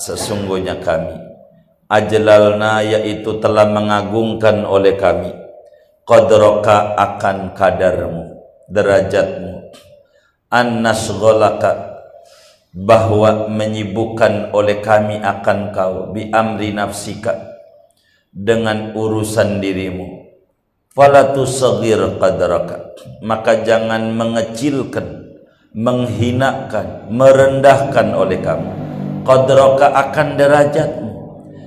sesungguhnya 0.00 0.80
kami. 0.80 1.20
Ajlalna 1.86 2.82
yaitu 2.82 3.38
telah 3.38 3.68
mengagungkan 3.68 4.64
oleh 4.64 4.96
kami. 4.96 5.30
Qadraka 6.08 6.96
akan 6.96 7.52
kadarmu 7.52 8.40
derajatmu. 8.72 9.70
An 10.50 10.80
nasghalaka 10.80 12.00
bahwa 12.72 13.52
menyibukkan 13.52 14.52
oleh 14.56 14.80
kami 14.80 15.20
akan 15.20 15.72
kau 15.72 16.12
bi 16.12 16.28
amri 16.28 16.76
nafsika 16.76 17.56
dengan 18.30 18.92
urusan 18.92 19.64
dirimu 19.64 20.15
fala 20.96 21.36
tusaghir 21.36 22.16
qadraka. 22.16 22.96
Maka 23.20 23.60
jangan 23.62 24.16
mengecilkan 24.16 25.28
menghinakan 25.76 27.12
merendahkan 27.12 28.16
oleh 28.16 28.40
kamu. 28.40 28.72
Qadraka 29.28 29.92
akan 29.92 30.28
derajatmu. 30.40 31.12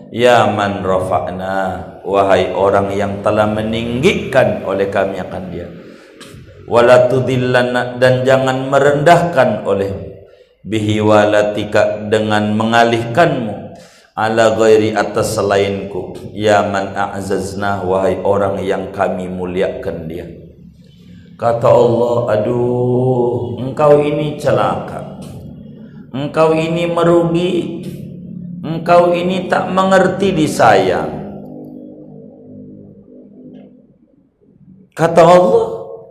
Ya 0.10 0.50
man 0.50 0.82
rafa'na. 0.82 1.86
Wahai 2.02 2.50
orang 2.58 2.90
yang 2.98 3.22
telah 3.22 3.46
meninggikan 3.46 4.66
oleh 4.66 4.90
kami 4.90 5.22
akan 5.22 5.44
dia. 5.54 5.70
Wala 6.66 7.06
dan 8.02 8.14
jangan 8.26 8.66
merendahkan 8.66 9.62
olehmu. 9.62 10.10
Bihi 10.66 11.02
walatika 11.02 12.10
dengan 12.10 12.54
mengalihkanmu 12.58 13.70
ala 14.20 14.60
ghairi 14.60 14.92
atas 14.92 15.40
selainku 15.40 16.12
ya 16.36 16.68
man 16.68 16.92
a'zazna 16.92 17.88
wahai 17.88 18.20
orang 18.20 18.60
yang 18.60 18.92
kami 18.92 19.32
muliakan 19.32 20.12
dia. 20.12 20.28
Kata 21.40 21.72
Allah 21.72 22.36
aduh 22.36 23.64
engkau 23.64 24.04
ini 24.04 24.36
celaka. 24.36 25.24
Engkau 26.12 26.52
ini 26.52 26.84
merugi. 26.92 27.56
Engkau 28.60 29.16
ini 29.16 29.48
tak 29.48 29.72
mengerti 29.72 30.36
disayang 30.36 31.20
kata 35.00 35.24
Allah 35.24 35.68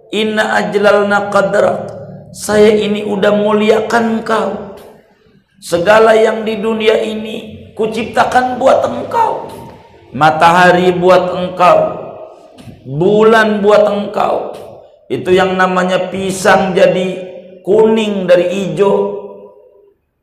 inna 0.08 0.56
ajlalna 0.64 1.28
qadrak 1.28 1.92
saya 2.32 2.72
ini 2.72 3.04
udah 3.04 3.36
muliakan 3.36 4.20
engkau. 4.20 4.48
Segala 5.60 6.14
yang 6.14 6.46
di 6.46 6.56
dunia 6.56 7.02
ini 7.02 7.47
kuciptakan 7.78 8.58
buat 8.58 8.82
engkau. 8.82 9.46
Matahari 10.10 10.90
buat 10.98 11.30
engkau. 11.30 11.78
Bulan 12.82 13.62
buat 13.62 13.86
engkau. 13.86 14.58
Itu 15.06 15.30
yang 15.30 15.54
namanya 15.54 16.10
pisang 16.10 16.74
jadi 16.74 17.22
kuning 17.62 18.26
dari 18.26 18.50
hijau. 18.50 18.96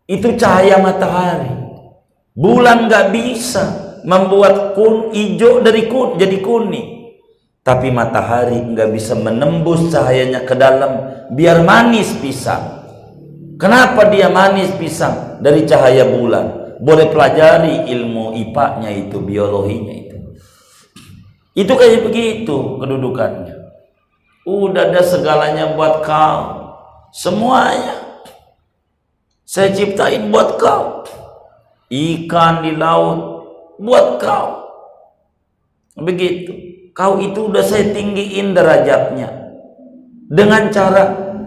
Itu 0.06 0.36
cahaya 0.36 0.84
matahari. 0.84 1.64
Bulan 2.36 2.91
gak 2.91 3.16
bisa 3.16 3.64
membuat 4.03 4.76
kun 4.76 5.16
hijau 5.16 5.64
dari 5.64 5.88
kun 5.88 6.20
jadi 6.20 6.43
kuning. 6.43 6.91
Tapi 7.66 7.89
matahari 7.89 8.62
nggak 8.62 8.93
bisa 8.93 9.18
menembus 9.18 9.89
cahayanya 9.89 10.45
ke 10.45 10.53
dalam 10.53 11.01
biar 11.34 11.66
manis 11.66 12.14
pisang. 12.22 12.86
Kenapa 13.58 14.06
dia 14.14 14.30
manis 14.30 14.70
pisang? 14.78 15.41
Dari 15.41 15.66
cahaya 15.66 16.06
bulan 16.06 16.64
boleh 16.80 17.07
pelajari 17.11 17.88
ilmu 17.88 18.36
IPA-nya 18.36 18.89
itu 18.91 19.17
biologinya 19.23 19.93
itu. 19.95 20.17
Itu 21.55 21.73
kayak 21.80 22.03
begitu 22.03 22.82
kedudukannya. 22.84 23.55
Udah 24.43 24.91
ada 24.91 25.01
segalanya 25.01 25.73
buat 25.73 26.03
kau. 26.03 26.41
Semuanya. 27.15 27.95
Saya 29.47 29.71
ciptain 29.71 30.30
buat 30.30 30.59
kau. 30.59 31.07
Ikan 31.88 32.65
di 32.65 32.76
laut 32.76 33.47
buat 33.80 34.19
kau. 34.19 34.67
Begitu. 35.95 36.51
Kau 36.91 37.23
itu 37.23 37.47
udah 37.51 37.63
saya 37.63 37.91
tinggiin 37.95 38.51
derajatnya. 38.51 39.32
Dengan 40.28 40.67
cara 40.76 41.03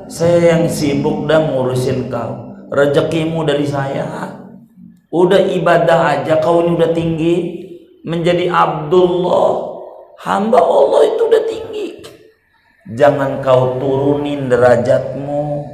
saya 0.08 0.56
yang 0.56 0.72
sibuk 0.72 1.28
dan 1.28 1.52
ngurusin 1.52 2.08
kau. 2.08 2.48
Rezekimu 2.72 3.44
dari 3.44 3.64
saya 3.64 4.47
udah 5.08 5.40
ibadah 5.56 6.00
aja 6.20 6.40
kau 6.40 6.64
ini 6.64 6.70
udah 6.76 6.90
tinggi. 6.92 7.36
Menjadi 8.08 8.48
Abdullah 8.48 9.52
hamba 10.24 10.60
Allah 10.60 11.00
itu 11.12 11.22
udah 11.28 11.44
tinggi. 11.44 11.88
Jangan 12.96 13.44
kau 13.44 13.76
turunin 13.76 14.48
derajatmu. 14.48 15.68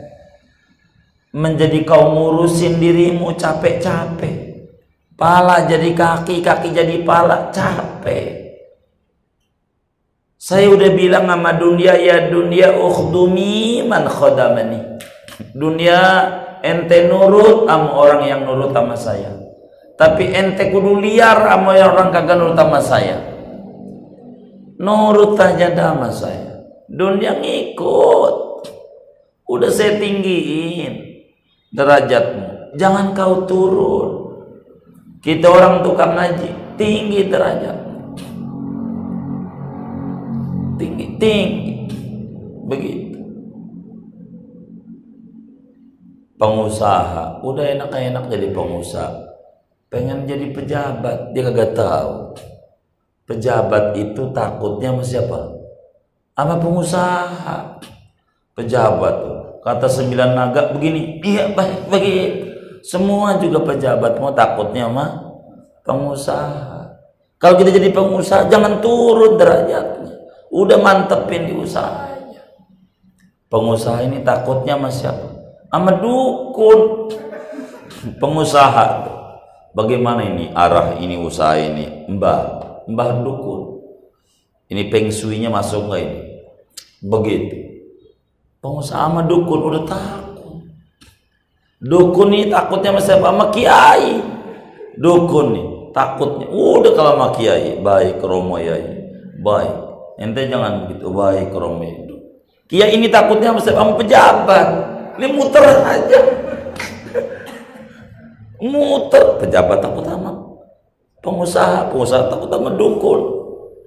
Menjadi 1.35 1.83
kau 1.87 2.11
ngurusin 2.15 2.79
dirimu 2.79 3.35
capek-capek. 3.35 4.55
Pala 5.15 5.63
jadi 5.67 5.95
kaki 5.95 6.43
kaki 6.43 6.75
jadi 6.75 7.07
pala 7.07 7.55
capek. 7.55 8.45
Saya 10.45 10.69
udah 10.69 10.91
bilang 10.93 11.25
sama 11.25 11.57
dunia 11.57 11.97
ya 11.97 12.29
dunia 12.29 12.75
ukhdumi 12.75 13.87
man 13.87 14.05
khodamani. 14.11 15.01
Dunia 15.55 15.99
ente 16.65 17.13
nurut 17.13 17.69
sama 17.69 17.93
orang 17.93 18.23
yang 18.25 18.41
nurut 18.49 18.73
sama 18.73 18.97
saya. 18.97 19.33
tapi 19.95 20.33
ente 20.33 20.73
kudu 20.73 20.99
liar 20.99 21.45
sama 21.45 21.77
orang 21.77 22.09
kagak 22.11 22.35
nurut 22.35 22.57
sama 22.59 22.81
saya. 22.83 23.17
Nurut 24.75 25.39
aja 25.39 25.71
sama 25.71 26.11
saya. 26.11 26.67
Dunia 26.91 27.39
ngikut. 27.39 28.35
Udah 29.47 29.71
saya 29.71 30.03
tinggiin 30.03 30.99
derajatmu. 31.71 32.75
Jangan 32.75 33.15
kau 33.15 33.47
turun. 33.47 34.11
Kita 35.23 35.47
orang 35.47 35.87
tukang 35.87 36.19
ngaji 36.19 36.75
tinggi 36.75 37.31
derajat. 37.31 37.79
Tinggi 40.75 41.07
tinggi. 41.23 41.75
Begitu 42.67 43.14
pengusaha. 46.45 47.41
Udah 47.41 47.65
enak-enak 47.65 48.29
jadi 48.29 48.53
pengusaha. 48.53 49.25
Pengen 49.89 50.29
jadi 50.29 50.53
pejabat 50.53 51.33
dia 51.33 51.49
kagak 51.49 51.73
tahu. 51.73 52.37
Pejabat 53.25 53.97
itu 53.97 54.29
takutnya 54.37 54.93
sama 54.93 55.03
siapa? 55.03 55.41
Sama 56.37 56.55
pengusaha. 56.61 57.57
Pejabat 58.53 59.15
tuh. 59.25 59.41
Kata 59.65 59.89
sembilan 59.89 60.31
naga 60.37 60.77
begini 60.77 61.25
iya 61.25 61.49
baik 61.49 61.89
begitu 61.89 62.53
semua 62.85 63.41
juga 63.41 63.65
pejabat 63.65 64.21
mau 64.21 64.29
takutnya 64.37 64.93
sama 64.93 65.07
pengusaha. 65.89 67.01
Kalau 67.41 67.57
kita 67.57 67.73
jadi 67.73 67.89
pengusaha 67.89 68.53
jangan 68.53 68.85
turun 68.85 69.41
derajatnya. 69.41 70.13
Udah 70.53 70.79
mantepin 70.85 71.49
di 71.49 71.55
usahanya. 71.57 72.45
Pengusaha 73.49 74.05
ini 74.05 74.21
takutnya 74.21 74.77
sama 74.77 74.93
siapa 74.93 75.34
sama 75.75 75.99
dukun. 75.99 77.11
Pengusaha. 78.23 79.11
Bagaimana 79.75 80.23
ini 80.23 80.55
arah 80.55 80.95
ini 81.03 81.19
usaha 81.19 81.59
ini? 81.59 82.07
Mbah 82.07 82.41
mbah 82.87 83.27
dukun. 83.27 83.83
Ini 84.71 84.87
peng 84.87 85.11
shui-nya 85.11 85.51
masuk 85.51 85.91
nggak 85.91 86.01
ini? 86.01 86.21
Begitu. 87.03 87.57
Pengusaha 88.63 89.11
sama 89.11 89.27
dukun 89.27 89.61
udah 89.67 89.83
takut. 89.83 90.63
Dukun 91.83 92.31
ini 92.31 92.47
takutnya 92.55 92.95
sama 92.95 93.03
siapa? 93.03 93.27
Sama 93.35 93.47
kiai. 93.51 94.23
Dukun 94.95 95.47
nih 95.59 95.67
takutnya. 95.91 96.47
Udah 96.55 96.93
kalau 96.95 97.13
sama 97.19 97.29
kiai 97.35 97.83
baik 97.83 98.23
romo 98.23 98.63
yai 98.63 99.11
baik. 99.43 99.75
Ente 100.23 100.47
jangan 100.47 100.87
begitu 100.87 101.11
baik 101.11 101.51
romo 101.51 101.83
kiai 102.71 102.95
ini 102.95 103.11
takutnya 103.11 103.51
sama 103.51 103.61
siapa? 103.61 103.83
Sama 103.83 103.93
pejabat 103.99 104.94
ini 105.19 105.27
muter 105.31 105.63
aja. 105.63 106.19
Muter. 108.63 109.25
Pejabat 109.43 109.79
takut 109.83 110.05
sama 110.07 110.31
pengusaha 111.25 111.89
pengusaha 111.89 112.29
takut 112.29 112.49
sama 112.53 112.71
dukun. 112.75 113.21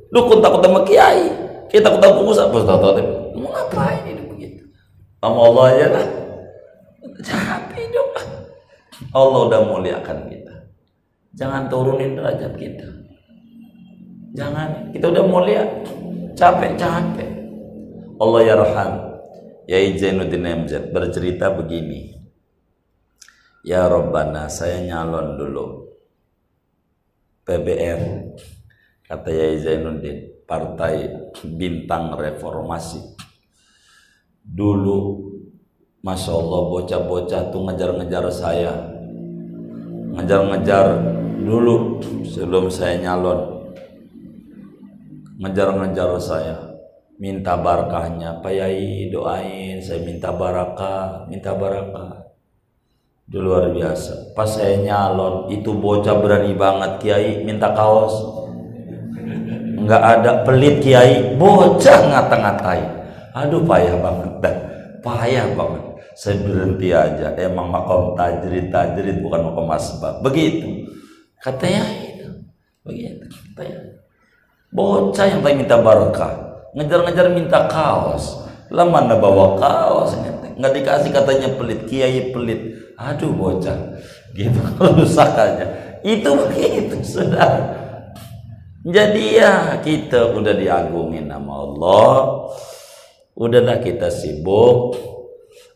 Dukun 0.09 0.39
takut 0.39 0.61
sama 0.63 0.81
kiai 0.87 1.27
kita 1.69 1.87
takut 1.87 2.01
sama 2.01 2.15
pengusaha. 2.21 2.47
Pengusaha 2.49 2.77
takut 2.79 3.07
mau 3.37 3.49
ngapain 3.53 4.01
ini 4.09 4.23
begitu? 4.25 4.63
Sama 5.21 5.39
Allah 5.51 5.63
aja 5.73 5.85
kan 5.93 6.07
capek 7.17 7.85
dong 7.93 8.11
Allah 9.13 9.39
udah 9.49 9.61
muliakan 9.65 10.29
kita. 10.29 10.55
Jangan 11.37 11.69
turunin 11.69 12.17
derajat 12.17 12.53
kita. 12.57 12.87
Jangan. 14.33 14.89
Kita 14.89 15.13
udah 15.13 15.25
mulia. 15.25 15.63
Capek 16.33 16.77
capek. 16.77 17.29
Allah 18.17 18.39
ya 18.41 18.53
rahman 18.57 19.06
Yai 19.67 19.99
Zainuddin 19.99 20.47
MZ 20.63 20.95
bercerita 20.95 21.51
begini. 21.51 22.15
Ya 23.67 23.83
Robbana 23.91 24.47
saya 24.47 24.79
nyalon 24.79 25.35
dulu 25.35 25.91
PBR 27.43 28.31
kata 29.03 29.27
Yai 29.27 29.59
Zainuddin 29.59 30.47
partai 30.47 31.11
bintang 31.59 32.15
reformasi. 32.15 33.19
Dulu 34.39 35.27
Masya 35.99 36.31
Allah 36.31 36.61
bocah-bocah 36.71 37.51
tuh 37.51 37.67
ngejar-ngejar 37.67 38.25
saya. 38.31 38.71
Ngejar-ngejar 40.15 40.85
dulu 41.43 41.99
sebelum 42.23 42.71
saya 42.71 43.03
nyalon. 43.03 43.67
Ngejar-ngejar 45.43 46.15
saya 46.23 46.76
minta 47.17 47.57
barakahnya 47.57 48.39
Pak 48.41 48.53
Yai 48.53 49.09
doain. 49.09 49.81
Saya 49.81 50.01
minta 50.05 50.29
barakah 50.33 51.25
minta 51.29 51.53
barakah. 51.53 52.29
Itu 53.27 53.43
luar 53.43 53.75
biasa. 53.75 54.31
Pas 54.31 54.47
saya 54.47 54.79
nyalon 54.79 55.51
itu 55.51 55.75
bocah 55.75 56.15
berani 56.23 56.55
banget 56.55 56.91
Kiai. 57.03 57.43
Minta 57.43 57.75
kaos. 57.75 58.15
Nggak 59.83 60.03
ada 60.03 60.31
pelit 60.47 60.79
Kiai. 60.79 61.35
Bocah 61.35 61.99
ngata-ngatai. 62.07 62.81
Aduh 63.35 63.61
payah 63.67 63.97
banget 63.99 64.31
dah 64.41 64.55
payah 65.03 65.45
banget. 65.53 65.83
Saya 66.17 66.41
berhenti 66.41 66.89
aja. 66.95 67.35
Emang 67.37 67.69
makom 67.69 68.17
tajrid 68.17 68.71
tajrid 68.71 69.21
bukan 69.21 69.51
makom 69.51 69.69
asbab 69.69 70.23
begitu. 70.23 70.87
Katanya 71.43 71.83
itu. 72.07 72.29
Begitu 72.87 73.27
katanya 73.27 73.97
bocah 74.69 75.25
yang 75.25 75.41
tanya 75.41 75.55
minta 75.57 75.77
barakah 75.81 76.46
ngejar-ngejar 76.75 77.27
minta 77.31 77.67
kaos. 77.69 78.47
Lah 78.67 78.83
mana 78.83 79.15
bawa 79.15 79.55
kaos? 79.55 80.17
Nggak 80.57 80.73
dikasih 80.73 81.11
katanya 81.13 81.47
pelit 81.55 81.85
kiai 81.85 82.33
pelit. 82.33 82.93
Aduh 82.97 83.31
bocah. 83.31 83.99
Gitu 84.33 84.59
rusakannya 84.97 85.87
itu 86.05 86.29
begitu 86.29 87.01
sudah 87.01 87.73
jadi 88.87 89.23
ya 89.35 89.53
kita 89.83 90.31
udah 90.31 90.53
diagungin 90.55 91.27
nama 91.27 91.53
Allah. 91.67 92.13
Udahlah 93.35 93.83
kita 93.83 94.07
sibuk 94.07 94.95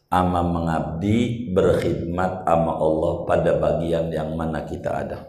ama 0.08 0.40
mengabdi 0.42 1.52
berkhidmat 1.52 2.48
ama 2.48 2.74
Allah 2.80 3.14
pada 3.28 3.52
bagian 3.60 4.08
yang 4.10 4.32
mana 4.40 4.64
kita 4.64 4.90
ada. 5.04 5.28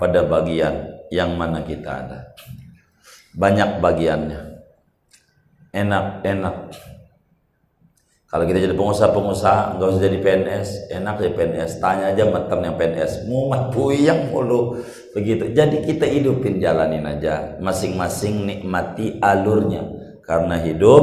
Pada 0.00 0.24
bagian 0.24 1.04
yang 1.12 1.36
mana 1.36 1.60
kita 1.60 2.08
ada 2.08 2.32
banyak 3.34 3.82
bagiannya. 3.82 4.40
Enak-enak 5.70 6.56
kalau 8.30 8.46
kita 8.46 8.62
jadi 8.62 8.78
pengusaha-pengusaha 8.78 9.74
nggak 9.74 9.88
usah 9.90 10.02
jadi 10.06 10.18
PNS 10.22 10.68
enak 10.94 11.18
jadi 11.18 11.34
PNS 11.34 11.82
tanya 11.82 12.14
aja 12.14 12.30
mantan 12.30 12.62
yang 12.62 12.78
PNS 12.78 13.26
mumat 13.26 13.74
puyang 13.74 14.30
mulu. 14.30 14.78
Begitu. 15.10 15.50
Jadi 15.50 15.82
kita 15.82 16.06
hidupin 16.06 16.62
jalanin 16.62 17.02
aja. 17.10 17.58
Masing-masing 17.58 18.46
nikmati 18.46 19.18
alurnya. 19.18 19.82
Karena 20.22 20.62
hidup 20.62 21.02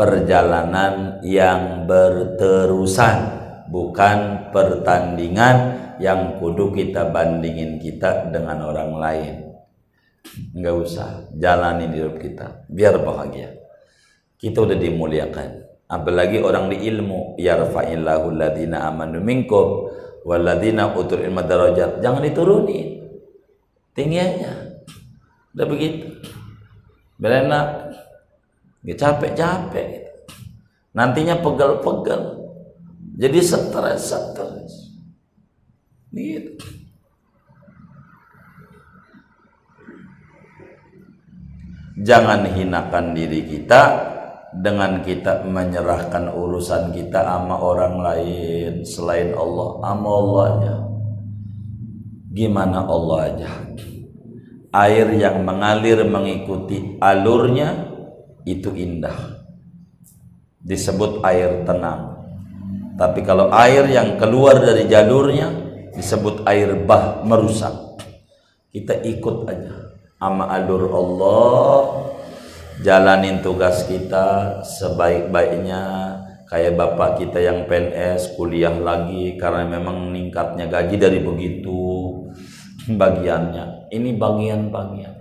perjalanan 0.00 1.20
yang 1.20 1.84
berterusan. 1.84 3.44
Bukan 3.68 4.48
pertandingan 4.48 5.56
yang 6.00 6.40
kudu 6.40 6.72
kita 6.72 7.12
bandingin 7.12 7.76
kita 7.76 8.32
dengan 8.32 8.64
orang 8.64 8.92
lain 8.96 9.43
nggak 10.32 10.76
usah 10.76 11.28
jalanin 11.36 11.92
hidup 11.92 12.16
kita 12.18 12.66
biar 12.68 13.00
bahagia. 13.00 13.54
Kita 14.40 14.64
udah 14.64 14.76
dimuliakan. 14.76 15.48
Apalagi 15.88 16.40
orang 16.40 16.72
di 16.72 16.84
ilmu 16.88 17.36
yarfa'illahu 17.38 18.32
alladhina 18.34 18.88
amanu 18.88 19.20
minkum 19.20 19.88
walladhina 20.24 20.96
utul 20.96 21.22
ilma 21.22 21.44
darajat. 21.44 22.00
Jangan 22.00 22.24
diturunin. 22.24 23.04
Tinggi 23.94 24.18
aja. 24.18 24.52
Udah 25.54 25.66
begitu. 25.70 26.08
Berenak 27.20 27.94
gak 28.82 28.98
capek-capek. 28.98 29.88
Nantinya 30.96 31.38
pegal-pegal. 31.38 32.42
Jadi 33.14 33.38
stres-stres 33.38 34.84
gitu 36.14 36.53
jangan 42.04 42.44
hinakan 42.44 43.16
diri 43.16 43.48
kita 43.48 44.12
dengan 44.54 45.00
kita 45.00 45.42
menyerahkan 45.48 46.30
urusan 46.30 46.92
kita 46.94 47.24
sama 47.24 47.58
orang 47.58 47.98
lain 47.98 48.72
selain 48.84 49.32
Allah 49.34 49.80
sama 49.82 50.08
Allah 50.12 50.42
aja. 50.52 50.74
Gimana 52.34 52.84
Allah 52.84 53.18
aja? 53.32 53.50
Air 54.74 55.06
yang 55.16 55.42
mengalir 55.46 56.02
mengikuti 56.04 56.98
alurnya 57.00 57.88
itu 58.44 58.74
indah. 58.74 59.42
Disebut 60.60 61.22
air 61.24 61.62
tenang. 61.62 62.20
Tapi 62.94 63.22
kalau 63.26 63.50
air 63.50 63.86
yang 63.90 64.18
keluar 64.18 64.58
dari 64.58 64.86
jalurnya 64.86 65.50
disebut 65.94 66.46
air 66.46 66.74
bah 66.86 67.22
merusak. 67.22 67.74
Kita 68.74 68.98
ikut 68.98 69.46
aja 69.46 69.83
sama 70.18 70.48
alur 70.48 70.88
Allah 70.94 72.04
jalanin 72.80 73.44
tugas 73.44 73.86
kita 73.86 74.60
sebaik-baiknya. 74.64 75.82
Kayak 76.44 76.76
bapak 76.76 77.24
kita 77.24 77.40
yang 77.40 77.66
PNS 77.66 78.36
kuliah 78.36 78.76
lagi 78.76 79.34
karena 79.40 79.64
memang 79.64 80.12
meningkatnya 80.12 80.68
gaji 80.68 80.96
dari 81.00 81.18
begitu. 81.18 82.12
Bagiannya. 82.84 83.90
Ini 83.90 84.10
bagian-bagian. 84.14 85.14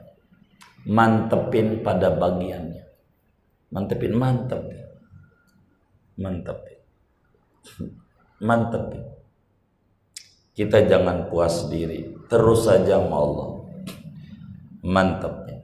Mantepin 0.91 1.79
pada 1.79 2.11
bagiannya. 2.11 2.85
Mantepin 3.71 4.13
mantep 4.13 4.61
mantepin. 6.19 6.79
Mantepin. 8.43 9.03
Kita 10.53 10.85
jangan 10.85 11.31
puas 11.31 11.71
diri. 11.71 12.13
Terus 12.29 12.67
saja 12.67 12.99
mau 12.99 13.17
Allah 13.25 13.62
mantepnya 14.83 15.63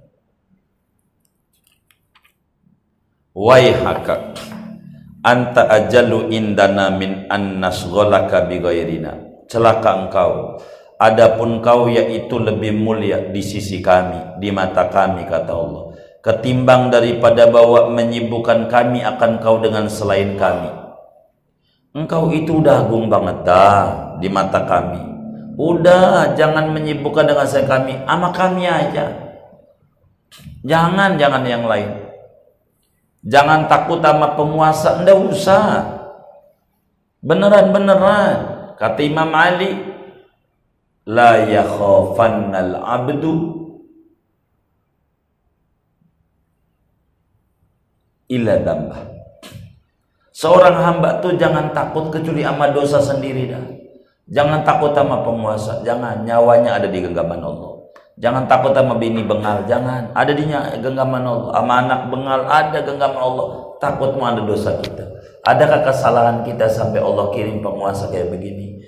waihaka 3.35 4.33
anta 5.23 5.67
ajalu 5.67 6.31
indana 6.31 6.91
min 6.95 7.27
an 7.27 7.59
nasgholaka 7.59 8.47
bi 8.47 8.59
celaka 9.49 9.89
engkau. 10.05 10.61
Adapun 10.99 11.63
kau 11.63 11.87
yaitu 11.87 12.35
lebih 12.43 12.75
mulia 12.75 13.31
di 13.31 13.39
sisi 13.39 13.79
kami 13.79 14.35
di 14.43 14.51
mata 14.51 14.91
kami 14.91 15.23
kata 15.23 15.53
Allah. 15.55 15.95
Ketimbang 16.19 16.91
daripada 16.91 17.47
bawa 17.47 17.87
menyibukkan 17.87 18.67
kami 18.67 18.99
akan 19.07 19.39
kau 19.39 19.63
dengan 19.63 19.87
selain 19.87 20.35
kami. 20.35 20.67
Engkau 21.95 22.35
itu 22.35 22.59
udah 22.59 22.83
agung 22.83 23.07
banget 23.07 23.47
dah 23.47 24.19
di 24.19 24.27
mata 24.27 24.67
kami 24.67 25.18
udah 25.59 26.39
jangan 26.39 26.71
menyibukkan 26.71 27.27
dengan 27.27 27.43
selain 27.43 27.67
kami 27.67 27.93
ama 28.07 28.31
kami 28.31 28.63
aja 28.63 29.35
jangan 30.63 31.19
jangan 31.19 31.43
yang 31.43 31.67
lain 31.67 32.09
Jangan 33.25 33.67
takut 33.67 33.99
sama 33.99 34.39
penguasa, 34.39 35.03
ndak 35.03 35.17
usah. 35.27 35.67
Beneran-beneran. 37.19 38.37
Kata 38.79 39.01
Imam 39.03 39.27
Ali, 39.35 39.75
la 41.03 41.43
yakhafannal 41.43 42.79
abdu 42.79 43.59
illa 48.31 48.55
dambah. 48.63 49.19
Seorang 50.31 50.79
hamba 50.79 51.19
tuh 51.19 51.35
jangan 51.35 51.75
takut 51.75 52.07
kecuali 52.07 52.47
sama 52.47 52.71
dosa 52.71 53.03
sendiri 53.03 53.51
dah. 53.51 53.65
Jangan 54.29 54.61
takut 54.61 54.93
sama 54.93 55.25
penguasa, 55.25 55.81
jangan 55.81 56.21
nyawanya 56.21 56.77
ada 56.77 56.85
di 56.85 57.01
genggaman 57.01 57.41
Allah. 57.41 57.79
Jangan 58.19 58.45
takut 58.45 58.75
sama 58.75 58.99
bini 58.99 59.25
bengal, 59.25 59.63
jangan. 59.65 60.11
Ada 60.13 60.31
di 60.35 60.43
genggaman 60.83 61.23
Allah. 61.23 61.49
Sama 61.55 61.73
anak 61.81 62.01
bengal 62.11 62.39
ada 62.45 62.79
genggaman 62.83 63.17
Allah. 63.17 63.47
Takut 63.79 64.11
mau 64.19 64.27
ada 64.27 64.43
dosa 64.43 64.75
kita. 64.77 65.07
Adakah 65.47 65.87
kesalahan 65.87 66.37
kita 66.43 66.67
sampai 66.67 66.99
Allah 66.99 67.31
kirim 67.31 67.63
penguasa 67.63 68.11
kayak 68.11 68.29
begini? 68.29 68.83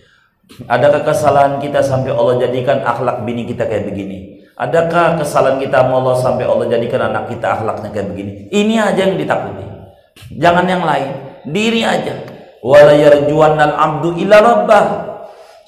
Adakah 0.68 1.08
kesalahan 1.08 1.64
kita 1.64 1.80
sampai 1.80 2.12
Allah 2.12 2.44
jadikan 2.44 2.84
akhlak 2.84 3.24
bini 3.24 3.48
kita 3.48 3.66
kayak 3.66 3.88
begini? 3.88 4.46
Adakah 4.60 5.18
kesalahan 5.18 5.58
kita 5.58 5.80
sama 5.80 6.06
Allah 6.06 6.16
sampai 6.22 6.46
Allah 6.46 6.68
jadikan 6.70 7.02
anak 7.08 7.34
kita 7.34 7.48
akhlaknya 7.56 7.90
kayak 7.90 8.08
begini? 8.14 8.32
Ini 8.52 8.76
aja 8.78 9.02
yang 9.10 9.18
ditakuti. 9.18 9.66
Jangan 10.38 10.66
yang 10.68 10.84
lain. 10.84 11.10
Diri 11.50 11.82
aja. 11.82 12.14
Wala 12.62 12.94
yarjuannal 12.94 13.74
abdu 13.74 14.14
ila 14.22 14.38
rabbah. 14.38 15.11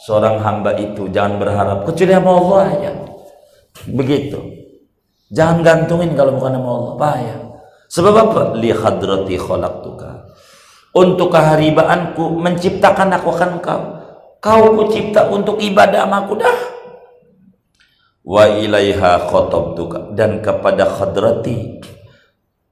Seorang 0.03 0.35
hamba 0.43 0.75
itu 0.75 1.07
jangan 1.15 1.39
berharap 1.39 1.87
kecuali 1.87 2.11
sama 2.11 2.31
Allah 2.35 2.59
aja. 2.75 2.91
Begitu. 3.87 4.35
Jangan 5.31 5.63
gantungin 5.63 6.11
kalau 6.11 6.35
bukan 6.35 6.59
nama 6.59 6.69
Allah. 6.75 6.93
Bahaya. 6.99 7.37
Sebab 7.87 8.11
apa? 8.11 8.41
Li 8.59 8.75
hadrati 8.75 9.39
khalaqtuka. 9.39 10.27
Untuk 10.91 11.31
keharibaanku 11.31 12.35
menciptakan 12.35 13.15
aku 13.15 13.31
akan 13.31 13.51
kau. 13.63 13.83
Kau 14.43 14.75
kucipta 14.75 15.31
untuk 15.31 15.55
ibadah 15.63 16.03
sama 16.03 16.27
aku 16.27 16.35
dah. 16.35 16.57
Wa 18.27 18.59
ilaiha 18.59 19.23
khotabtuka. 19.31 20.11
Dan 20.11 20.43
kepada 20.43 20.83
hadrati 20.99 21.79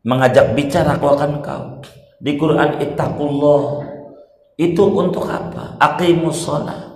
mengajak 0.03 0.51
bicara 0.51 0.99
aku 0.99 1.15
akan 1.15 1.39
kau. 1.39 1.79
Di 2.19 2.35
Quran 2.35 2.75
ittaqullah. 2.83 3.87
Itu 4.59 4.91
untuk 4.91 5.31
apa? 5.31 5.79
Aqimus 5.79 6.43
shalah 6.43 6.90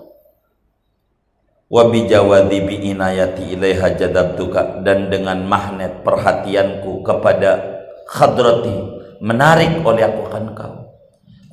wa 1.65 1.89
bijawadi 1.89 2.61
bi 2.61 2.75
inayati 2.93 3.57
ilaiha 3.57 3.97
jadabtuka 3.97 4.85
dan 4.85 5.09
dengan 5.09 5.41
magnet 5.45 6.05
perhatianku 6.05 7.01
kepada 7.01 7.81
khadrati 8.05 8.75
menarik 9.21 9.81
oleh 9.81 10.05
aku 10.05 10.21
akan 10.29 10.45
kau. 10.53 10.75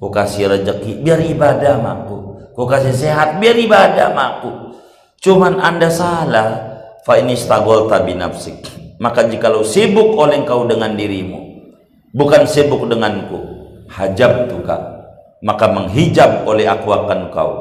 Ku 0.03 0.11
kasih 0.11 0.51
rezeki 0.51 0.99
biar 1.07 1.23
ibadah 1.23 1.79
maku 1.79 2.51
ku 2.53 2.67
kasih 2.67 2.91
sehat 2.91 3.39
biar 3.39 3.55
ibadah 3.55 4.13
maku 4.13 4.77
cuman 5.23 5.63
anda 5.63 5.89
salah. 5.89 6.75
Fa 7.03 7.19
ini 7.19 7.35
stagolta 7.35 7.99
binafsik 8.07 8.63
maka 9.03 9.27
jikalau 9.27 9.67
sibuk 9.67 10.15
oleh 10.15 10.39
engkau 10.39 10.71
dengan 10.71 10.95
dirimu 10.95 11.67
bukan 12.15 12.47
sibuk 12.47 12.87
denganku 12.87 13.43
hajab 13.91 14.47
tuka 14.47 15.03
maka 15.43 15.67
menghijab 15.67 16.47
oleh 16.47 16.71
aku 16.71 16.95
akan 16.95 17.35
kau. 17.35 17.53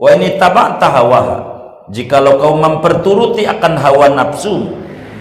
Wa 0.00 0.16
ini 0.18 0.40
tabata 0.40 0.90
hawaha 0.90 1.49
jikalau 1.90 2.38
kau 2.38 2.54
memperturuti 2.56 3.44
akan 3.44 3.74
hawa 3.76 4.06
nafsu 4.14 4.70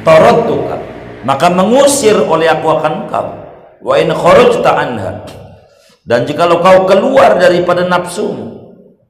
taradduka 0.05 0.89
maka 1.23 1.51
mengusir 1.51 2.15
oleh 2.15 2.47
aku 2.47 2.67
akan 2.79 2.93
kau. 3.11 3.27
Wa 3.79 3.95
in 3.99 4.11
kharajta 4.11 4.71
anha. 4.75 5.11
Dan 6.03 6.23
jikalau 6.23 6.63
kau 6.63 6.87
keluar 6.87 7.35
daripada 7.37 7.85
nafsu 7.85 8.31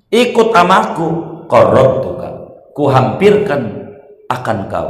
ikut 0.10 0.50
amaku 0.52 1.08
qarrabtuka 1.46 2.30
ku 2.74 2.90
hampirkan 2.90 3.94
akan 4.30 4.58
kau. 4.70 4.90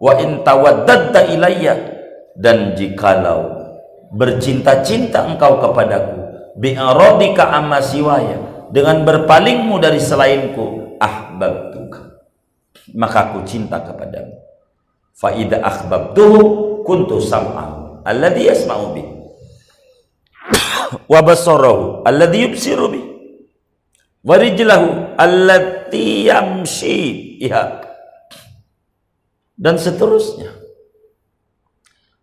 Wa 0.00 0.20
in 0.20 0.44
tawaddadta 0.44 1.32
ilayya. 1.32 1.76
Dan 2.40 2.72
jikalau 2.72 3.52
bercinta-cinta 4.16 5.28
engkau 5.28 5.60
kepadaku 5.60 6.18
bi'aradika 6.56 7.52
amma 7.52 7.84
siwaya 7.84 8.66
dengan 8.72 9.04
berpalingmu 9.04 9.76
dari 9.76 10.00
selainku 10.00 10.89
ahbabtuka 11.40 12.20
maka 12.94 13.30
aku 13.30 13.46
cinta 13.46 13.82
kepadamu. 13.82 14.34
Fa 15.14 15.34
idza 15.34 15.60
akhbabtuhu 15.60 16.38
kuntu 16.86 17.20
sam'ahu 17.20 18.02
alladhi 18.06 18.48
yasma'u 18.48 18.96
bi. 18.96 19.02
Wa 21.06 21.20
basarahu 21.22 22.06
alladhi 22.06 22.48
yubsiru 22.48 22.86
bi. 22.90 23.02
Wa 24.20 24.36
rijlahu 24.36 25.16
allati 25.16 26.28
yamshi 26.28 27.38
iha 27.40 27.84
dan 29.60 29.76
seterusnya. 29.76 30.56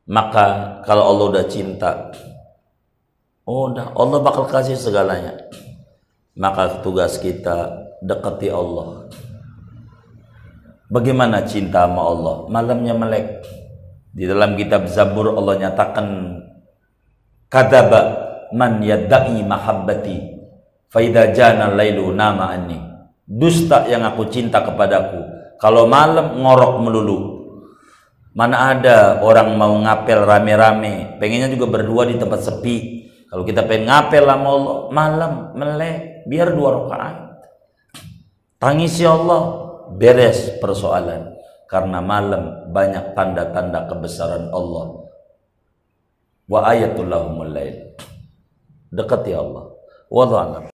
Maka 0.08 0.80
kalau 0.88 1.12
Allah 1.12 1.26
udah 1.36 1.46
cinta 1.52 2.16
oh 3.44 3.76
udah 3.76 3.92
Allah 3.94 4.20
bakal 4.24 4.48
kasih 4.48 4.80
segalanya. 4.80 5.36
Maka 6.38 6.86
tugas 6.86 7.18
kita 7.18 7.87
dekati 8.04 8.48
Allah 8.52 9.08
Bagaimana 10.88 11.44
cinta 11.44 11.84
sama 11.84 12.00
Allah? 12.00 12.36
Malamnya 12.48 12.96
melek. 12.96 13.44
Di 14.16 14.24
dalam 14.24 14.56
kitab 14.56 14.88
Zabur 14.88 15.36
Allah 15.36 15.68
nyatakan 15.68 16.08
kadaba 17.52 18.02
man 18.56 18.80
yadda'i 18.80 19.44
mahabbati 19.44 20.16
faida 20.88 21.36
jana 21.36 21.76
lailu 21.76 22.16
nama 22.16 22.56
anni. 22.56 22.80
Dusta 23.28 23.84
yang 23.92 24.08
aku 24.08 24.32
cinta 24.32 24.64
kepadaku. 24.64 25.20
Kalau 25.60 25.92
malam 25.92 26.40
ngorok 26.40 26.74
melulu. 26.80 27.20
Mana 28.32 28.72
ada 28.72 29.20
orang 29.20 29.60
mau 29.60 29.74
ngapel 29.82 30.24
rame-rame, 30.24 31.18
pengennya 31.18 31.50
juga 31.52 31.68
berdua 31.74 32.06
di 32.08 32.16
tempat 32.22 32.48
sepi. 32.48 32.78
Kalau 33.28 33.44
kita 33.44 33.66
pengen 33.66 33.90
ngapel 33.90 34.24
sama 34.24 34.50
Allah, 34.54 34.78
malam 34.94 35.32
melek, 35.58 36.24
biar 36.30 36.54
dua 36.54 36.70
rakaat. 36.80 37.27
Tangisi 38.58 39.06
Allah, 39.06 39.42
beres 39.94 40.58
persoalan. 40.58 41.38
Karena 41.68 42.00
malam 42.00 42.72
banyak 42.72 43.12
tanda-tanda 43.12 43.86
kebesaran 43.92 44.50
Allah. 44.50 45.04
Wa 46.48 46.60
ayatul 46.72 47.12
lahumul 47.12 47.52
lail. 47.52 47.94
Dekati 48.88 49.36
Allah. 49.36 49.76
Wallahu 50.08 50.72